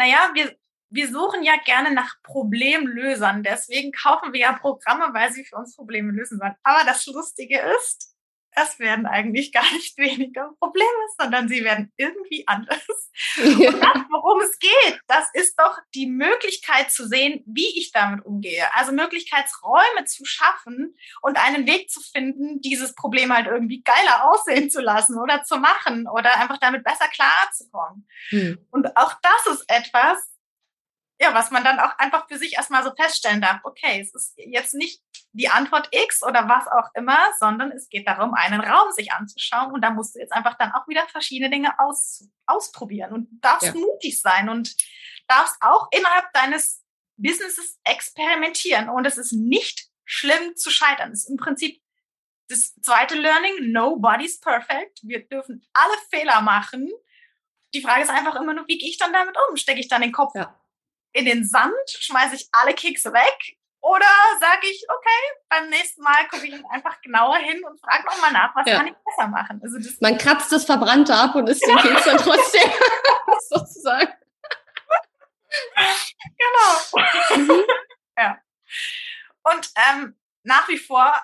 naja, 0.00 0.30
wir, 0.32 0.56
wir 0.90 1.08
suchen 1.08 1.42
ja 1.42 1.54
gerne 1.64 1.92
nach 1.92 2.16
Problemlösern. 2.22 3.42
Deswegen 3.42 3.92
kaufen 3.92 4.32
wir 4.32 4.40
ja 4.40 4.52
Programme, 4.52 5.14
weil 5.14 5.32
sie 5.32 5.44
für 5.44 5.56
uns 5.56 5.76
Probleme 5.76 6.12
lösen 6.12 6.38
sollen. 6.38 6.56
Aber 6.62 6.84
das 6.84 7.06
Lustige 7.06 7.60
ist, 7.76 8.10
es 8.52 8.78
werden 8.78 9.06
eigentlich 9.06 9.52
gar 9.52 9.70
nicht 9.72 9.96
weniger 9.98 10.50
Probleme, 10.58 10.88
sondern 11.18 11.48
sie 11.48 11.64
werden 11.64 11.92
irgendwie 11.96 12.46
anders. 12.46 13.10
Ja. 13.36 13.70
Und 13.70 13.80
das, 13.80 14.02
worum 14.10 14.40
es 14.40 14.58
geht, 14.58 15.00
das 15.06 15.28
ist 15.34 15.58
doch 15.58 15.78
die 15.94 16.06
Möglichkeit 16.06 16.90
zu 16.90 17.06
sehen, 17.06 17.42
wie 17.46 17.78
ich 17.78 17.92
damit 17.92 18.24
umgehe. 18.24 18.64
Also 18.74 18.92
Möglichkeitsräume 18.92 20.04
zu 20.06 20.24
schaffen 20.24 20.96
und 21.20 21.36
einen 21.36 21.66
Weg 21.66 21.90
zu 21.90 22.00
finden, 22.00 22.60
dieses 22.60 22.94
Problem 22.94 23.32
halt 23.34 23.46
irgendwie 23.46 23.82
geiler 23.82 24.30
aussehen 24.30 24.70
zu 24.70 24.80
lassen 24.80 25.18
oder 25.18 25.42
zu 25.42 25.58
machen 25.58 26.08
oder 26.08 26.36
einfach 26.36 26.58
damit 26.58 26.84
besser 26.84 27.08
klarzukommen. 27.08 28.08
Hm. 28.30 28.66
Und 28.70 28.96
auch 28.96 29.14
das 29.22 29.54
ist 29.54 29.64
etwas, 29.68 30.29
ja, 31.20 31.34
was 31.34 31.50
man 31.50 31.62
dann 31.62 31.78
auch 31.78 31.98
einfach 31.98 32.26
für 32.28 32.38
sich 32.38 32.54
erstmal 32.54 32.82
so 32.82 32.94
feststellen 32.94 33.42
darf, 33.42 33.60
okay, 33.64 34.00
es 34.00 34.14
ist 34.14 34.32
jetzt 34.38 34.72
nicht 34.72 35.02
die 35.32 35.50
Antwort 35.50 35.88
X 35.92 36.22
oder 36.22 36.48
was 36.48 36.66
auch 36.66 36.88
immer, 36.94 37.18
sondern 37.38 37.70
es 37.72 37.90
geht 37.90 38.08
darum, 38.08 38.32
einen 38.32 38.60
Raum 38.60 38.90
sich 38.90 39.12
anzuschauen 39.12 39.72
und 39.72 39.82
da 39.82 39.90
musst 39.90 40.14
du 40.14 40.18
jetzt 40.18 40.32
einfach 40.32 40.56
dann 40.56 40.72
auch 40.72 40.88
wieder 40.88 41.06
verschiedene 41.08 41.50
Dinge 41.50 41.78
aus, 41.78 42.26
ausprobieren 42.46 43.12
und 43.12 43.28
darfst 43.44 43.66
ja. 43.66 43.74
mutig 43.74 44.20
sein 44.20 44.48
und 44.48 44.74
darfst 45.28 45.56
auch 45.60 45.88
innerhalb 45.92 46.32
deines 46.32 46.82
Businesses 47.16 47.78
experimentieren 47.84 48.88
und 48.88 49.06
es 49.06 49.18
ist 49.18 49.32
nicht 49.32 49.88
schlimm 50.06 50.56
zu 50.56 50.70
scheitern. 50.70 51.12
Es 51.12 51.24
ist 51.24 51.30
im 51.30 51.36
Prinzip 51.36 51.82
das 52.48 52.74
zweite 52.80 53.14
Learning, 53.14 53.70
nobody's 53.70 54.40
perfect. 54.40 55.00
Wir 55.02 55.28
dürfen 55.28 55.64
alle 55.74 55.94
Fehler 56.08 56.40
machen. 56.40 56.90
Die 57.74 57.82
Frage 57.82 58.02
ist 58.02 58.10
einfach 58.10 58.34
immer 58.36 58.54
nur, 58.54 58.66
wie 58.66 58.78
gehe 58.78 58.88
ich 58.88 58.98
dann 58.98 59.12
damit 59.12 59.36
um? 59.48 59.56
Stecke 59.56 59.78
ich 59.78 59.86
dann 59.86 60.00
den 60.00 60.10
Kopf 60.10 60.34
ja 60.34 60.59
in 61.12 61.24
den 61.24 61.44
Sand, 61.44 61.74
schmeiße 61.88 62.36
ich 62.36 62.48
alle 62.52 62.74
Kekse 62.74 63.12
weg 63.12 63.56
oder 63.82 64.06
sage 64.38 64.66
ich, 64.70 64.84
okay, 64.88 65.38
beim 65.48 65.70
nächsten 65.70 66.02
Mal 66.02 66.28
gucke 66.30 66.46
ich 66.46 66.54
einfach 66.70 67.00
genauer 67.00 67.36
hin 67.36 67.64
und 67.64 67.80
frage 67.80 68.04
nochmal 68.04 68.32
nach, 68.32 68.54
was 68.54 68.66
ja. 68.66 68.76
kann 68.76 68.88
ich 68.88 68.94
besser 69.04 69.28
machen? 69.28 69.60
Also 69.62 69.78
Man 70.00 70.18
kratzt 70.18 70.52
das 70.52 70.64
Verbrannte 70.64 71.14
ab 71.14 71.34
und 71.34 71.48
isst 71.48 71.66
den 71.66 71.76
Keks 71.78 72.04
dann 72.04 72.18
trotzdem, 72.18 72.70
sozusagen. 73.48 74.12
genau. 76.36 77.36
Mhm. 77.36 77.64
ja. 78.18 78.38
Und 79.44 79.70
ähm, 79.88 80.16
nach 80.42 80.68
wie 80.68 80.78
vor 80.78 81.14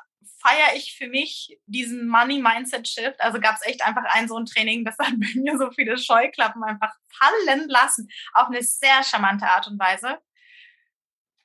feiere 0.46 0.76
ich 0.76 0.96
für 0.96 1.08
mich 1.08 1.58
diesen 1.66 2.06
Money 2.08 2.40
Mindset 2.40 2.86
Shift. 2.86 3.20
Also 3.20 3.40
gab 3.40 3.56
es 3.56 3.66
echt 3.66 3.82
einfach 3.82 4.04
ein 4.10 4.28
so 4.28 4.36
ein 4.36 4.46
Training, 4.46 4.84
das 4.84 4.96
hat 4.98 5.10
bei 5.18 5.28
mir 5.34 5.58
so 5.58 5.70
viele 5.70 5.98
Scheuklappen 5.98 6.62
einfach 6.62 6.94
fallen 7.08 7.68
lassen, 7.68 8.08
auf 8.32 8.48
eine 8.48 8.62
sehr 8.62 9.02
charmante 9.02 9.46
Art 9.46 9.66
und 9.66 9.78
Weise. 9.78 10.18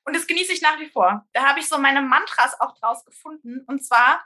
Und 0.03 0.15
das 0.15 0.27
genieße 0.27 0.53
ich 0.53 0.61
nach 0.61 0.79
wie 0.79 0.89
vor. 0.89 1.27
Da 1.33 1.47
habe 1.47 1.59
ich 1.59 1.67
so 1.67 1.77
meine 1.77 2.01
Mantras 2.01 2.59
auch 2.59 2.77
draus 2.79 3.05
gefunden. 3.05 3.63
Und 3.67 3.85
zwar, 3.85 4.25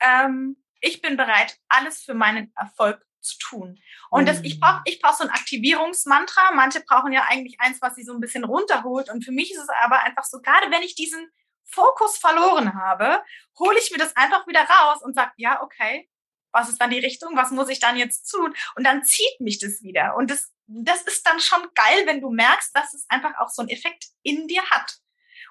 ähm, 0.00 0.62
ich 0.80 1.00
bin 1.00 1.16
bereit, 1.16 1.58
alles 1.68 2.02
für 2.02 2.14
meinen 2.14 2.52
Erfolg 2.54 3.04
zu 3.20 3.38
tun. 3.38 3.80
Und 4.10 4.28
das, 4.28 4.42
ich 4.42 4.60
brauche 4.60 4.82
ich 4.84 5.00
brauch 5.00 5.14
so 5.14 5.24
ein 5.24 5.30
Aktivierungsmantra. 5.30 6.52
Manche 6.54 6.80
brauchen 6.80 7.12
ja 7.12 7.24
eigentlich 7.28 7.58
eins, 7.60 7.80
was 7.80 7.94
sie 7.94 8.04
so 8.04 8.12
ein 8.12 8.20
bisschen 8.20 8.44
runterholt. 8.44 9.08
Und 9.10 9.24
für 9.24 9.32
mich 9.32 9.52
ist 9.52 9.62
es 9.62 9.68
aber 9.82 10.02
einfach 10.02 10.24
so, 10.24 10.40
gerade 10.40 10.70
wenn 10.70 10.82
ich 10.82 10.94
diesen 10.94 11.30
Fokus 11.64 12.18
verloren 12.18 12.74
habe, 12.74 13.22
hole 13.58 13.78
ich 13.78 13.90
mir 13.90 13.98
das 13.98 14.14
einfach 14.16 14.46
wieder 14.46 14.62
raus 14.62 15.02
und 15.02 15.14
sage, 15.14 15.32
ja, 15.36 15.62
okay, 15.62 16.08
was 16.52 16.68
ist 16.68 16.80
dann 16.80 16.90
die 16.90 17.00
Richtung, 17.00 17.36
was 17.36 17.50
muss 17.50 17.68
ich 17.68 17.80
dann 17.80 17.96
jetzt 17.96 18.30
tun? 18.30 18.54
Und 18.76 18.84
dann 18.84 19.02
zieht 19.02 19.40
mich 19.40 19.58
das 19.58 19.82
wieder. 19.82 20.14
Und 20.16 20.30
das, 20.30 20.52
das 20.66 21.02
ist 21.02 21.26
dann 21.26 21.40
schon 21.40 21.62
geil, 21.74 22.06
wenn 22.06 22.20
du 22.20 22.30
merkst, 22.30 22.74
dass 22.74 22.94
es 22.94 23.06
einfach 23.08 23.32
auch 23.38 23.48
so 23.48 23.62
einen 23.62 23.70
Effekt 23.70 24.06
in 24.22 24.46
dir 24.46 24.62
hat. 24.70 24.98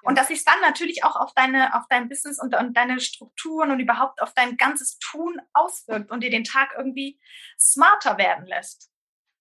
Und 0.02 0.18
dass 0.18 0.28
sich 0.28 0.44
dann 0.44 0.60
natürlich 0.60 1.04
auch 1.04 1.16
auf 1.16 1.32
deine, 1.34 1.74
auf 1.74 1.84
dein 1.88 2.08
Business 2.08 2.38
und, 2.38 2.54
und 2.54 2.74
deine 2.74 3.00
Strukturen 3.00 3.70
und 3.70 3.80
überhaupt 3.80 4.20
auf 4.20 4.34
dein 4.34 4.56
ganzes 4.56 4.98
Tun 4.98 5.40
auswirkt 5.52 6.10
und 6.10 6.20
dir 6.20 6.30
den 6.30 6.44
Tag 6.44 6.74
irgendwie 6.76 7.18
smarter 7.58 8.18
werden 8.18 8.46
lässt. 8.46 8.90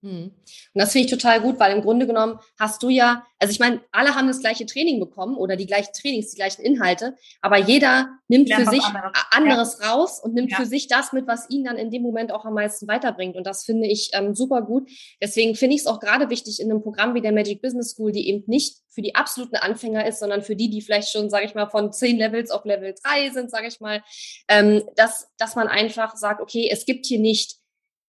Hm. 0.04 0.26
Und 0.26 0.34
das 0.74 0.92
finde 0.92 1.06
ich 1.06 1.12
total 1.12 1.40
gut, 1.40 1.62
weil 1.62 1.74
im 1.74 1.82
Grunde 1.82 2.06
genommen 2.06 2.38
hast 2.60 2.84
du 2.84 2.90
ja, 2.90 3.26
also 3.40 3.52
ich 3.54 3.60
meine, 3.60 3.82
alle 3.94 4.16
haben 4.16 4.28
das 4.28 4.42
gleiche 4.42 4.66
Training 4.66 5.00
bekommen 5.00 5.38
oder 5.38 5.56
die 5.56 5.66
gleichen 5.66 5.94
Trainings, 5.94 6.32
die 6.32 6.36
gleichen 6.36 6.62
Inhalte, 6.62 7.16
aber 7.42 7.58
jeder 7.58 8.10
nimmt 8.28 8.54
für 8.54 8.66
sich 8.66 8.84
anderes, 8.84 9.26
anderes 9.32 9.78
ja. 9.82 9.92
raus 9.92 10.20
und 10.22 10.34
nimmt 10.34 10.52
ja. 10.52 10.58
für 10.58 10.66
sich 10.66 10.90
das 10.90 11.14
mit, 11.14 11.26
was 11.26 11.50
ihn 11.50 11.64
dann 11.64 11.78
in 11.78 11.90
dem 11.90 12.02
Moment 12.02 12.34
auch 12.34 12.44
am 12.44 12.54
meisten 12.54 12.86
weiterbringt. 12.90 13.38
Und 13.38 13.48
das 13.48 13.64
finde 13.64 13.88
ich 13.88 14.10
ähm, 14.12 14.36
super 14.36 14.62
gut. 14.62 14.90
Deswegen 15.22 15.56
finde 15.56 15.76
ich 15.76 15.82
es 15.84 15.88
auch 15.88 16.02
gerade 16.02 16.30
wichtig 16.30 16.60
in 16.60 16.70
einem 16.70 16.82
Programm 16.82 17.16
wie 17.16 17.22
der 17.22 17.32
Magic 17.32 17.62
Business 17.62 17.92
School, 17.92 18.12
die 18.12 18.28
eben 18.28 18.44
nicht 18.48 18.80
für 18.90 19.02
die 19.02 19.16
absoluten 19.16 19.56
Anfänger 19.56 20.06
ist, 20.06 20.20
sondern 20.20 20.42
für 20.42 20.58
die, 20.58 20.70
die 20.70 20.82
vielleicht 20.82 21.14
schon, 21.14 21.30
sage 21.30 21.46
ich 21.46 21.56
mal, 21.56 21.70
von 21.70 21.94
zehn 21.94 22.18
Levels 22.18 22.52
auf 22.52 22.66
Level 22.66 22.94
drei 23.02 23.30
sind, 23.30 23.50
sage 23.50 23.68
ich 23.68 23.80
mal, 23.80 24.04
ähm, 24.50 24.84
dass, 24.98 25.30
dass 25.38 25.56
man 25.56 25.70
einfach 25.70 26.18
sagt, 26.18 26.42
okay, 26.42 26.68
es 26.70 26.86
gibt 26.86 27.06
hier 27.06 27.20
nicht 27.20 27.63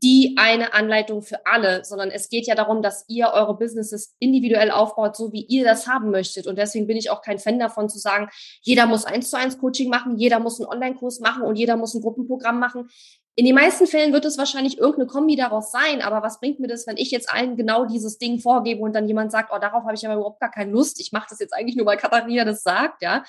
die 0.04 0.34
eine 0.36 0.74
Anleitung 0.74 1.22
für 1.22 1.46
alle, 1.46 1.82
sondern 1.82 2.10
es 2.10 2.28
geht 2.28 2.46
ja 2.46 2.54
darum, 2.54 2.82
dass 2.82 3.06
ihr 3.08 3.30
eure 3.32 3.56
Businesses 3.56 4.14
individuell 4.18 4.70
aufbaut, 4.70 5.16
so 5.16 5.32
wie 5.32 5.46
ihr 5.46 5.64
das 5.64 5.86
haben 5.88 6.10
möchtet. 6.10 6.46
Und 6.46 6.58
deswegen 6.58 6.86
bin 6.86 6.98
ich 6.98 7.08
auch 7.08 7.22
kein 7.22 7.38
Fan 7.38 7.58
davon 7.58 7.88
zu 7.88 7.98
sagen, 7.98 8.28
jeder 8.60 8.84
muss 8.84 9.06
eins 9.06 9.30
zu 9.30 9.38
eins 9.38 9.58
Coaching 9.58 9.88
machen, 9.88 10.18
jeder 10.18 10.40
muss 10.40 10.60
einen 10.60 10.68
Online-Kurs 10.68 11.20
machen 11.20 11.42
und 11.42 11.56
jeder 11.56 11.78
muss 11.78 11.94
ein 11.94 12.02
Gruppenprogramm 12.02 12.60
machen. 12.60 12.90
In 13.34 13.46
den 13.46 13.54
meisten 13.54 13.86
Fällen 13.86 14.12
wird 14.12 14.26
es 14.26 14.36
wahrscheinlich 14.36 14.76
irgendeine 14.76 15.06
Kombi 15.06 15.36
daraus 15.36 15.72
sein, 15.72 16.02
aber 16.02 16.22
was 16.22 16.38
bringt 16.38 16.60
mir 16.60 16.68
das, 16.68 16.86
wenn 16.86 16.98
ich 16.98 17.10
jetzt 17.10 17.32
allen 17.32 17.56
genau 17.56 17.86
dieses 17.86 18.18
Ding 18.18 18.40
vorgebe 18.40 18.82
und 18.82 18.94
dann 18.94 19.08
jemand 19.08 19.32
sagt, 19.32 19.52
oh, 19.54 19.58
darauf 19.58 19.84
habe 19.84 19.94
ich 19.94 20.04
aber 20.04 20.16
überhaupt 20.16 20.38
gar 20.38 20.50
keine 20.50 20.70
Lust, 20.70 21.00
ich 21.00 21.12
mache 21.12 21.28
das 21.30 21.40
jetzt 21.40 21.54
eigentlich 21.54 21.76
nur, 21.76 21.86
weil 21.86 21.96
Katharina 21.96 22.44
das 22.44 22.62
sagt, 22.62 23.02
ja. 23.02 23.24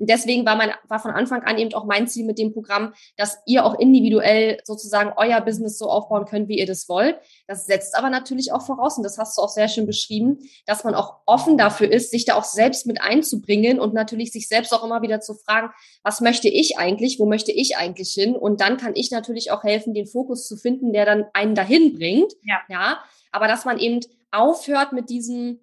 Und 0.00 0.08
deswegen 0.08 0.46
war 0.46 0.56
mein, 0.56 0.72
war 0.88 0.98
von 0.98 1.10
Anfang 1.10 1.42
an 1.42 1.58
eben 1.58 1.74
auch 1.74 1.84
mein 1.84 2.08
Ziel 2.08 2.24
mit 2.24 2.38
dem 2.38 2.52
Programm, 2.52 2.94
dass 3.16 3.38
ihr 3.46 3.64
auch 3.64 3.78
individuell 3.78 4.58
sozusagen 4.64 5.12
euer 5.16 5.40
Business 5.42 5.78
so 5.78 5.90
aufbauen 5.90 6.24
könnt, 6.24 6.48
wie 6.48 6.58
ihr 6.58 6.66
das 6.66 6.88
wollt. 6.88 7.18
Das 7.46 7.66
setzt 7.66 7.94
aber 7.96 8.08
natürlich 8.08 8.52
auch 8.52 8.62
voraus, 8.62 8.96
und 8.96 9.02
das 9.02 9.18
hast 9.18 9.36
du 9.36 9.42
auch 9.42 9.50
sehr 9.50 9.68
schön 9.68 9.86
beschrieben, 9.86 10.38
dass 10.66 10.84
man 10.84 10.94
auch 10.94 11.18
offen 11.26 11.58
dafür 11.58 11.92
ist, 11.92 12.10
sich 12.10 12.24
da 12.24 12.34
auch 12.34 12.44
selbst 12.44 12.86
mit 12.86 13.00
einzubringen 13.00 13.78
und 13.78 13.92
natürlich 13.92 14.32
sich 14.32 14.48
selbst 14.48 14.72
auch 14.72 14.82
immer 14.82 15.02
wieder 15.02 15.20
zu 15.20 15.34
fragen, 15.34 15.70
was 16.02 16.20
möchte 16.20 16.48
ich 16.48 16.78
eigentlich, 16.78 17.20
wo 17.20 17.26
möchte 17.26 17.52
ich 17.52 17.76
eigentlich 17.76 18.12
hin? 18.12 18.34
Und 18.34 18.60
dann 18.62 18.78
kann 18.78 18.92
ich 18.94 19.10
natürlich 19.10 19.50
auch 19.50 19.62
helfen, 19.62 19.92
den 19.92 20.06
Fokus 20.06 20.48
zu 20.48 20.56
finden, 20.56 20.92
der 20.94 21.04
dann 21.04 21.26
einen 21.34 21.54
dahin 21.54 21.94
bringt. 21.94 22.32
Ja. 22.42 22.60
ja. 22.68 22.98
Aber 23.32 23.48
dass 23.48 23.66
man 23.66 23.78
eben 23.78 24.00
aufhört 24.30 24.92
mit 24.92 25.10
diesem, 25.10 25.60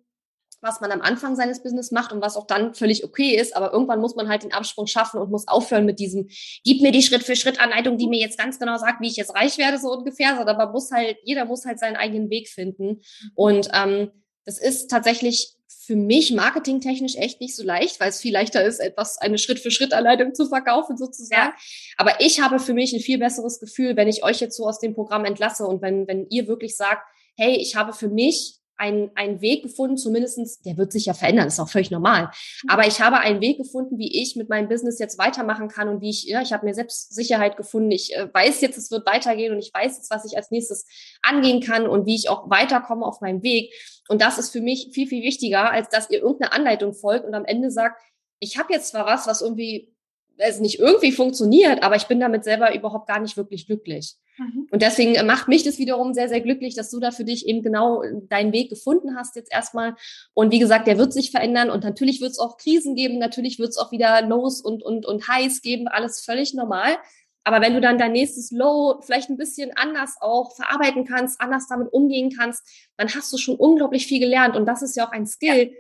was 0.61 0.81
man 0.81 0.91
am 0.91 1.01
Anfang 1.01 1.35
seines 1.35 1.61
Business 1.61 1.91
macht 1.91 2.11
und 2.11 2.21
was 2.21 2.35
auch 2.35 2.47
dann 2.47 2.73
völlig 2.73 3.03
okay 3.03 3.35
ist, 3.35 3.55
aber 3.55 3.71
irgendwann 3.71 4.01
muss 4.01 4.15
man 4.15 4.27
halt 4.27 4.43
den 4.43 4.53
Absprung 4.53 4.87
schaffen 4.87 5.19
und 5.19 5.29
muss 5.29 5.47
aufhören 5.47 5.85
mit 5.85 5.99
diesem, 5.99 6.27
gib 6.63 6.81
mir 6.81 6.91
die 6.91 7.03
Schritt-für-Schritt-Anleitung, 7.03 7.97
die 7.97 8.07
mir 8.07 8.19
jetzt 8.19 8.37
ganz 8.37 8.59
genau 8.59 8.77
sagt, 8.77 9.01
wie 9.01 9.07
ich 9.07 9.15
jetzt 9.15 9.35
reich 9.35 9.57
werde, 9.57 9.77
so 9.77 9.91
ungefähr, 9.91 10.35
sondern 10.35 10.57
man 10.57 10.71
muss 10.71 10.91
halt, 10.91 11.17
jeder 11.23 11.45
muss 11.45 11.65
halt 11.65 11.79
seinen 11.79 11.95
eigenen 11.95 12.29
Weg 12.29 12.49
finden. 12.49 12.87
Mhm. 12.87 13.31
Und 13.35 13.69
ähm, 13.73 14.11
das 14.45 14.57
ist 14.57 14.89
tatsächlich 14.89 15.57
für 15.87 15.95
mich 15.95 16.33
marketingtechnisch 16.33 17.15
echt 17.15 17.39
nicht 17.39 17.55
so 17.55 17.63
leicht, 17.63 17.99
weil 17.99 18.09
es 18.09 18.19
viel 18.19 18.33
leichter 18.33 18.63
ist, 18.63 18.79
etwas, 18.79 19.17
eine 19.17 19.37
Schritt-für-Schritt-Anleitung 19.37 20.33
zu 20.33 20.47
verkaufen 20.47 20.97
sozusagen. 20.97 21.53
Ja. 21.53 21.55
Aber 21.97 22.19
ich 22.19 22.41
habe 22.41 22.59
für 22.59 22.73
mich 22.73 22.93
ein 22.93 22.99
viel 22.99 23.19
besseres 23.19 23.59
Gefühl, 23.59 23.95
wenn 23.95 24.09
ich 24.09 24.23
euch 24.23 24.41
jetzt 24.41 24.57
so 24.57 24.67
aus 24.67 24.79
dem 24.79 24.93
Programm 24.95 25.23
entlasse 25.23 25.65
und 25.65 25.81
wenn, 25.81 26.07
wenn 26.07 26.27
ihr 26.29 26.47
wirklich 26.47 26.75
sagt, 26.75 27.03
hey, 27.37 27.55
ich 27.55 27.75
habe 27.75 27.93
für 27.93 28.09
mich 28.09 28.56
einen, 28.77 29.11
einen 29.15 29.41
Weg 29.41 29.63
gefunden, 29.63 29.97
zumindestens, 29.97 30.61
der 30.61 30.77
wird 30.77 30.91
sich 30.91 31.05
ja 31.05 31.13
verändern, 31.13 31.47
ist 31.47 31.59
auch 31.59 31.69
völlig 31.69 31.91
normal. 31.91 32.31
Mhm. 32.63 32.69
Aber 32.69 32.87
ich 32.87 33.01
habe 33.01 33.17
einen 33.17 33.41
Weg 33.41 33.57
gefunden, 33.57 33.97
wie 33.97 34.21
ich 34.21 34.35
mit 34.35 34.49
meinem 34.49 34.69
Business 34.69 34.99
jetzt 34.99 35.17
weitermachen 35.17 35.67
kann 35.67 35.89
und 35.89 36.01
wie 36.01 36.09
ich, 36.09 36.25
ja, 36.25 36.41
ich 36.41 36.53
habe 36.53 36.65
mir 36.65 36.73
selbst 36.73 37.13
Sicherheit 37.13 37.57
gefunden. 37.57 37.91
Ich 37.91 38.15
äh, 38.15 38.27
weiß 38.31 38.61
jetzt, 38.61 38.77
es 38.77 38.91
wird 38.91 39.05
weitergehen 39.05 39.53
und 39.53 39.59
ich 39.59 39.73
weiß 39.73 39.97
jetzt, 39.97 40.11
was 40.11 40.25
ich 40.25 40.37
als 40.37 40.51
nächstes 40.51 40.85
angehen 41.21 41.61
kann 41.61 41.87
und 41.87 42.05
wie 42.05 42.15
ich 42.15 42.29
auch 42.29 42.49
weiterkomme 42.49 43.05
auf 43.05 43.21
meinem 43.21 43.43
Weg. 43.43 43.73
Und 44.07 44.21
das 44.21 44.37
ist 44.37 44.51
für 44.51 44.61
mich 44.61 44.89
viel, 44.93 45.07
viel 45.07 45.23
wichtiger, 45.23 45.71
als 45.71 45.89
dass 45.89 46.09
ihr 46.09 46.19
irgendeine 46.19 46.53
Anleitung 46.53 46.93
folgt 46.93 47.25
und 47.25 47.33
am 47.33 47.45
Ende 47.45 47.71
sagt, 47.71 48.01
ich 48.39 48.57
habe 48.57 48.71
jetzt 48.73 48.89
zwar 48.89 49.05
was, 49.05 49.27
was 49.27 49.41
irgendwie 49.41 49.93
es 50.37 50.59
nicht 50.59 50.79
irgendwie 50.79 51.11
funktioniert, 51.11 51.83
aber 51.83 51.95
ich 51.95 52.07
bin 52.07 52.19
damit 52.19 52.43
selber 52.43 52.73
überhaupt 52.75 53.07
gar 53.07 53.19
nicht 53.19 53.37
wirklich 53.37 53.65
glücklich. 53.65 54.15
Mhm. 54.37 54.67
Und 54.71 54.81
deswegen 54.81 55.25
macht 55.25 55.47
mich 55.47 55.63
das 55.63 55.77
wiederum 55.79 56.13
sehr, 56.13 56.29
sehr 56.29 56.41
glücklich, 56.41 56.75
dass 56.75 56.91
du 56.91 56.99
da 56.99 57.11
für 57.11 57.23
dich 57.23 57.47
eben 57.47 57.63
genau 57.63 58.03
deinen 58.29 58.53
Weg 58.53 58.69
gefunden 58.69 59.15
hast 59.15 59.35
jetzt 59.35 59.51
erstmal. 59.51 59.95
Und 60.33 60.51
wie 60.51 60.59
gesagt, 60.59 60.87
der 60.87 60.97
wird 60.97 61.13
sich 61.13 61.31
verändern 61.31 61.69
und 61.69 61.83
natürlich 61.83 62.21
wird 62.21 62.31
es 62.31 62.39
auch 62.39 62.57
Krisen 62.57 62.95
geben, 62.95 63.17
natürlich 63.17 63.59
wird 63.59 63.69
es 63.69 63.77
auch 63.77 63.91
wieder 63.91 64.21
Lows 64.21 64.61
und, 64.61 64.83
und, 64.83 65.05
und 65.05 65.27
Highs 65.27 65.61
geben, 65.61 65.87
alles 65.87 66.21
völlig 66.21 66.53
normal. 66.53 66.97
Aber 67.43 67.61
wenn 67.61 67.73
du 67.73 67.79
dann 67.79 67.97
dein 67.97 68.11
nächstes 68.11 68.51
Low 68.51 68.99
vielleicht 69.01 69.29
ein 69.29 69.37
bisschen 69.37 69.71
anders 69.75 70.15
auch 70.19 70.53
verarbeiten 70.55 71.05
kannst, 71.05 71.39
anders 71.39 71.67
damit 71.69 71.93
umgehen 71.93 72.29
kannst, 72.37 72.61
dann 72.97 73.07
hast 73.15 73.31
du 73.31 73.37
schon 73.37 73.55
unglaublich 73.55 74.05
viel 74.05 74.19
gelernt. 74.19 74.57
Und 74.57 74.65
das 74.65 74.81
ist 74.81 74.97
ja 74.97 75.07
auch 75.07 75.13
ein 75.13 75.25
Skill, 75.25 75.71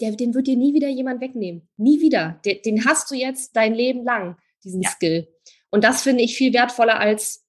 der, 0.00 0.12
den 0.12 0.34
wird 0.34 0.46
dir 0.46 0.56
nie 0.56 0.74
wieder 0.74 0.88
jemand 0.88 1.20
wegnehmen. 1.20 1.68
Nie 1.76 2.00
wieder. 2.00 2.40
Den, 2.44 2.60
den 2.62 2.84
hast 2.84 3.10
du 3.10 3.14
jetzt 3.14 3.56
dein 3.56 3.74
Leben 3.74 4.04
lang, 4.04 4.36
diesen 4.64 4.82
ja. 4.82 4.90
Skill. 4.90 5.28
Und 5.70 5.84
das 5.84 6.02
finde 6.02 6.22
ich 6.22 6.36
viel 6.36 6.52
wertvoller 6.52 6.98
als 6.98 7.46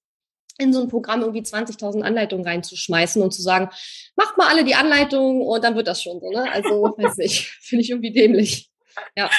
in 0.58 0.72
so 0.72 0.80
ein 0.80 0.88
Programm 0.88 1.20
irgendwie 1.20 1.42
20.000 1.42 2.02
Anleitungen 2.02 2.44
reinzuschmeißen 2.44 3.22
und 3.22 3.32
zu 3.32 3.42
sagen, 3.42 3.70
macht 4.16 4.36
mal 4.36 4.48
alle 4.48 4.64
die 4.64 4.74
Anleitungen 4.74 5.42
und 5.42 5.62
dann 5.62 5.76
wird 5.76 5.86
das 5.86 6.02
schon 6.02 6.20
so, 6.20 6.30
ne? 6.30 6.50
Also, 6.50 6.94
weiß 6.98 7.16
nicht, 7.18 7.46
finde 7.60 7.82
ich 7.82 7.90
irgendwie 7.90 8.12
dämlich. 8.12 8.70
Ja. 9.16 9.30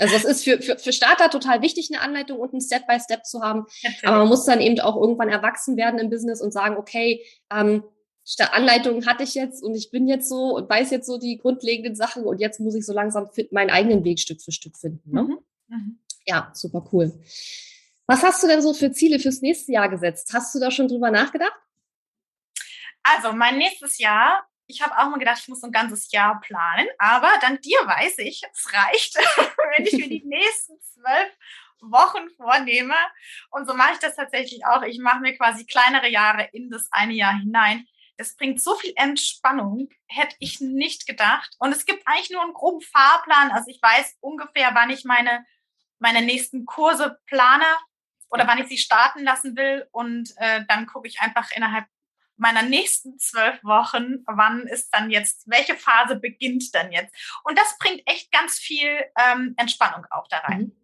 Also 0.00 0.14
das 0.14 0.24
ist 0.24 0.44
für, 0.44 0.62
für, 0.62 0.78
für 0.78 0.92
Starter 0.92 1.28
total 1.28 1.60
wichtig, 1.60 1.90
eine 1.92 2.00
Anleitung 2.00 2.38
und 2.38 2.54
ein 2.54 2.60
Step-by-Step 2.60 3.02
Step 3.02 3.26
zu 3.26 3.42
haben. 3.42 3.66
Natürlich. 3.82 4.06
Aber 4.06 4.18
man 4.18 4.28
muss 4.28 4.44
dann 4.44 4.60
eben 4.60 4.78
auch 4.78 4.94
irgendwann 4.94 5.28
erwachsen 5.28 5.76
werden 5.76 5.98
im 5.98 6.08
Business 6.08 6.40
und 6.40 6.52
sagen, 6.52 6.76
okay, 6.76 7.24
ähm, 7.52 7.82
Anleitungen 8.52 9.06
hatte 9.06 9.24
ich 9.24 9.34
jetzt 9.34 9.62
und 9.62 9.74
ich 9.74 9.90
bin 9.90 10.06
jetzt 10.06 10.28
so 10.28 10.56
und 10.56 10.68
weiß 10.68 10.90
jetzt 10.90 11.06
so 11.06 11.18
die 11.18 11.38
grundlegenden 11.38 11.94
Sachen 11.94 12.24
und 12.24 12.40
jetzt 12.40 12.60
muss 12.60 12.74
ich 12.74 12.84
so 12.84 12.92
langsam 12.92 13.28
meinen 13.50 13.70
eigenen 13.70 14.04
Weg 14.04 14.20
Stück 14.20 14.42
für 14.42 14.52
Stück 14.52 14.76
finden. 14.76 15.10
Ne? 15.10 15.22
Mhm. 15.22 15.38
Mhm. 15.68 15.98
Ja, 16.26 16.50
super 16.54 16.86
cool. 16.92 17.12
Was 18.06 18.22
hast 18.22 18.42
du 18.42 18.46
denn 18.46 18.62
so 18.62 18.74
für 18.74 18.92
Ziele 18.92 19.18
fürs 19.18 19.42
nächste 19.42 19.72
Jahr 19.72 19.88
gesetzt? 19.88 20.30
Hast 20.32 20.54
du 20.54 20.60
da 20.60 20.70
schon 20.70 20.88
drüber 20.88 21.10
nachgedacht? 21.10 21.58
Also, 23.02 23.32
mein 23.32 23.58
nächstes 23.58 23.98
Jahr, 23.98 24.46
ich 24.66 24.82
habe 24.82 24.98
auch 24.98 25.10
mal 25.10 25.18
gedacht, 25.18 25.38
ich 25.40 25.48
muss 25.48 25.62
ein 25.62 25.72
ganzes 25.72 26.10
Jahr 26.12 26.40
planen, 26.40 26.86
aber 26.98 27.30
dank 27.40 27.62
dir 27.62 27.78
weiß 27.78 28.18
ich, 28.18 28.42
es 28.52 28.72
reicht, 28.72 29.16
wenn 29.76 29.86
ich 29.86 29.92
mir 29.92 30.08
die 30.08 30.24
nächsten 30.26 30.78
zwölf 30.80 31.30
Wochen 31.80 32.28
vornehme. 32.36 32.94
Und 33.50 33.66
so 33.66 33.74
mache 33.74 33.92
ich 33.94 33.98
das 33.98 34.16
tatsächlich 34.16 34.66
auch. 34.66 34.82
Ich 34.82 34.98
mache 34.98 35.20
mir 35.20 35.36
quasi 35.36 35.64
kleinere 35.64 36.08
Jahre 36.08 36.48
in 36.52 36.70
das 36.70 36.88
eine 36.90 37.14
Jahr 37.14 37.38
hinein. 37.38 37.86
Das 38.18 38.36
bringt 38.36 38.60
so 38.60 38.74
viel 38.74 38.92
Entspannung, 38.96 39.88
hätte 40.06 40.36
ich 40.40 40.60
nicht 40.60 41.06
gedacht. 41.06 41.54
Und 41.58 41.72
es 41.72 41.86
gibt 41.86 42.06
eigentlich 42.06 42.30
nur 42.30 42.42
einen 42.42 42.52
groben 42.52 42.80
Fahrplan. 42.80 43.50
Also 43.52 43.70
ich 43.70 43.80
weiß 43.80 44.18
ungefähr, 44.20 44.74
wann 44.74 44.90
ich 44.90 45.04
meine, 45.04 45.46
meine 45.98 46.22
nächsten 46.22 46.66
Kurse 46.66 47.18
plane 47.26 47.64
oder 48.28 48.46
wann 48.46 48.58
ich 48.58 48.68
sie 48.68 48.76
starten 48.76 49.22
lassen 49.22 49.56
will. 49.56 49.88
Und 49.92 50.34
äh, 50.36 50.64
dann 50.68 50.86
gucke 50.86 51.08
ich 51.08 51.20
einfach 51.20 51.50
innerhalb 51.52 51.86
meiner 52.36 52.62
nächsten 52.62 53.18
zwölf 53.18 53.62
Wochen, 53.64 54.24
wann 54.26 54.66
ist 54.66 54.90
dann 54.90 55.10
jetzt, 55.10 55.48
welche 55.48 55.74
Phase 55.74 56.16
beginnt 56.16 56.74
dann 56.74 56.92
jetzt? 56.92 57.14
Und 57.44 57.58
das 57.58 57.76
bringt 57.78 58.02
echt 58.06 58.30
ganz 58.30 58.58
viel 58.58 59.04
ähm, 59.16 59.54
Entspannung 59.56 60.06
auch 60.10 60.28
da 60.28 60.38
rein. 60.38 60.60
Mhm. 60.60 60.76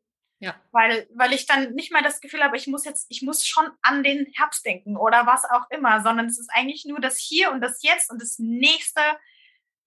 Ja. 0.44 0.54
Weil, 0.72 1.08
weil 1.14 1.32
ich 1.32 1.46
dann 1.46 1.74
nicht 1.74 1.92
mal 1.92 2.02
das 2.02 2.20
Gefühl 2.20 2.42
habe, 2.42 2.56
ich 2.56 2.66
muss 2.66 2.84
jetzt, 2.84 3.06
ich 3.08 3.22
muss 3.22 3.46
schon 3.46 3.66
an 3.82 4.02
den 4.02 4.26
Herbst 4.34 4.64
denken 4.64 4.96
oder 4.96 5.26
was 5.26 5.44
auch 5.44 5.70
immer, 5.70 6.02
sondern 6.02 6.26
es 6.26 6.38
ist 6.38 6.50
eigentlich 6.52 6.84
nur 6.84 7.00
das 7.00 7.18
Hier 7.18 7.50
und 7.50 7.60
das 7.60 7.82
Jetzt 7.82 8.10
und 8.10 8.20
das 8.20 8.38
nächste 8.38 9.00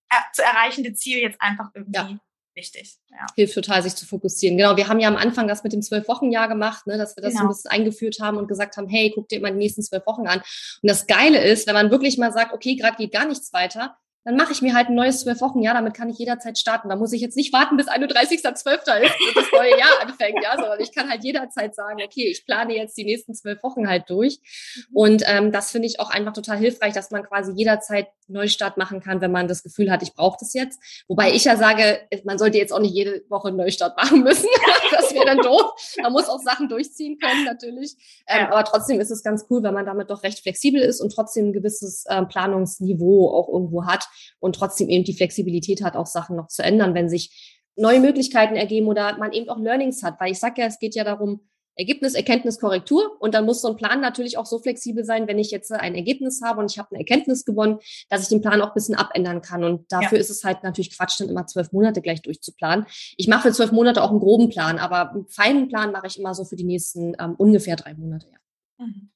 äh, 0.10 0.16
zu 0.34 0.42
erreichende 0.42 0.94
Ziel 0.94 1.20
jetzt 1.20 1.42
einfach 1.42 1.70
irgendwie 1.74 1.98
ja 1.98 2.20
wichtig. 2.58 2.98
Ja. 3.10 3.26
Hilft 3.36 3.54
total, 3.54 3.82
sich 3.84 3.96
zu 3.96 4.06
fokussieren. 4.06 4.58
Genau, 4.58 4.76
wir 4.76 4.90
haben 4.90 5.00
ja 5.00 5.08
am 5.08 5.16
Anfang 5.16 5.48
das 5.48 5.64
mit 5.64 5.72
dem 5.72 5.82
Zwölf-Wochen-Jahr 5.82 6.50
gemacht, 6.50 6.88
ne, 6.88 6.98
dass 6.98 7.16
wir 7.16 7.22
das 7.22 7.34
genau. 7.34 7.46
ein 7.46 7.48
bisschen 7.50 7.72
eingeführt 7.72 8.20
haben 8.20 8.38
und 8.38 8.48
gesagt 8.48 8.76
haben, 8.76 8.90
hey, 8.90 9.12
guck 9.16 9.30
dir 9.30 9.38
immer 9.38 9.52
die 9.52 9.58
nächsten 9.58 9.84
zwölf 9.84 10.06
Wochen 10.06 10.28
an. 10.28 10.40
Und 10.40 10.90
das 10.90 11.08
Geile 11.08 11.42
ist, 11.42 11.68
wenn 11.68 11.76
man 11.76 11.92
wirklich 11.92 12.18
mal 12.18 12.34
sagt, 12.34 12.52
okay, 12.52 12.76
gerade 12.76 12.98
geht 12.98 13.14
gar 13.14 13.26
nichts 13.26 13.54
weiter, 13.54 13.98
dann 14.28 14.36
mache 14.36 14.52
ich 14.52 14.62
mir 14.62 14.74
halt 14.74 14.90
ein 14.90 14.96
neues 14.96 15.22
zwölf 15.22 15.40
Wochen 15.40 15.62
Jahr, 15.62 15.76
damit 15.76 15.94
kann 15.94 16.10
ich 16.10 16.18
jederzeit 16.18 16.58
starten. 16.58 16.90
Da 16.90 16.98
muss 16.98 17.14
ich 17.14 17.22
jetzt 17.22 17.38
nicht 17.38 17.54
warten, 17.54 17.78
bis 17.78 17.88
31.12. 17.88 18.42
ist 18.44 19.16
und 19.26 19.38
das 19.38 19.46
neue 19.54 19.80
Jahr 19.80 20.02
anfängt, 20.02 20.44
ja, 20.44 20.54
sondern 20.58 20.82
ich 20.82 20.94
kann 20.94 21.10
halt 21.10 21.24
jederzeit 21.24 21.74
sagen, 21.74 22.02
okay, 22.04 22.30
ich 22.30 22.46
plane 22.46 22.76
jetzt 22.76 22.98
die 22.98 23.06
nächsten 23.06 23.34
zwölf 23.34 23.64
Wochen 23.64 23.88
halt 23.88 24.10
durch. 24.10 24.42
Mhm. 24.76 24.98
Und 24.98 25.24
ähm, 25.28 25.54
das 25.54 25.72
finde 25.72 25.88
ich 25.88 26.02
auch 26.02 26.10
einfach 26.10 26.34
total 26.34 26.58
hilfreich, 26.58 26.94
dass 26.94 27.10
man 27.10 27.24
quasi 27.24 27.54
jederzeit 27.54 28.10
Neustart 28.28 28.76
machen 28.76 29.00
kann, 29.00 29.22
wenn 29.22 29.32
man 29.32 29.48
das 29.48 29.64
Gefühl 29.64 29.90
hat, 29.90 30.04
ich 30.04 30.14
brauche 30.14 30.36
das 30.42 30.54
jetzt. 30.54 30.78
Wobei 31.08 31.32
ich 31.32 31.46
ja 31.46 31.56
sage, 31.56 32.02
man 32.26 32.38
sollte 32.38 32.58
jetzt 32.58 32.74
auch 32.74 32.82
nicht 32.82 32.94
jede 32.94 33.24
Woche 33.30 33.48
einen 33.48 33.56
Neustart 33.56 33.96
machen 33.96 34.24
müssen. 34.24 34.50
das 34.92 35.14
wäre 35.14 35.26
dann 35.26 35.38
doof. 35.38 35.72
Man 36.02 36.12
muss 36.12 36.28
auch 36.28 36.40
Sachen 36.40 36.68
durchziehen 36.68 37.18
können, 37.18 37.46
natürlich. 37.46 37.96
Ähm. 38.28 38.48
Aber 38.48 38.66
trotzdem 38.66 39.00
ist 39.00 39.10
es 39.10 39.24
ganz 39.24 39.46
cool, 39.50 39.64
wenn 39.64 39.74
man 39.74 39.86
damit 39.86 40.10
doch 40.10 40.24
recht 40.24 40.40
flexibel 40.40 40.82
ist 40.82 41.00
und 41.00 41.14
trotzdem 41.14 41.48
ein 41.48 41.54
gewisses 41.54 42.04
äh, 42.08 42.26
Planungsniveau 42.26 43.30
auch 43.30 43.48
irgendwo 43.48 43.86
hat 43.86 44.10
und 44.40 44.56
trotzdem 44.56 44.90
eben 44.90 45.04
die 45.04 45.16
Flexibilität 45.16 45.84
hat, 45.84 45.96
auch 45.96 46.06
Sachen 46.06 46.36
noch 46.36 46.48
zu 46.48 46.64
ändern, 46.64 46.94
wenn 46.94 47.10
sich 47.10 47.58
neue 47.76 48.00
Möglichkeiten 48.00 48.56
ergeben 48.56 48.88
oder 48.88 49.18
man 49.18 49.32
eben 49.32 49.50
auch 49.50 49.60
Learnings 49.60 50.04
hat. 50.04 50.20
Weil 50.20 50.32
ich 50.32 50.40
sage 50.40 50.62
ja, 50.62 50.68
es 50.68 50.80
geht 50.80 50.96
ja 50.96 51.04
darum, 51.04 51.42
Ergebnis, 51.78 52.16
Erkenntnis, 52.16 52.60
Korrektur. 52.60 53.16
Und 53.20 53.34
dann 53.34 53.46
muss 53.46 53.62
so 53.62 53.70
ein 53.70 53.76
Plan 53.76 54.02
natürlich 54.02 54.38
auch 54.38 54.46
so 54.46 54.60
flexibel 54.60 55.06
sein, 55.06 55.28
wenn 55.28 55.40
ich 55.40 55.52
jetzt 55.52 55.72
ein 55.72 55.96
Ergebnis 55.96 56.42
habe 56.44 56.60
und 56.60 56.72
ich 56.72 56.80
habe 56.80 56.90
eine 56.92 57.00
Erkenntnis 57.00 57.46
gewonnen, 57.46 57.80
dass 58.10 58.24
ich 58.24 58.30
den 58.30 58.42
Plan 58.42 58.62
auch 58.62 58.70
ein 58.70 58.74
bisschen 58.74 58.96
abändern 58.96 59.42
kann. 59.42 59.64
Und 59.64 59.92
dafür 59.92 60.18
ja. 60.18 60.22
ist 60.22 60.30
es 60.30 60.44
halt 60.44 60.64
natürlich 60.64 60.98
Quatsch, 60.98 61.20
dann 61.20 61.30
immer 61.30 61.46
zwölf 61.46 61.72
Monate 61.72 62.02
gleich 62.02 62.22
durchzuplanen. 62.22 62.86
Ich 63.16 63.28
mache 63.28 63.48
für 63.48 63.54
zwölf 63.54 63.72
Monate 63.72 64.04
auch 64.04 64.10
einen 64.10 64.20
groben 64.20 64.50
Plan, 64.50 64.80
aber 64.80 65.12
einen 65.12 65.28
feinen 65.28 65.68
Plan 65.68 65.92
mache 65.92 66.08
ich 66.08 66.20
immer 66.20 66.34
so 66.34 66.44
für 66.44 66.56
die 66.56 66.66
nächsten 66.66 67.16
ähm, 67.20 67.36
ungefähr 67.38 67.76
drei 67.76 67.94
Monate. 67.94 68.28
Ja. 68.28 68.86
Mhm. 68.86 69.12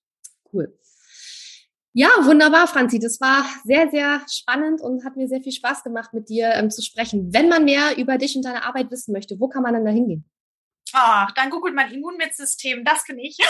Cool. 0.54 0.78
Ja, 1.94 2.10
wunderbar, 2.22 2.68
Franzi. 2.68 3.00
Das 3.00 3.20
war 3.20 3.46
sehr, 3.66 3.90
sehr 3.90 4.22
spannend 4.30 4.80
und 4.82 5.04
hat 5.04 5.18
mir 5.18 5.28
sehr 5.28 5.42
viel 5.42 5.52
Spaß 5.52 5.84
gemacht, 5.84 6.14
mit 6.14 6.30
dir 6.30 6.54
ähm, 6.54 6.70
zu 6.70 6.82
sprechen. 6.82 7.34
Wenn 7.34 7.50
man 7.50 7.66
mehr 7.66 7.98
über 7.98 8.18
dich 8.18 8.36
und 8.36 8.46
deine 8.46 8.64
Arbeit 8.64 8.90
wissen 8.92 9.12
möchte, 9.12 9.40
wo 9.40 9.50
kann 9.50 9.64
man 9.64 9.74
denn 9.74 9.84
da 9.84 9.92
hingehen? 9.92 10.26
Ach, 10.94 11.32
dann 11.32 11.50
googelt 11.50 11.76
man 11.76 11.92
Immunmitsystem, 11.92 12.84
das 12.86 13.06
bin 13.06 13.20
ich. 13.20 13.38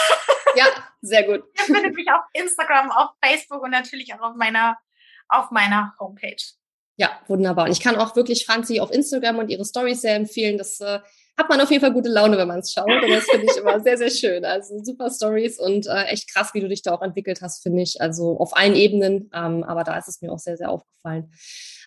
Ja, 0.54 0.66
sehr 1.00 1.22
gut. 1.22 1.44
Ihr 1.56 1.64
findet 1.74 1.94
mich 1.94 2.06
auf 2.10 2.20
Instagram, 2.34 2.90
auf 2.90 3.12
Facebook 3.24 3.62
und 3.62 3.70
natürlich 3.70 4.12
auch 4.12 4.20
auf 4.20 4.36
meiner, 4.36 4.76
auf 5.28 5.50
meiner 5.50 5.94
Homepage. 5.98 6.36
Ja, 6.96 7.18
wunderbar. 7.26 7.64
Und 7.64 7.72
ich 7.72 7.80
kann 7.80 7.96
auch 7.96 8.14
wirklich 8.16 8.44
Franzi 8.44 8.78
auf 8.78 8.90
Instagram 8.90 9.38
und 9.38 9.48
ihre 9.48 9.64
Stories 9.64 10.02
sehr 10.02 10.14
empfehlen. 10.14 10.58
Das 10.58 10.78
äh, 10.80 11.00
hat 11.38 11.48
man 11.48 11.60
auf 11.60 11.70
jeden 11.70 11.80
Fall 11.80 11.92
gute 11.92 12.10
Laune, 12.10 12.36
wenn 12.36 12.48
man 12.48 12.60
es 12.60 12.72
schaut. 12.72 12.88
Und 12.88 13.10
das 13.10 13.24
finde 13.24 13.46
ich 13.50 13.56
immer 13.56 13.80
sehr, 13.80 13.96
sehr 13.96 14.10
schön. 14.10 14.44
Also 14.44 14.78
super 14.82 15.10
Stories 15.10 15.58
und 15.58 15.86
äh, 15.86 16.04
echt 16.04 16.32
krass, 16.32 16.50
wie 16.54 16.60
du 16.60 16.68
dich 16.68 16.82
da 16.82 16.92
auch 16.92 17.02
entwickelt 17.02 17.40
hast, 17.40 17.62
finde 17.62 17.82
ich. 17.82 18.00
Also 18.00 18.38
auf 18.38 18.56
allen 18.56 18.74
Ebenen. 18.74 19.30
Ähm, 19.34 19.64
aber 19.64 19.84
da 19.84 19.96
ist 19.96 20.08
es 20.08 20.20
mir 20.20 20.30
auch 20.30 20.38
sehr, 20.38 20.56
sehr 20.56 20.70
aufgefallen. 20.70 21.32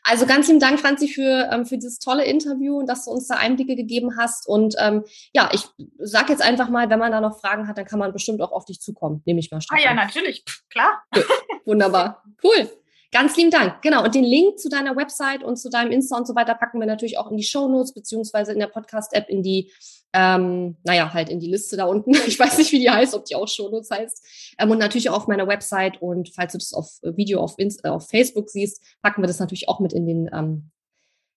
Also 0.08 0.28
ganz 0.28 0.48
lieben 0.48 0.60
Dank, 0.60 0.80
Franzi, 0.80 1.08
für, 1.08 1.50
ähm, 1.52 1.66
für 1.66 1.78
dieses 1.78 1.98
tolle 1.98 2.26
Interview 2.26 2.78
und 2.78 2.88
dass 2.88 3.06
du 3.06 3.12
uns 3.12 3.28
da 3.28 3.36
Einblicke 3.36 3.76
gegeben 3.76 4.18
hast. 4.20 4.48
Und 4.48 4.76
ähm, 4.80 5.04
ja, 5.34 5.50
ich 5.52 5.64
sage 5.98 6.32
jetzt 6.32 6.44
einfach 6.44 6.70
mal, 6.70 6.90
wenn 6.92 7.00
man 7.00 7.12
da 7.12 7.22
noch 7.22 7.40
Fragen 7.40 7.68
hat, 7.68 7.78
dann 7.78 7.86
kann 7.86 7.98
man 7.98 8.14
bestimmt 8.14 8.42
auch 8.42 8.52
auf 8.52 8.66
dich 8.66 8.80
zukommen, 8.80 9.24
nehme 9.26 9.40
ich 9.40 9.50
mal 9.50 9.62
stark. 9.62 9.80
Ah 9.80 9.84
ja, 9.84 9.90
an. 9.92 9.96
natürlich, 9.96 10.44
klar. 10.70 11.04
Gut. 11.12 11.26
Wunderbar. 11.66 12.24
Cool. 12.44 12.70
Ganz 13.16 13.38
lieben 13.38 13.50
Dank. 13.50 13.82
Genau. 13.82 14.04
Und 14.04 14.14
den 14.14 14.26
Link 14.26 14.60
zu 14.60 14.68
deiner 14.68 14.98
Website 14.98 15.42
und 15.42 15.56
zu 15.56 15.70
deinem 15.70 15.90
Insta 15.90 16.18
und 16.18 16.28
so 16.28 16.36
weiter 16.36 16.54
packen 16.54 16.82
wir 16.82 16.86
natürlich 16.86 17.18
auch 17.18 17.32
in 17.32 17.38
die 17.38 17.46
Show 17.46 17.70
Notes 17.70 17.94
beziehungsweise 17.94 18.52
in 18.52 18.60
der 18.60 18.68
Podcast-App 18.68 19.30
in 19.30 19.42
die, 19.42 19.72
ähm, 20.12 20.76
naja, 20.84 21.14
halt 21.14 21.30
in 21.30 21.40
die 21.40 21.50
Liste 21.50 21.78
da 21.78 21.86
unten. 21.86 22.12
Ich 22.28 22.38
weiß 22.38 22.58
nicht, 22.58 22.74
wie 22.74 22.80
die 22.80 22.90
heißt, 22.90 23.14
ob 23.14 23.24
die 23.24 23.38
auch 23.38 23.48
Show 23.48 23.70
Notes 23.70 23.90
heißt. 23.90 24.56
Ähm, 24.60 24.70
und 24.70 24.80
natürlich 24.80 25.10
auch 25.10 25.16
auf 25.16 25.28
meiner 25.28 25.48
Website. 25.48 26.02
Und 26.02 26.34
falls 26.36 26.52
du 26.52 26.58
das 26.58 26.74
auf 26.74 26.90
äh, 27.04 27.16
Video 27.16 27.40
auf, 27.40 27.58
Insta, 27.58 27.90
auf 27.90 28.06
Facebook 28.10 28.50
siehst, 28.50 28.84
packen 29.02 29.24
wir 29.24 29.28
das 29.28 29.40
natürlich 29.40 29.70
auch 29.70 29.80
mit 29.80 29.94
in 29.94 30.06
den 30.06 30.30
ähm, 30.34 30.72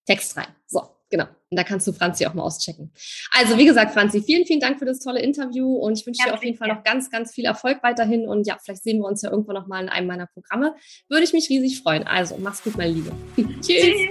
Text 0.05 0.37
rein. 0.37 0.49
So. 0.67 0.98
Genau. 1.11 1.25
Und 1.51 1.57
da 1.59 1.65
kannst 1.65 1.87
du 1.87 1.93
Franzi 1.93 2.27
auch 2.27 2.35
mal 2.35 2.43
auschecken. 2.43 2.93
Also, 3.33 3.57
wie 3.57 3.65
gesagt, 3.65 3.93
Franzi, 3.93 4.21
vielen, 4.23 4.45
vielen 4.45 4.61
Dank 4.61 4.79
für 4.79 4.85
das 4.85 4.99
tolle 5.01 5.21
Interview 5.23 5.75
und 5.75 5.99
ich 5.99 6.07
wünsche 6.07 6.23
dir 6.25 6.35
auf 6.35 6.45
jeden 6.45 6.59
Fall 6.59 6.69
noch 6.69 6.85
ganz, 6.85 7.11
ganz 7.11 7.33
viel 7.33 7.47
Erfolg 7.47 7.83
weiterhin 7.83 8.29
und 8.29 8.47
ja, 8.47 8.59
vielleicht 8.63 8.83
sehen 8.83 8.99
wir 8.99 9.07
uns 9.07 9.23
ja 9.23 9.31
irgendwann 9.31 9.55
noch 9.55 9.67
mal 9.67 9.83
in 9.83 9.89
einem 9.89 10.07
meiner 10.07 10.27
Programme. 10.27 10.75
Würde 11.09 11.25
ich 11.25 11.33
mich 11.33 11.49
riesig 11.49 11.81
freuen. 11.83 12.07
Also, 12.07 12.37
mach's 12.39 12.63
gut, 12.63 12.77
meine 12.77 12.93
Liebe. 12.93 13.13
Tschüss. 13.63 14.11